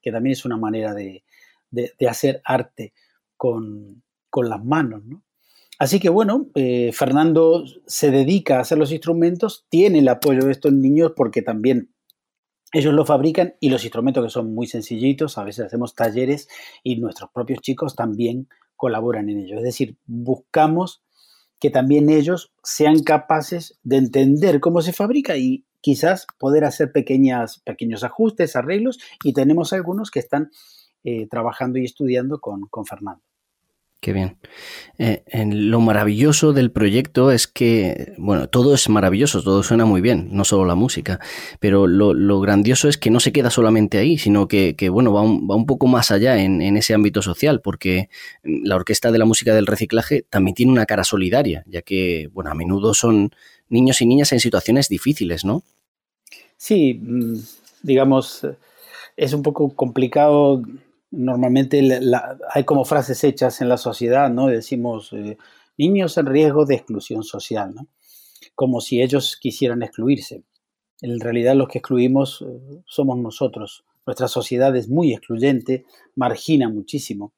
que 0.00 0.10
también 0.10 0.32
es 0.32 0.44
una 0.46 0.56
manera 0.56 0.94
de, 0.94 1.22
de, 1.70 1.92
hacer 2.08 2.40
arte 2.44 2.92
con, 3.36 4.02
con 4.30 4.48
las 4.48 4.64
manos. 4.64 5.04
¿no? 5.04 5.22
Así 5.78 6.00
que 6.00 6.08
bueno, 6.08 6.48
eh, 6.54 6.90
Fernando 6.92 7.64
se 7.86 8.10
dedica 8.10 8.56
a 8.56 8.60
hacer 8.60 8.78
los 8.78 8.92
instrumentos, 8.92 9.66
tiene 9.68 9.98
el 9.98 10.08
apoyo 10.08 10.46
de 10.46 10.52
estos 10.52 10.72
niños 10.72 11.12
porque 11.14 11.42
también 11.42 11.90
ellos 12.72 12.94
lo 12.94 13.04
fabrican 13.04 13.54
y 13.60 13.68
los 13.68 13.84
instrumentos 13.84 14.24
que 14.24 14.30
son 14.30 14.54
muy 14.54 14.66
sencillitos, 14.66 15.38
a 15.38 15.44
veces 15.44 15.66
hacemos 15.66 15.94
talleres 15.94 16.48
y 16.82 16.96
nuestros 16.96 17.30
propios 17.30 17.60
chicos 17.60 17.94
también 17.94 18.48
colaboran 18.74 19.28
en 19.28 19.40
ello. 19.40 19.58
Es 19.58 19.62
decir, 19.62 19.96
buscamos 20.06 21.02
que 21.60 21.70
también 21.70 22.10
ellos 22.10 22.52
sean 22.62 23.02
capaces 23.02 23.78
de 23.82 23.96
entender 23.96 24.60
cómo 24.60 24.80
se 24.80 24.92
fabrica 24.92 25.36
y 25.36 25.64
quizás 25.80 26.26
poder 26.38 26.64
hacer 26.64 26.90
pequeñas, 26.90 27.60
pequeños 27.64 28.02
ajustes, 28.02 28.56
arreglos 28.56 28.98
y 29.24 29.32
tenemos 29.32 29.72
algunos 29.72 30.10
que 30.10 30.20
están 30.20 30.50
eh, 31.08 31.28
trabajando 31.30 31.78
y 31.78 31.84
estudiando 31.84 32.40
con, 32.40 32.62
con 32.66 32.84
Fernando. 32.84 33.22
Qué 34.00 34.12
bien. 34.12 34.38
Eh, 34.98 35.22
en 35.26 35.70
lo 35.70 35.80
maravilloso 35.80 36.52
del 36.52 36.72
proyecto 36.72 37.30
es 37.30 37.46
que, 37.46 38.14
bueno, 38.18 38.48
todo 38.48 38.74
es 38.74 38.88
maravilloso, 38.88 39.40
todo 39.40 39.62
suena 39.62 39.84
muy 39.84 40.00
bien, 40.00 40.28
no 40.32 40.44
solo 40.44 40.64
la 40.64 40.74
música, 40.74 41.20
pero 41.60 41.86
lo, 41.86 42.40
grandioso 42.40 42.88
es 42.88 42.98
que 42.98 43.10
no 43.10 43.20
se 43.20 43.32
queda 43.32 43.50
solamente 43.50 43.98
ahí, 43.98 44.18
sino 44.18 44.48
que, 44.48 44.74
bueno, 44.90 45.12
va 45.12 45.22
un, 45.22 45.48
va 45.48 45.54
un, 45.54 45.66
poco 45.66 45.86
más 45.86 46.10
allá 46.10 46.42
en, 46.42 46.76
ese 46.76 46.92
ámbito 46.92 47.22
social, 47.22 47.60
porque 47.60 48.08
la 48.42 48.74
Orquesta 48.74 49.12
de 49.12 49.18
la 49.18 49.26
Música 49.26 49.54
del 49.54 49.66
Reciclaje 49.66 50.26
también 50.28 50.56
tiene 50.56 50.72
una 50.72 50.86
cara 50.86 51.04
solidaria, 51.04 51.62
ya 51.66 51.82
que, 51.82 52.28
bueno, 52.32 52.50
a 52.50 52.54
menudo 52.54 52.94
son 52.94 53.30
niños 53.68 54.00
y 54.02 54.06
niñas 54.06 54.32
en 54.32 54.40
situaciones 54.40 54.88
difíciles, 54.88 55.44
¿no? 55.44 55.62
Sí, 56.56 57.00
mm, 57.00 57.38
digamos, 57.82 58.46
es 59.16 59.32
un 59.32 59.42
poco 59.42 59.70
complicado 59.70 60.62
normalmente 61.16 62.00
hay 62.52 62.64
como 62.64 62.84
frases 62.84 63.24
hechas 63.24 63.60
en 63.60 63.68
la 63.68 63.78
sociedad, 63.78 64.30
¿no? 64.30 64.46
Decimos 64.48 65.12
eh, 65.12 65.38
niños 65.78 66.16
en 66.18 66.26
riesgo 66.26 66.64
de 66.66 66.76
exclusión 66.76 67.22
social, 67.22 67.74
¿no? 67.74 67.86
Como 68.54 68.80
si 68.80 69.02
ellos 69.02 69.36
quisieran 69.40 69.82
excluirse. 69.82 70.42
En 71.00 71.20
realidad 71.20 71.54
los 71.54 71.68
que 71.68 71.78
excluimos 71.78 72.42
eh, 72.42 72.82
somos 72.86 73.18
nosotros. 73.18 73.84
Nuestra 74.06 74.28
sociedad 74.28 74.74
es 74.76 74.88
muy 74.88 75.12
excluyente, 75.12 75.84
margina 76.14 76.68
muchísimo. 76.68 77.32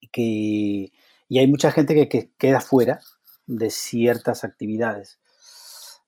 Y, 0.00 0.08
que, 0.08 0.92
y 1.28 1.38
hay 1.38 1.46
mucha 1.46 1.70
gente 1.70 2.08
que, 2.08 2.30
queda 2.36 2.60
fuera 2.60 3.00
de 3.46 3.70
ciertas 3.70 4.44
actividades. 4.44 5.20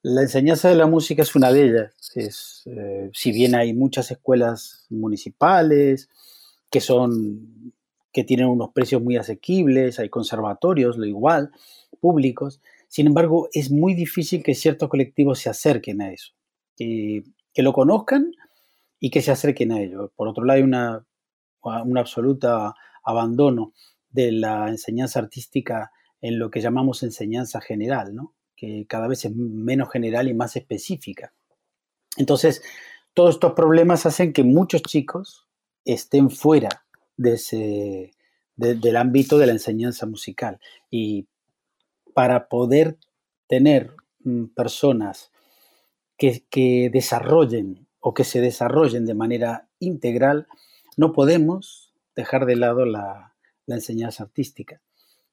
La 0.02 0.22
enseñanza 0.22 0.68
de 0.68 0.74
la 0.74 0.86
música 0.86 1.22
es 1.22 1.34
una 1.34 1.52
de 1.52 1.64
ellas. 1.64 1.94
Es, 2.14 2.62
eh, 2.66 3.10
si 3.14 3.32
bien 3.32 3.54
hay 3.54 3.72
muchas 3.72 4.10
escuelas 4.10 4.86
municipales, 4.90 6.10
que 6.74 6.80
son 6.80 7.72
que 8.12 8.24
tienen 8.24 8.48
unos 8.48 8.72
precios 8.72 9.00
muy 9.00 9.16
asequibles, 9.16 10.00
hay 10.00 10.08
conservatorios, 10.08 10.96
lo 10.96 11.04
igual, 11.04 11.52
públicos. 12.00 12.60
Sin 12.88 13.06
embargo, 13.06 13.48
es 13.52 13.70
muy 13.70 13.94
difícil 13.94 14.42
que 14.42 14.56
ciertos 14.56 14.88
colectivos 14.88 15.38
se 15.38 15.50
acerquen 15.50 16.02
a 16.02 16.10
eso, 16.10 16.32
que, 16.76 17.22
lo 17.58 17.72
conozcan 17.72 18.32
y 18.98 19.10
que 19.10 19.22
se 19.22 19.30
acerquen 19.30 19.70
a 19.70 19.80
ello. 19.80 20.12
Por 20.16 20.26
otro 20.26 20.44
lado, 20.44 20.56
hay 20.56 20.64
una, 20.64 21.06
un 21.62 21.96
absoluto 21.96 22.74
abandono 23.04 23.72
de 24.10 24.32
la 24.32 24.68
enseñanza 24.68 25.20
artística 25.20 25.92
en 26.20 26.40
lo 26.40 26.50
que 26.50 26.60
llamamos 26.60 27.04
enseñanza 27.04 27.60
general, 27.60 28.16
¿no? 28.16 28.34
que 28.56 28.84
cada 28.88 29.06
vez 29.06 29.24
es 29.26 29.36
menos 29.36 29.92
general 29.92 30.26
y 30.26 30.34
más 30.34 30.56
específica. 30.56 31.32
Entonces, 32.16 32.62
todos 33.12 33.36
estos 33.36 33.52
problemas 33.52 34.06
hacen 34.06 34.32
que 34.32 34.42
muchos 34.42 34.82
chicos 34.82 35.43
estén 35.84 36.30
fuera 36.30 36.84
de 37.16 37.34
ese, 37.34 38.12
del 38.56 38.96
ámbito 38.96 39.38
de 39.38 39.46
la 39.46 39.52
enseñanza 39.52 40.06
musical. 40.06 40.60
Y 40.90 41.28
para 42.14 42.48
poder 42.48 42.98
tener 43.46 43.94
mm, 44.20 44.46
personas 44.54 45.30
que, 46.16 46.90
desarrollen 46.92 47.86
o 48.00 48.14
que 48.14 48.24
se 48.24 48.40
desarrollen 48.40 49.06
de 49.06 49.14
manera 49.14 49.68
integral, 49.78 50.46
no 50.96 51.12
podemos 51.12 51.92
dejar 52.14 52.46
de 52.46 52.56
lado 52.56 52.86
la, 52.86 53.34
la 53.66 53.74
enseñanza 53.74 54.24
artística. 54.24 54.80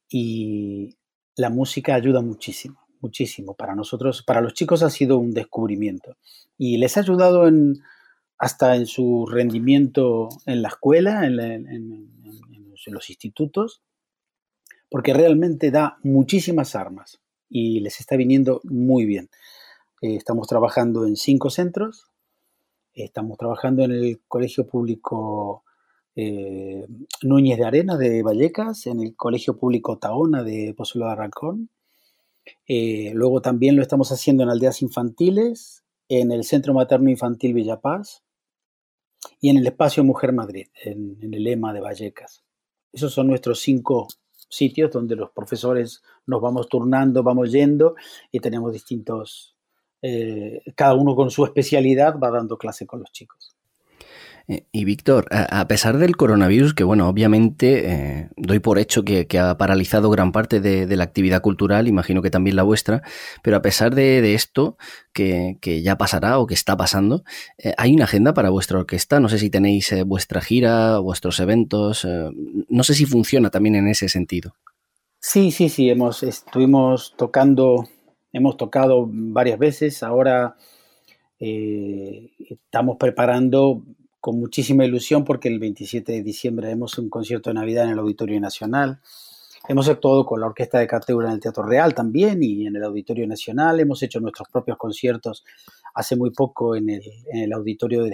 Y 0.10 0.98
la 1.36 1.50
música 1.50 1.96
ayuda 1.96 2.22
muchísimo, 2.22 2.80
muchísimo. 3.00 3.54
Para 3.56 3.76
nosotros, 3.76 4.24
para 4.24 4.42
los 4.42 4.54
chicos 4.54 4.84
ha 4.84 4.90
sido 4.90 5.18
un 5.18 5.34
descubrimiento. 5.34 6.18
Y 6.58 6.78
les 6.78 6.98
ha 6.98 7.02
ayudado 7.02 7.48
en, 7.48 7.82
hasta 8.42 8.76
en 8.76 8.88
su 8.88 9.28
rendimiento 9.28 10.28
en 10.48 10.64
la 10.64 10.70
escuela, 10.70 11.28
en, 11.28 12.10
los 12.88 13.10
institutos, 13.12 13.84
porque 14.90 15.14
realmente 15.14 15.70
da 15.70 16.00
muchísimas 16.02 16.76
armas 16.76 17.22
y 17.48 17.82
les 17.82 18.00
está 18.00 18.16
viniendo 18.16 18.60
muy 18.64 19.06
bien. 19.06 19.30
Eh, 20.02 20.16
estamos 20.16 20.48
trabajando 20.48 21.06
en 21.06 21.18
cinco 21.18 21.52
centros, 21.52 22.08
estamos 22.96 23.38
trabajando 23.38 23.84
en 23.84 23.92
el 23.92 24.22
Colegio 24.28 24.68
Público 24.68 25.64
eh, 26.16 26.88
Núñez 27.22 27.60
de 27.60 27.66
Arena 27.66 27.96
de 27.96 28.24
Vallecas, 28.24 28.88
en 28.88 29.02
el 29.02 29.16
Colegio 29.16 29.56
Público 29.56 30.00
Taona 30.00 30.42
de 30.42 30.74
Pozuelo 30.76 31.06
de 31.06 31.12
Arrancón. 31.12 31.70
Eh, 32.68 33.12
luego 33.14 33.44
también 33.44 33.76
lo 33.76 33.84
estamos 33.84 34.12
haciendo 34.12 34.42
en 34.42 34.50
aldeas 34.50 34.82
infantiles, 34.82 35.84
en 36.10 36.32
el 36.32 36.44
Centro 36.44 36.74
Materno 36.74 37.12
Infantil 37.12 37.54
Villapaz, 37.54 38.24
y 39.40 39.50
en 39.50 39.58
el 39.58 39.68
espacio 39.68 40.04
Mujer 40.04 40.34
Madrid, 40.34 40.68
en, 40.84 41.18
el 41.22 41.48
EMA 41.48 41.74
de 41.74 41.82
Vallecas. 41.82 42.44
Esos 42.92 43.14
son 43.14 43.28
nuestros 43.28 43.60
cinco 43.60 44.08
sitios 44.50 44.92
donde 44.92 45.16
los 45.16 45.32
profesores 45.32 46.02
nos 46.26 46.42
vamos 46.42 46.68
turnando, 46.68 47.24
vamos 47.24 47.52
yendo 47.52 47.96
y 48.32 48.40
tenemos 48.40 48.74
distintos, 48.74 49.56
eh, 50.02 50.62
cada 50.76 50.96
uno 50.96 51.16
con 51.16 51.32
su 51.32 51.46
especialidad 51.46 52.20
va 52.20 52.32
dando 52.32 52.58
clase 52.58 52.86
con 52.86 53.00
los 53.00 53.12
chicos. 53.12 53.51
Eh, 54.48 54.66
y 54.72 54.86
Víctor, 54.86 55.28
a 55.32 55.68
pesar 55.68 55.98
del 55.98 56.16
coronavirus, 56.18 56.74
que 56.74 56.84
bueno, 56.84 57.08
obviamente 57.08 57.92
eh, 57.92 58.30
doy 58.36 58.60
por 58.60 58.80
hecho 58.80 59.04
que, 59.04 59.28
ha 59.40 59.58
paralizado 59.58 60.10
gran 60.10 60.32
parte 60.32 60.60
de, 60.60 60.96
la 60.96 61.04
actividad 61.04 61.42
cultural, 61.42 61.88
imagino 61.88 62.22
que 62.22 62.30
también 62.30 62.56
la 62.56 62.64
vuestra, 62.64 63.02
pero 63.44 63.58
a 63.58 63.62
pesar 63.62 63.96
de, 63.96 64.34
esto, 64.34 64.78
que, 65.14 65.58
ya 65.84 65.98
pasará 65.98 66.40
o 66.40 66.48
que 66.48 66.54
está 66.54 66.76
pasando, 66.76 67.24
eh, 67.58 67.74
¿hay 67.78 67.94
una 67.94 68.06
agenda 68.06 68.34
para 68.34 68.50
vuestra 68.50 68.80
orquesta? 68.80 69.20
No 69.20 69.30
sé 69.30 69.40
si 69.40 69.50
tenéis 69.50 69.94
vuestra 70.06 70.42
gira, 70.42 71.00
vuestros 71.00 71.40
eventos, 71.40 72.08
no 72.70 72.84
sé 72.84 72.94
si 72.94 73.06
funciona 73.06 73.50
también 73.50 73.76
en 73.76 73.88
ese 73.88 74.10
sentido. 74.10 74.56
Sí, 75.20 75.52
sí, 75.52 75.70
sí, 75.70 75.94
estuvimos 76.24 77.14
tocando, 77.16 77.88
hemos 78.34 78.58
tocado 78.58 79.08
varias 79.08 79.60
veces, 79.60 80.04
ahora 80.04 80.56
estamos 81.40 82.98
preparando 83.00 83.84
con 84.22 84.40
muchísima 84.40 84.86
ilusión 84.86 85.26
porque 85.26 85.50
el 85.50 85.60
27 85.60 86.12
de 86.12 86.22
diciembre 86.22 86.68
haremos 86.68 86.98
un 87.00 87.10
concierto 87.10 87.50
de 87.50 87.56
Navidad 87.56 87.86
en 87.86 87.92
el 87.92 88.00
Auditorio 88.00 88.40
Nacional. 88.40 89.02
Hemos 89.68 89.90
actuado 89.90 90.26
con 90.26 90.40
la 90.40 90.46
Orquesta 90.46 90.78
de 90.80 90.88
Cateura 90.88 91.28
en 91.28 91.34
el 91.34 91.40
Teatro 91.40 91.64
Real 91.64 91.94
también 91.96 92.42
y 92.44 92.68
en 92.68 92.76
el 92.76 92.84
Auditorio 92.84 93.28
Nacional. 93.28 93.80
Hemos 93.80 94.02
hecho 94.04 94.20
nuestros 94.20 94.48
propios 94.50 94.78
conciertos 94.78 95.44
hace 95.96 96.16
muy 96.16 96.30
poco 96.30 96.76
en 96.76 96.90
el, 96.90 97.54
Auditorio 97.54 98.04
del 98.04 98.14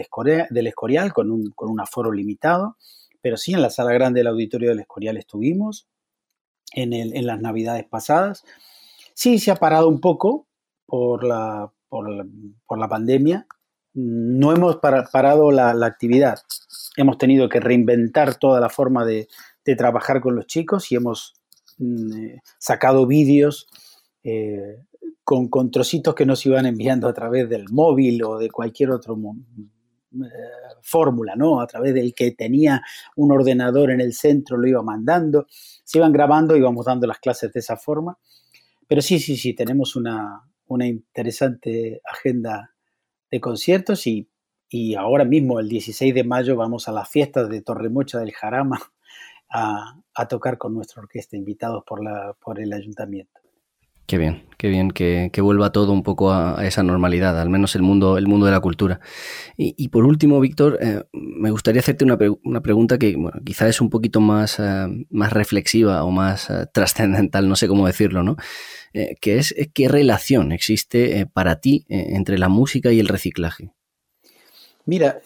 Escorial, 0.68 1.14
con 1.14 1.30
un, 1.30 1.52
con 1.52 1.70
un 1.70 1.80
aforo 1.80 2.12
limitado, 2.12 2.78
pero 3.22 3.36
sí 3.36 3.54
en 3.54 3.62
la 3.62 3.70
Sala 3.70 3.92
Grande 3.92 4.22
del 4.22 4.28
Auditorio 4.28 4.70
del 4.70 4.80
Escorial 4.80 5.18
estuvimos 5.18 5.88
en, 6.74 6.94
en 6.94 7.26
las 7.28 7.42
Navidades 7.42 7.86
pasadas. 7.86 8.44
Sí, 9.14 9.40
se 9.40 9.52
ha 9.52 9.56
parado 9.56 9.90
un 9.90 10.00
poco 10.00 10.48
por 10.86 11.26
la, 11.26 11.72
por 11.90 12.80
la 12.80 12.88
pandemia, 12.88 13.46
no 14.00 14.54
hemos 14.54 14.78
parado 14.78 15.50
la, 15.50 15.72
actividad. 15.84 16.38
Hemos 16.98 17.18
tenido 17.18 17.50
que 17.50 17.60
reinventar 17.60 18.36
toda 18.36 18.60
la 18.60 18.70
forma 18.70 19.04
de, 19.06 19.28
trabajar 19.76 20.22
con 20.22 20.36
los 20.36 20.46
chicos 20.46 20.92
y 20.92 20.96
hemos 20.96 21.34
mm, 21.78 22.14
eh, 22.14 22.42
sacado 22.58 23.06
vídeos 23.06 23.68
eh, 24.24 24.86
con, 25.24 25.72
trocitos 25.72 26.16
que 26.16 26.26
nos 26.26 26.46
iban 26.46 26.66
enviando 26.68 27.10
a 27.10 27.14
través 27.14 27.50
del 27.50 27.66
móvil 27.70 28.24
o 28.24 28.38
de 28.38 28.50
cualquier 28.50 28.92
otra 28.92 29.14
eh, 29.14 30.18
fórmula, 30.84 31.36
¿no? 31.36 31.60
A 31.60 31.68
través 31.68 31.96
del 31.96 32.14
que 32.14 32.32
tenía 32.32 32.82
un 33.18 33.34
ordenador 33.34 33.92
en 33.92 34.00
el 34.00 34.14
centro 34.14 34.56
lo 34.56 34.68
iba 34.68 34.84
mandando, 34.84 35.48
se 35.50 35.98
iban 35.98 36.14
grabando 36.14 36.56
íbamos 36.56 36.86
dando 36.86 37.08
las 37.08 37.20
clases 37.20 37.52
de 37.52 37.60
esa 37.60 37.76
forma. 37.76 38.18
Pero 38.88 39.02
sí, 39.02 39.20
sí, 39.20 39.36
sí, 39.36 39.54
tenemos 39.54 39.98
una 39.98 40.88
interesante 40.88 42.00
agenda 42.06 42.77
de 43.32 43.40
conciertos 43.40 44.08
y, 44.08 44.28
ahora 44.96 45.26
mismo, 45.26 45.60
el 45.60 45.70
16 45.70 46.14
de 46.14 46.24
mayo, 46.24 46.56
vamos 46.56 46.88
a 46.88 46.92
las 46.92 47.10
fiestas 47.10 47.50
de 47.50 47.62
Torremocha 47.62 48.20
del 48.20 48.34
Jarama 48.34 48.80
a, 49.50 50.28
tocar 50.28 50.58
con 50.58 50.74
nuestra 50.74 51.02
orquesta, 51.02 51.38
invitados 51.38 51.84
por, 51.86 52.04
la, 52.04 52.36
por 52.40 52.60
el 52.60 52.74
ayuntamiento. 52.74 53.40
Qué 54.08 54.18
bien, 54.18 54.44
qué 54.58 54.70
bien 54.70 54.92
que, 54.92 55.30
vuelva 55.42 55.74
todo 55.74 55.92
un 55.92 56.02
poco 56.02 56.32
a, 56.32 56.66
esa 56.66 56.82
normalidad, 56.82 57.38
al 57.42 57.50
menos 57.50 57.76
el 57.76 57.82
mundo, 57.82 58.18
el 58.18 58.26
mundo 58.26 58.46
de 58.46 58.54
la 58.54 58.62
cultura. 58.62 59.02
Y, 59.58 59.90
por 59.90 60.06
último, 60.06 60.40
Víctor, 60.40 60.78
eh, 60.82 61.04
me 61.12 61.52
gustaría 61.52 61.82
hacerte 61.82 62.06
una, 62.06 62.18
pregunta 62.62 62.98
que 62.98 63.18
bueno, 63.18 63.42
quizá 63.44 63.68
es 63.68 63.82
un 63.82 63.90
poquito 63.90 64.22
más, 64.22 64.60
eh, 64.60 64.88
más 65.10 65.34
reflexiva 65.34 66.06
o 66.06 66.12
más 66.12 66.50
eh, 66.50 66.68
trascendental, 66.74 67.50
no 67.50 67.58
sé 67.58 67.68
cómo 67.68 67.86
decirlo, 67.86 68.24
¿no? 68.24 68.38
Que 68.94 69.38
es 69.38 69.54
qué 69.74 69.88
relación 69.88 70.52
existe 70.52 71.28
para 71.34 71.60
ti 71.60 71.86
entre 71.88 72.38
la 72.38 72.50
música 72.50 72.92
y 72.92 73.00
el 73.00 73.08
reciclaje. 73.08 73.72
Mira, 74.86 75.22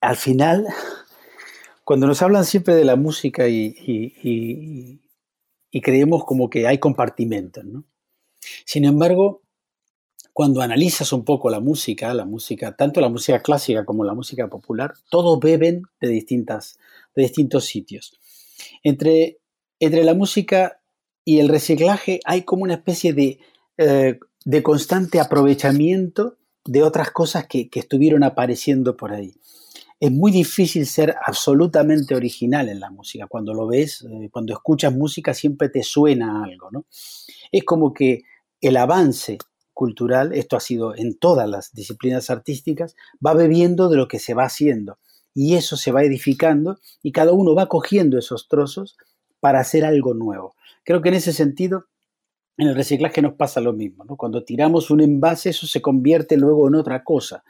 al 0.00 0.16
final, 0.16 0.66
cuando 1.84 2.06
nos 2.06 2.22
hablan 2.22 2.44
siempre 2.44 2.74
de 2.74 2.84
la 2.84 2.96
música 2.96 3.48
y 3.48 5.00
y 5.72 5.80
creemos 5.80 6.24
como 6.24 6.48
que 6.50 6.68
hay 6.68 6.78
compartimentos. 6.78 7.64
¿no? 7.64 7.84
Sin 8.64 8.84
embargo, 8.84 9.40
cuando 10.32 10.60
analizas 10.60 11.12
un 11.12 11.24
poco 11.24 11.50
la 11.50 11.60
música, 11.60 12.14
la 12.14 12.26
música, 12.26 12.76
tanto 12.76 13.00
la 13.00 13.08
música 13.08 13.40
clásica 13.40 13.84
como 13.84 14.04
la 14.04 14.14
música 14.14 14.48
popular, 14.48 14.92
todos 15.10 15.40
beben 15.40 15.82
de, 16.00 16.08
distintas, 16.08 16.78
de 17.16 17.22
distintos 17.22 17.64
sitios. 17.64 18.20
Entre, 18.82 19.38
entre 19.80 20.04
la 20.04 20.14
música 20.14 20.81
y 21.24 21.38
el 21.38 21.48
reciclaje 21.48 22.20
hay 22.24 22.42
como 22.42 22.64
una 22.64 22.74
especie 22.74 23.12
de, 23.12 23.38
eh, 23.78 24.18
de 24.44 24.62
constante 24.62 25.20
aprovechamiento 25.20 26.36
de 26.64 26.82
otras 26.82 27.10
cosas 27.10 27.46
que, 27.46 27.68
que 27.68 27.80
estuvieron 27.80 28.24
apareciendo 28.24 28.96
por 28.96 29.12
ahí 29.12 29.34
es 30.02 30.10
muy 30.10 30.32
difícil 30.32 30.84
ser 30.84 31.14
absolutamente 31.24 32.16
original 32.16 32.68
en 32.68 32.80
la 32.80 32.90
música. 32.90 33.28
Cuando 33.28 33.54
lo 33.54 33.68
ves, 33.68 34.02
eh, 34.02 34.30
cuando 34.32 34.52
escuchas 34.52 34.92
música 34.92 35.32
siempre 35.32 35.68
te 35.68 35.84
suena 35.84 36.42
algo, 36.42 36.72
¿no? 36.72 36.86
Es 37.52 37.62
como 37.62 37.92
que 37.92 38.24
el 38.60 38.78
avance 38.78 39.38
cultural, 39.72 40.32
esto 40.32 40.56
ha 40.56 40.60
sido 40.60 40.96
en 40.96 41.16
todas 41.16 41.48
las 41.48 41.72
disciplinas 41.72 42.30
artísticas, 42.30 42.96
va 43.24 43.34
bebiendo 43.34 43.88
de 43.88 43.96
lo 43.96 44.08
que 44.08 44.18
se 44.18 44.34
va 44.34 44.42
haciendo 44.42 44.98
y 45.34 45.54
eso 45.54 45.76
se 45.76 45.92
va 45.92 46.02
edificando 46.02 46.80
y 47.00 47.12
cada 47.12 47.30
uno 47.30 47.54
va 47.54 47.68
cogiendo 47.68 48.18
esos 48.18 48.48
trozos 48.48 48.96
para 49.38 49.60
hacer 49.60 49.84
algo 49.84 50.14
nuevo. 50.14 50.56
Creo 50.84 51.02
que 51.02 51.10
en 51.10 51.16
ese 51.16 51.32
sentido 51.32 51.86
en 52.56 52.68
el 52.68 52.74
reciclaje 52.74 53.22
nos 53.22 53.34
pasa 53.34 53.60
lo 53.60 53.72
mismo, 53.72 54.04
¿no? 54.04 54.16
Cuando 54.16 54.44
tiramos 54.44 54.90
un 54.90 55.00
envase 55.00 55.50
eso 55.50 55.66
se 55.66 55.80
convierte 55.80 56.36
luego 56.36 56.68
en 56.68 56.74
otra 56.74 57.02
cosa. 57.02 57.44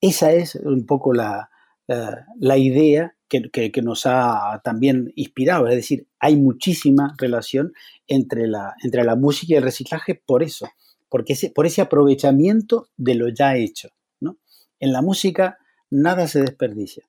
Esa 0.00 0.32
es 0.32 0.56
un 0.56 0.86
poco 0.86 1.12
la, 1.12 1.50
eh, 1.88 2.16
la 2.38 2.56
idea 2.56 3.16
que, 3.28 3.82
nos 3.82 4.06
ha 4.06 4.60
también 4.64 5.12
inspirado. 5.14 5.68
Es 5.68 5.76
decir, 5.76 6.06
hay 6.18 6.36
muchísima 6.36 7.14
relación 7.18 7.72
entre 8.06 8.46
la, 8.46 8.74
entre 8.82 9.04
la 9.04 9.16
música 9.16 9.54
y 9.54 9.56
el 9.56 9.62
reciclaje 9.62 10.14
por 10.14 10.42
eso, 10.42 10.68
porque 11.08 11.34
por 11.54 11.66
ese 11.66 11.80
aprovechamiento 11.80 12.88
de 12.96 13.14
lo 13.14 13.28
ya 13.28 13.56
hecho. 13.56 13.90
¿no? 14.20 14.38
En 14.80 14.92
la 14.92 15.02
música 15.02 15.58
nada 15.90 16.26
se 16.26 16.40
desperdicia. 16.40 17.08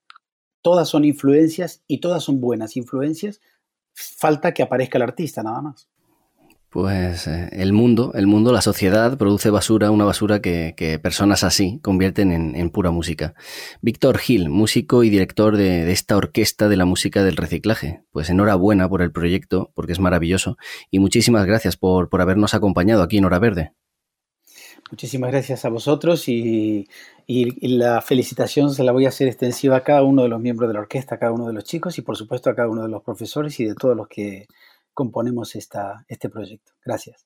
Todas 0.62 0.90
son 0.90 1.06
influencias 1.06 1.84
y 1.88 2.00
todas 2.00 2.24
son 2.24 2.40
buenas 2.40 2.78
influencias. 2.78 3.42
Falta 3.94 4.54
que 4.54 4.64
aparezca 4.64 4.98
el 4.98 5.04
artista, 5.04 5.44
nada 5.44 5.62
más. 5.62 5.88
Pues 6.72 7.28
eh, 7.28 7.50
el 7.52 7.74
mundo, 7.74 8.14
el 8.16 8.28
mundo, 8.28 8.54
la 8.54 8.62
sociedad 8.62 9.18
produce 9.18 9.50
basura, 9.50 9.92
una 9.92 10.06
basura 10.06 10.40
que, 10.40 11.00
personas 11.04 11.44
así 11.44 11.82
convierten 11.84 12.32
en, 12.32 12.70
pura 12.70 12.92
música. 12.92 13.34
Víctor 13.82 14.18
Gil, 14.20 14.48
músico 14.48 15.04
y 15.04 15.10
director 15.10 15.58
de, 15.58 15.92
esta 15.92 16.16
orquesta 16.16 16.70
de 16.70 16.78
la 16.78 16.86
música 16.86 17.26
del 17.26 17.36
reciclaje. 17.36 18.04
Pues 18.12 18.30
enhorabuena 18.30 18.88
por 18.88 19.02
el 19.02 19.12
proyecto, 19.12 19.74
porque 19.76 19.92
es 19.92 20.00
maravilloso, 20.00 20.56
y 20.90 21.00
muchísimas 21.00 21.46
gracias 21.46 21.76
por, 21.76 22.08
habernos 22.22 22.54
acompañado 22.54 23.04
aquí 23.04 23.18
en 23.18 23.26
Hora 23.26 23.40
Verde. 23.40 23.74
Muchísimas 24.92 25.32
gracias 25.32 25.64
a 25.64 25.70
vosotros 25.70 26.28
y, 26.28 26.88
la 27.28 28.02
felicitación 28.02 28.74
se 28.74 28.84
la 28.84 28.92
voy 28.92 29.06
a 29.06 29.10
hacer 29.10 29.30
extensiva 29.30 29.78
a 29.78 29.84
cada 29.84 30.04
uno 30.04 30.24
de 30.24 30.28
los 30.28 30.42
miembros 30.42 30.68
de 30.70 30.74
la 30.74 30.82
orquesta, 30.82 31.16
a 31.16 31.18
cada 31.18 31.32
uno 31.32 31.48
de 31.48 31.54
los 31.54 31.64
chicos 31.64 31.98
y 31.98 32.02
por 32.02 32.18
supuesto 32.18 32.50
a 32.50 32.56
cada 32.56 32.68
uno 32.68 32.84
de 32.84 32.90
los 32.90 33.02
profesores 33.02 33.58
y 33.62 33.66
de 33.66 33.74
todos 33.74 33.96
los 33.96 34.10
que 34.10 34.48
componemos 34.94 35.56
esta, 35.56 36.04
este 36.10 36.30
proyecto. 36.30 36.74
Gracias. 36.84 37.26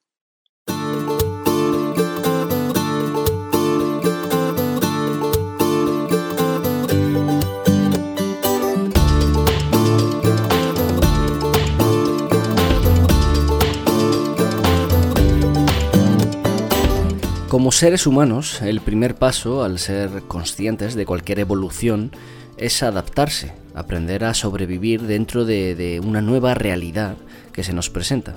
Como 17.56 17.72
seres 17.72 18.06
humanos, 18.06 18.62
el 18.62 18.82
primer 18.82 19.16
paso 19.16 19.64
al 19.64 19.80
ser 19.80 20.24
conscientes 20.28 20.94
de 20.94 21.06
cualquier 21.06 21.40
evolución 21.40 22.12
es 22.58 22.84
adaptarse, 22.84 23.54
aprender 23.74 24.26
a 24.26 24.34
sobrevivir 24.34 25.04
dentro 25.04 25.46
de, 25.46 26.02
una 26.04 26.20
nueva 26.20 26.54
realidad 26.54 27.16
que 27.54 27.64
se 27.64 27.72
nos 27.72 27.90
presenta. 27.90 28.36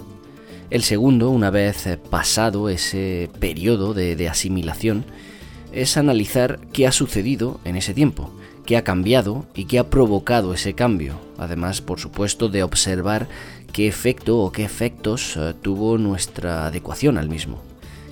El 0.71 0.85
segundo, 0.85 1.31
una 1.31 1.51
vez 1.51 1.99
pasado 2.11 2.69
ese 2.69 3.29
periodo 3.41 3.93
de, 3.93 4.29
asimilación, 4.29 5.05
es 5.73 5.97
analizar 5.97 6.61
qué 6.73 6.87
ha 6.87 6.93
sucedido 6.93 7.59
en 7.65 7.75
ese 7.75 7.95
tiempo, 7.95 8.31
qué 8.67 8.77
ha 8.77 8.85
cambiado 8.85 9.47
y 9.53 9.65
qué 9.65 9.81
ha 9.81 9.91
provocado 9.91 10.55
ese 10.55 10.75
cambio. 10.75 11.19
Además, 11.39 11.81
por 11.81 11.99
supuesto, 11.99 12.49
de 12.49 12.63
observar 12.63 13.27
qué 13.73 13.89
efecto 13.89 14.39
o 14.39 14.53
qué 14.53 14.63
efectos 14.63 15.37
eh, 15.37 15.55
tuvo 15.61 15.99
nuestra 15.99 16.69
adecuación 16.69 17.19
al 17.19 17.29
mismo. 17.29 17.61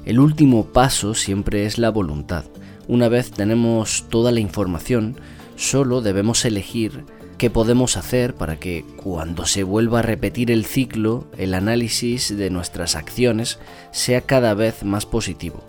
El 0.07 0.20
último 0.20 0.66
paso 0.66 1.16
siempre 1.16 1.66
es 1.66 1.78
la 1.78 1.90
voluntad. 1.90 2.44
Una 2.86 3.09
vez 3.09 3.32
tenemos 3.32 4.07
toda 4.09 4.30
la 4.30 4.38
información, 4.38 5.16
solo 5.57 6.00
debemos 6.00 6.44
elegir 6.44 7.04
qué 7.38 7.50
podemos 7.50 7.96
hacer 7.96 8.36
para 8.36 8.57
que 8.57 8.84
cuando 9.02 9.46
se 9.46 9.64
vuelva 9.64 9.98
a 9.98 10.02
repetir 10.02 10.52
el 10.52 10.64
ciclo, 10.64 11.26
el 11.36 11.54
análisis 11.54 12.36
de 12.36 12.50
nuestras 12.50 12.94
acciones 12.94 13.59
sea 13.90 14.20
cada 14.20 14.54
vez 14.54 14.84
más 14.84 15.07
positivo. 15.07 15.64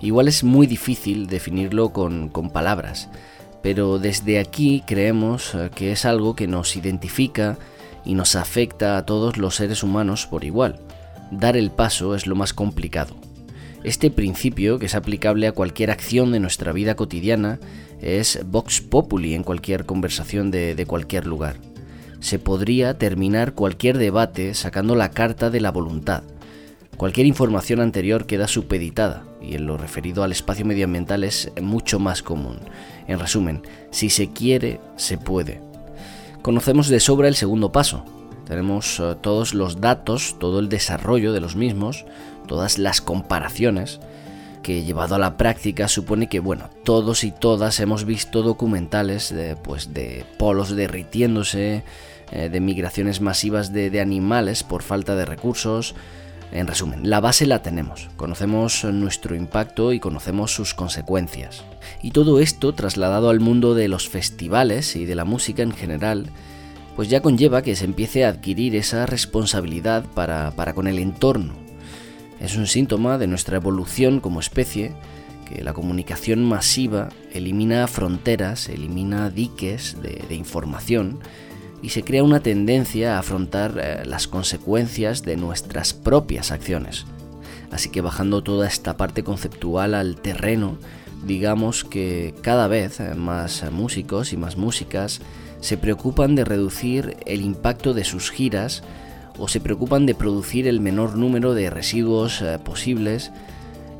Igual 0.00 0.28
es 0.28 0.44
muy 0.44 0.66
difícil 0.66 1.26
definirlo 1.26 1.92
con, 1.92 2.30
palabras, 2.54 3.10
pero 3.62 3.98
desde 3.98 4.38
aquí 4.38 4.82
creemos 4.86 5.54
eh, 5.54 5.70
que 5.74 5.92
es 5.92 6.06
algo 6.06 6.34
que 6.34 6.46
nos 6.46 6.74
identifica 6.76 7.58
y 8.02 8.14
nos 8.14 8.34
afecta 8.34 8.96
a 8.96 9.04
todos 9.04 9.36
los 9.36 9.56
seres 9.56 9.82
humanos 9.82 10.26
por 10.26 10.44
igual. 10.44 10.80
Dar 11.30 11.58
el 11.58 11.70
paso 11.70 12.14
es 12.14 12.26
lo 12.26 12.34
más 12.34 12.54
complicado. 12.54 13.14
Este 13.84 14.10
principio, 14.10 14.78
que 14.78 14.86
es 14.86 14.94
aplicable 14.94 15.46
a 15.46 15.52
cualquier 15.52 15.90
acción 15.90 16.32
de 16.32 16.40
nuestra 16.40 16.72
vida 16.72 16.96
cotidiana, 16.96 17.60
es 18.00 18.40
vox 18.46 18.80
populi 18.80 19.34
en 19.34 19.42
cualquier 19.42 19.84
conversación 19.84 20.50
de, 20.50 20.82
cualquier 20.86 21.26
lugar. 21.26 21.56
Se 22.18 22.38
podría 22.38 22.96
terminar 22.96 23.52
cualquier 23.52 23.98
debate 23.98 24.54
sacando 24.54 24.96
la 24.96 25.10
carta 25.10 25.50
de 25.50 25.60
la 25.60 25.70
voluntad. 25.70 26.22
Cualquier 26.96 27.26
información 27.26 27.80
anterior 27.80 28.24
queda 28.24 28.48
supeditada 28.48 29.24
y 29.42 29.54
en 29.54 29.66
lo 29.66 29.76
referido 29.76 30.22
al 30.24 30.32
espacio 30.32 30.64
medioambiental 30.64 31.22
es 31.22 31.52
mucho 31.60 31.98
más 31.98 32.22
común. 32.22 32.60
En 33.06 33.18
resumen, 33.18 33.60
si 33.90 34.08
se 34.08 34.30
quiere, 34.30 34.80
se 34.96 35.18
puede. 35.18 35.60
Conocemos 36.40 36.88
de 36.88 37.00
sobra 37.00 37.28
el 37.28 37.34
segundo 37.34 37.70
paso. 37.70 38.02
Tenemos 38.46 39.00
eh, 39.00 39.14
todos 39.20 39.54
los 39.54 39.80
datos, 39.80 40.36
todo 40.38 40.60
el 40.60 40.68
desarrollo 40.68 41.32
de 41.32 41.40
los 41.40 41.56
mismos, 41.56 42.04
todas 42.46 42.78
las 42.78 43.00
comparaciones, 43.00 44.00
que 44.62 44.82
llevado 44.82 45.14
a 45.14 45.18
la 45.18 45.36
práctica 45.36 45.88
supone 45.88 46.28
que, 46.28 46.40
bueno, 46.40 46.70
todos 46.84 47.22
y 47.22 47.30
todas 47.30 47.78
hemos 47.80 48.04
visto 48.04 48.42
documentales 48.42 49.32
de, 49.32 49.56
pues, 49.56 49.92
de 49.92 50.24
polos 50.38 50.74
derritiéndose, 50.74 51.84
eh, 52.32 52.48
de 52.48 52.60
migraciones 52.60 53.20
masivas 53.20 53.72
de, 53.72 53.90
de 53.90 54.00
animales 54.00 54.64
por 54.64 54.82
falta 54.82 55.14
de 55.14 55.26
recursos. 55.26 55.94
En 56.50 56.66
resumen, 56.66 57.10
la 57.10 57.20
base 57.20 57.46
la 57.46 57.62
tenemos, 57.62 58.08
conocemos 58.16 58.84
nuestro 58.84 59.34
impacto 59.34 59.92
y 59.92 60.00
conocemos 60.00 60.54
sus 60.54 60.72
consecuencias. 60.72 61.64
Y 62.00 62.12
todo 62.12 62.40
esto 62.40 62.74
trasladado 62.74 63.28
al 63.28 63.40
mundo 63.40 63.74
de 63.74 63.88
los 63.88 64.08
festivales 64.08 64.96
y 64.96 65.04
de 65.04 65.14
la 65.14 65.24
música 65.24 65.62
en 65.62 65.72
general, 65.72 66.30
pues 66.96 67.08
ya 67.08 67.20
conlleva 67.20 67.62
que 67.62 67.76
se 67.76 67.84
empiece 67.84 68.24
a 68.24 68.28
adquirir 68.28 68.76
esa 68.76 69.04
responsabilidad 69.04 70.04
para, 70.14 70.52
para 70.52 70.74
con 70.74 70.86
el 70.86 71.00
entorno, 71.00 71.54
es 72.44 72.56
un 72.56 72.66
síntoma 72.66 73.16
de 73.16 73.26
nuestra 73.26 73.56
evolución 73.56 74.20
como 74.20 74.40
especie 74.40 74.92
que 75.48 75.62
la 75.62 75.72
comunicación 75.72 76.44
masiva 76.44 77.08
elimina 77.32 77.86
fronteras, 77.86 78.68
elimina 78.68 79.30
diques 79.30 79.96
de, 80.02 80.34
información 80.34 81.18
y 81.82 81.90
se 81.90 82.02
crea 82.02 82.22
una 82.22 82.40
tendencia 82.40 83.16
a 83.16 83.20
afrontar 83.20 83.78
eh, 83.78 84.02
las 84.04 84.26
consecuencias 84.26 85.22
de 85.22 85.36
nuestras 85.36 85.92
propias 85.94 86.50
acciones. 86.50 87.06
Así 87.70 87.88
que 87.88 88.00
bajando 88.00 88.42
toda 88.42 88.68
esta 88.68 88.96
parte 88.96 89.22
conceptual 89.22 89.94
al 89.94 90.16
terreno, 90.16 90.78
digamos 91.26 91.84
que 91.84 92.34
cada 92.42 92.68
vez 92.68 93.00
más 93.16 93.64
músicos 93.72 94.32
y 94.32 94.36
más 94.36 94.56
músicas 94.56 95.20
se 95.60 95.78
preocupan 95.78 96.34
de 96.34 96.44
reducir 96.44 97.16
el 97.24 97.40
impacto 97.40 97.94
de 97.94 98.04
sus 98.04 98.30
giras 98.30 98.82
o 99.38 99.48
se 99.48 99.60
preocupan 99.60 100.06
de 100.06 100.14
producir 100.14 100.68
el 100.68 100.80
menor 100.80 101.16
número 101.16 101.54
de 101.54 101.70
residuos 101.70 102.40
eh, 102.40 102.58
posibles 102.62 103.32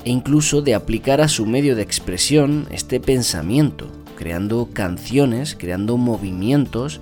e 0.05 0.11
incluso 0.11 0.62
de 0.62 0.74
aplicar 0.74 1.20
a 1.20 1.28
su 1.28 1.47
medio 1.47 1.76
de 1.76 1.82
expresión 1.82 2.66
este 2.70 3.01
pensamiento, 3.01 3.89
creando 4.16 4.68
canciones, 4.72 5.57
creando 5.59 5.97
movimientos 5.97 7.01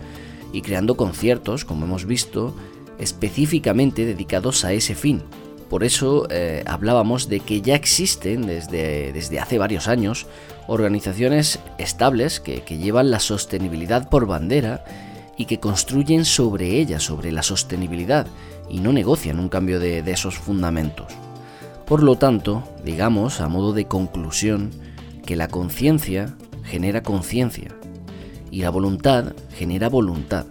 y 0.52 0.62
creando 0.62 0.96
conciertos, 0.96 1.64
como 1.64 1.84
hemos 1.86 2.06
visto, 2.06 2.54
específicamente 2.98 4.04
dedicados 4.04 4.64
a 4.64 4.72
ese 4.72 4.94
fin. 4.94 5.22
Por 5.68 5.84
eso 5.84 6.26
eh, 6.30 6.62
hablábamos 6.66 7.28
de 7.30 7.40
que 7.40 7.62
ya 7.62 7.74
existen 7.74 8.46
desde, 8.46 9.12
desde, 9.12 9.40
hace 9.40 9.56
varios 9.56 9.88
años 9.88 10.26
organizaciones 10.66 11.58
estables 11.78 12.40
que, 12.40 12.62
llevan 12.76 13.10
la 13.10 13.20
sostenibilidad 13.20 14.10
por 14.10 14.26
bandera 14.26 14.84
y 15.36 15.46
que 15.46 15.60
construyen 15.60 16.24
sobre 16.24 16.78
ella, 16.80 17.00
sobre 17.00 17.32
la 17.32 17.42
sostenibilidad, 17.42 18.26
y 18.70 18.80
no 18.80 18.92
negocian 18.92 19.38
un 19.38 19.48
cambio 19.48 19.80
de 19.80 19.98
esos 20.10 20.38
fundamentos. 20.38 21.12
Por 21.86 22.02
lo 22.02 22.16
tanto, 22.16 22.62
digamos, 22.84 23.40
a 23.40 23.48
modo 23.48 23.72
de 23.72 23.86
conclusión, 23.86 24.70
que 25.26 25.36
la 25.36 25.48
conciencia 25.48 26.34
genera 26.64 27.02
conciencia 27.02 27.70
y 28.50 28.62
la 28.62 28.70
voluntad 28.70 29.34
genera 29.54 29.88
voluntad. 29.88 30.46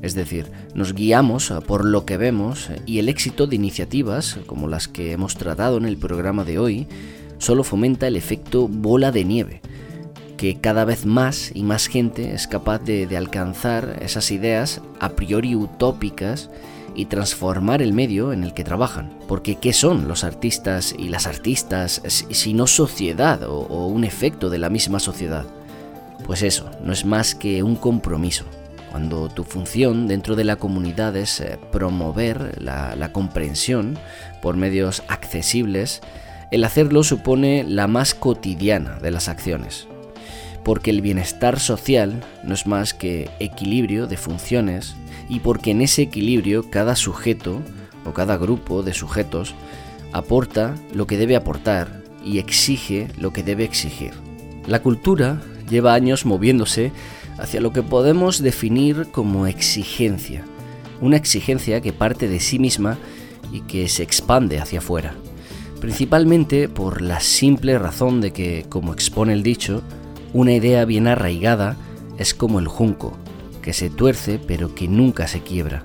Es 0.00 0.14
decir, 0.14 0.50
nos 0.74 0.94
guiamos 0.94 1.52
por 1.66 1.84
lo 1.84 2.04
que 2.04 2.16
vemos 2.16 2.70
y 2.86 2.98
el 2.98 3.08
éxito 3.08 3.46
de 3.46 3.56
iniciativas 3.56 4.38
como 4.46 4.68
las 4.68 4.88
que 4.88 5.12
hemos 5.12 5.36
tratado 5.36 5.76
en 5.76 5.84
el 5.84 5.96
programa 5.96 6.44
de 6.44 6.58
hoy 6.58 6.88
solo 7.38 7.62
fomenta 7.64 8.06
el 8.06 8.16
efecto 8.16 8.68
bola 8.68 9.12
de 9.12 9.24
nieve, 9.24 9.60
que 10.42 10.56
cada 10.56 10.84
vez 10.84 11.06
más 11.06 11.52
y 11.54 11.62
más 11.62 11.86
gente 11.86 12.34
es 12.34 12.48
capaz 12.48 12.80
de, 12.80 13.16
alcanzar 13.16 14.00
esas 14.02 14.32
ideas 14.32 14.80
a 14.98 15.10
priori 15.10 15.54
utópicas 15.54 16.50
y 16.96 17.04
transformar 17.04 17.80
el 17.80 17.92
medio 17.92 18.32
en 18.32 18.42
el 18.42 18.52
que 18.52 18.64
trabajan. 18.64 19.16
Porque 19.28 19.54
¿qué 19.54 19.72
son 19.72 20.08
los 20.08 20.24
artistas 20.24 20.96
y 20.98 21.10
las 21.10 21.28
artistas 21.28 22.02
si 22.08 22.54
no 22.54 22.66
sociedad 22.66 23.44
o 23.44 23.86
un 23.86 24.02
efecto 24.02 24.50
de 24.50 24.58
la 24.58 24.68
misma 24.68 24.98
sociedad? 24.98 25.46
Pues 26.26 26.42
eso, 26.42 26.68
no 26.82 26.92
es 26.92 27.04
más 27.04 27.36
que 27.36 27.62
un 27.62 27.76
compromiso 27.76 28.44
cuando 28.90 29.28
tu 29.28 29.44
función 29.44 30.08
dentro 30.08 30.34
de 30.34 30.42
la 30.42 30.56
comunidad 30.56 31.16
es 31.16 31.38
eh, 31.38 31.56
promover 31.70 32.60
la, 32.60 33.12
comprensión 33.12 33.96
por 34.42 34.56
medios 34.56 35.04
accesibles, 35.06 36.00
el 36.50 36.64
hacerlo 36.64 37.04
supone 37.04 37.62
la 37.62 37.86
más 37.86 38.16
cotidiana 38.16 38.98
de 38.98 39.12
las 39.12 39.28
acciones, 39.28 39.86
porque 40.64 40.90
el 40.90 41.00
bienestar 41.00 41.58
social 41.58 42.22
no 42.44 42.54
es 42.54 42.66
más 42.66 42.94
que 42.94 43.30
equilibrio 43.40 44.06
de 44.06 44.16
funciones 44.16 44.94
y 45.28 45.40
porque 45.40 45.70
en 45.70 45.82
ese 45.82 46.02
equilibrio 46.02 46.70
cada 46.70 46.96
sujeto 46.96 47.62
o 48.04 48.12
cada 48.12 48.36
grupo 48.36 48.82
de 48.82 48.94
sujetos 48.94 49.54
aporta 50.12 50.74
lo 50.92 51.06
que 51.06 51.16
debe 51.16 51.36
aportar 51.36 52.02
y 52.24 52.38
exige 52.38 53.08
lo 53.18 53.32
que 53.32 53.42
debe 53.42 53.64
exigir. 53.64 54.12
La 54.66 54.80
cultura 54.82 55.40
lleva 55.68 55.94
años 55.94 56.24
moviéndose 56.24 56.92
hacia 57.38 57.60
lo 57.60 57.72
que 57.72 57.82
podemos 57.82 58.40
definir 58.40 59.08
como 59.10 59.46
exigencia, 59.46 60.44
una 61.00 61.16
exigencia 61.16 61.80
que 61.80 61.92
parte 61.92 62.28
de 62.28 62.38
sí 62.38 62.58
misma 62.58 62.98
y 63.52 63.60
que 63.62 63.88
se 63.88 64.02
expande 64.02 64.60
hacia 64.60 64.78
afuera, 64.78 65.14
principalmente 65.80 66.68
por 66.68 67.02
la 67.02 67.20
simple 67.20 67.78
razón 67.78 68.20
de 68.20 68.32
que, 68.32 68.66
como 68.68 68.92
expone 68.92 69.32
el 69.32 69.42
dicho, 69.42 69.82
una 70.32 70.52
idea 70.52 70.84
bien 70.84 71.06
arraigada 71.06 71.76
es 72.18 72.34
como 72.34 72.58
el 72.58 72.68
junco, 72.68 73.16
que 73.62 73.72
se 73.72 73.90
tuerce 73.90 74.38
pero 74.38 74.74
que 74.74 74.88
nunca 74.88 75.26
se 75.26 75.40
quiebra. 75.40 75.82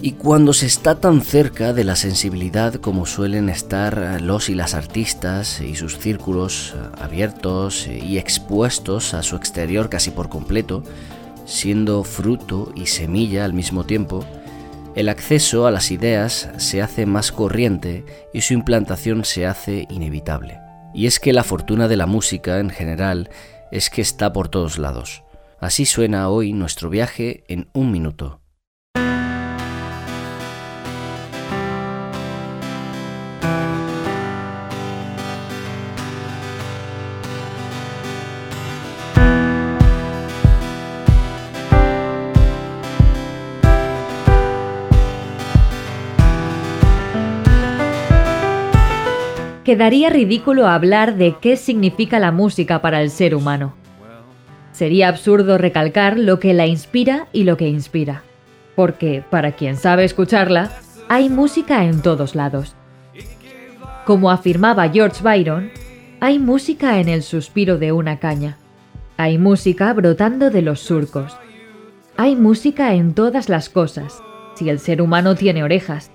Y 0.00 0.12
cuando 0.12 0.52
se 0.52 0.66
está 0.66 1.00
tan 1.00 1.22
cerca 1.22 1.72
de 1.72 1.82
la 1.82 1.96
sensibilidad 1.96 2.74
como 2.74 3.04
suelen 3.04 3.48
estar 3.48 4.20
los 4.22 4.48
y 4.48 4.54
las 4.54 4.74
artistas 4.74 5.60
y 5.60 5.74
sus 5.74 5.98
círculos 5.98 6.76
abiertos 6.96 7.88
y 7.88 8.16
expuestos 8.16 9.12
a 9.12 9.24
su 9.24 9.34
exterior 9.34 9.88
casi 9.88 10.12
por 10.12 10.28
completo, 10.28 10.84
siendo 11.46 12.04
fruto 12.04 12.72
y 12.76 12.86
semilla 12.86 13.44
al 13.44 13.54
mismo 13.54 13.84
tiempo, 13.84 14.24
el 14.94 15.08
acceso 15.08 15.66
a 15.66 15.72
las 15.72 15.90
ideas 15.90 16.48
se 16.58 16.80
hace 16.80 17.04
más 17.04 17.32
corriente 17.32 18.04
y 18.32 18.42
su 18.42 18.54
implantación 18.54 19.24
se 19.24 19.46
hace 19.46 19.86
inevitable. 19.90 20.60
Y 20.94 21.06
es 21.06 21.18
que 21.18 21.32
la 21.32 21.44
fortuna 21.44 21.88
de 21.88 21.96
la 21.96 22.06
música 22.06 22.60
en 22.60 22.70
general 22.70 23.30
es 23.70 23.90
que 23.90 24.02
está 24.02 24.32
por 24.32 24.48
todos 24.48 24.78
lados. 24.78 25.22
Así 25.60 25.86
suena 25.86 26.28
hoy 26.28 26.52
nuestro 26.52 26.90
viaje 26.90 27.44
en 27.48 27.68
un 27.72 27.90
minuto. 27.90 28.40
Quedaría 49.68 50.08
ridículo 50.08 50.66
hablar 50.66 51.16
de 51.16 51.36
qué 51.42 51.54
significa 51.58 52.18
la 52.18 52.32
música 52.32 52.80
para 52.80 53.02
el 53.02 53.10
ser 53.10 53.34
humano. 53.34 53.74
Sería 54.72 55.08
absurdo 55.08 55.58
recalcar 55.58 56.18
lo 56.18 56.40
que 56.40 56.54
la 56.54 56.66
inspira 56.66 57.28
y 57.34 57.44
lo 57.44 57.58
que 57.58 57.68
inspira, 57.68 58.22
porque, 58.74 59.22
para 59.28 59.52
quien 59.52 59.76
sabe 59.76 60.04
escucharla, 60.04 60.72
hay 61.10 61.28
música 61.28 61.84
en 61.84 62.00
todos 62.00 62.34
lados. 62.34 62.76
Como 64.06 64.30
afirmaba 64.30 64.88
George 64.88 65.22
Byron, 65.22 65.70
hay 66.20 66.38
música 66.38 66.98
en 66.98 67.10
el 67.10 67.22
suspiro 67.22 67.76
de 67.76 67.92
una 67.92 68.18
caña, 68.18 68.56
hay 69.18 69.36
música 69.36 69.92
brotando 69.92 70.48
de 70.48 70.62
los 70.62 70.80
surcos, 70.80 71.36
hay 72.16 72.36
música 72.36 72.94
en 72.94 73.12
todas 73.12 73.50
las 73.50 73.68
cosas, 73.68 74.22
si 74.54 74.70
el 74.70 74.78
ser 74.78 75.02
humano 75.02 75.34
tiene 75.34 75.62
orejas, 75.62 76.10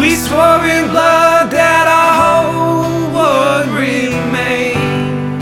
We 0.00 0.10
swore 0.16 0.64
in 0.66 0.84
blood 0.90 1.50
that 1.50 1.86
our 1.88 2.44
would 3.16 3.68
remain. 3.68 5.40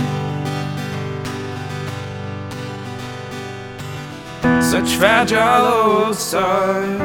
Such 4.63 4.97
fragile 4.97 6.15
sun, 6.15 6.99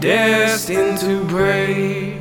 destined 0.00 0.98
to 0.98 1.24
break. 1.24 2.15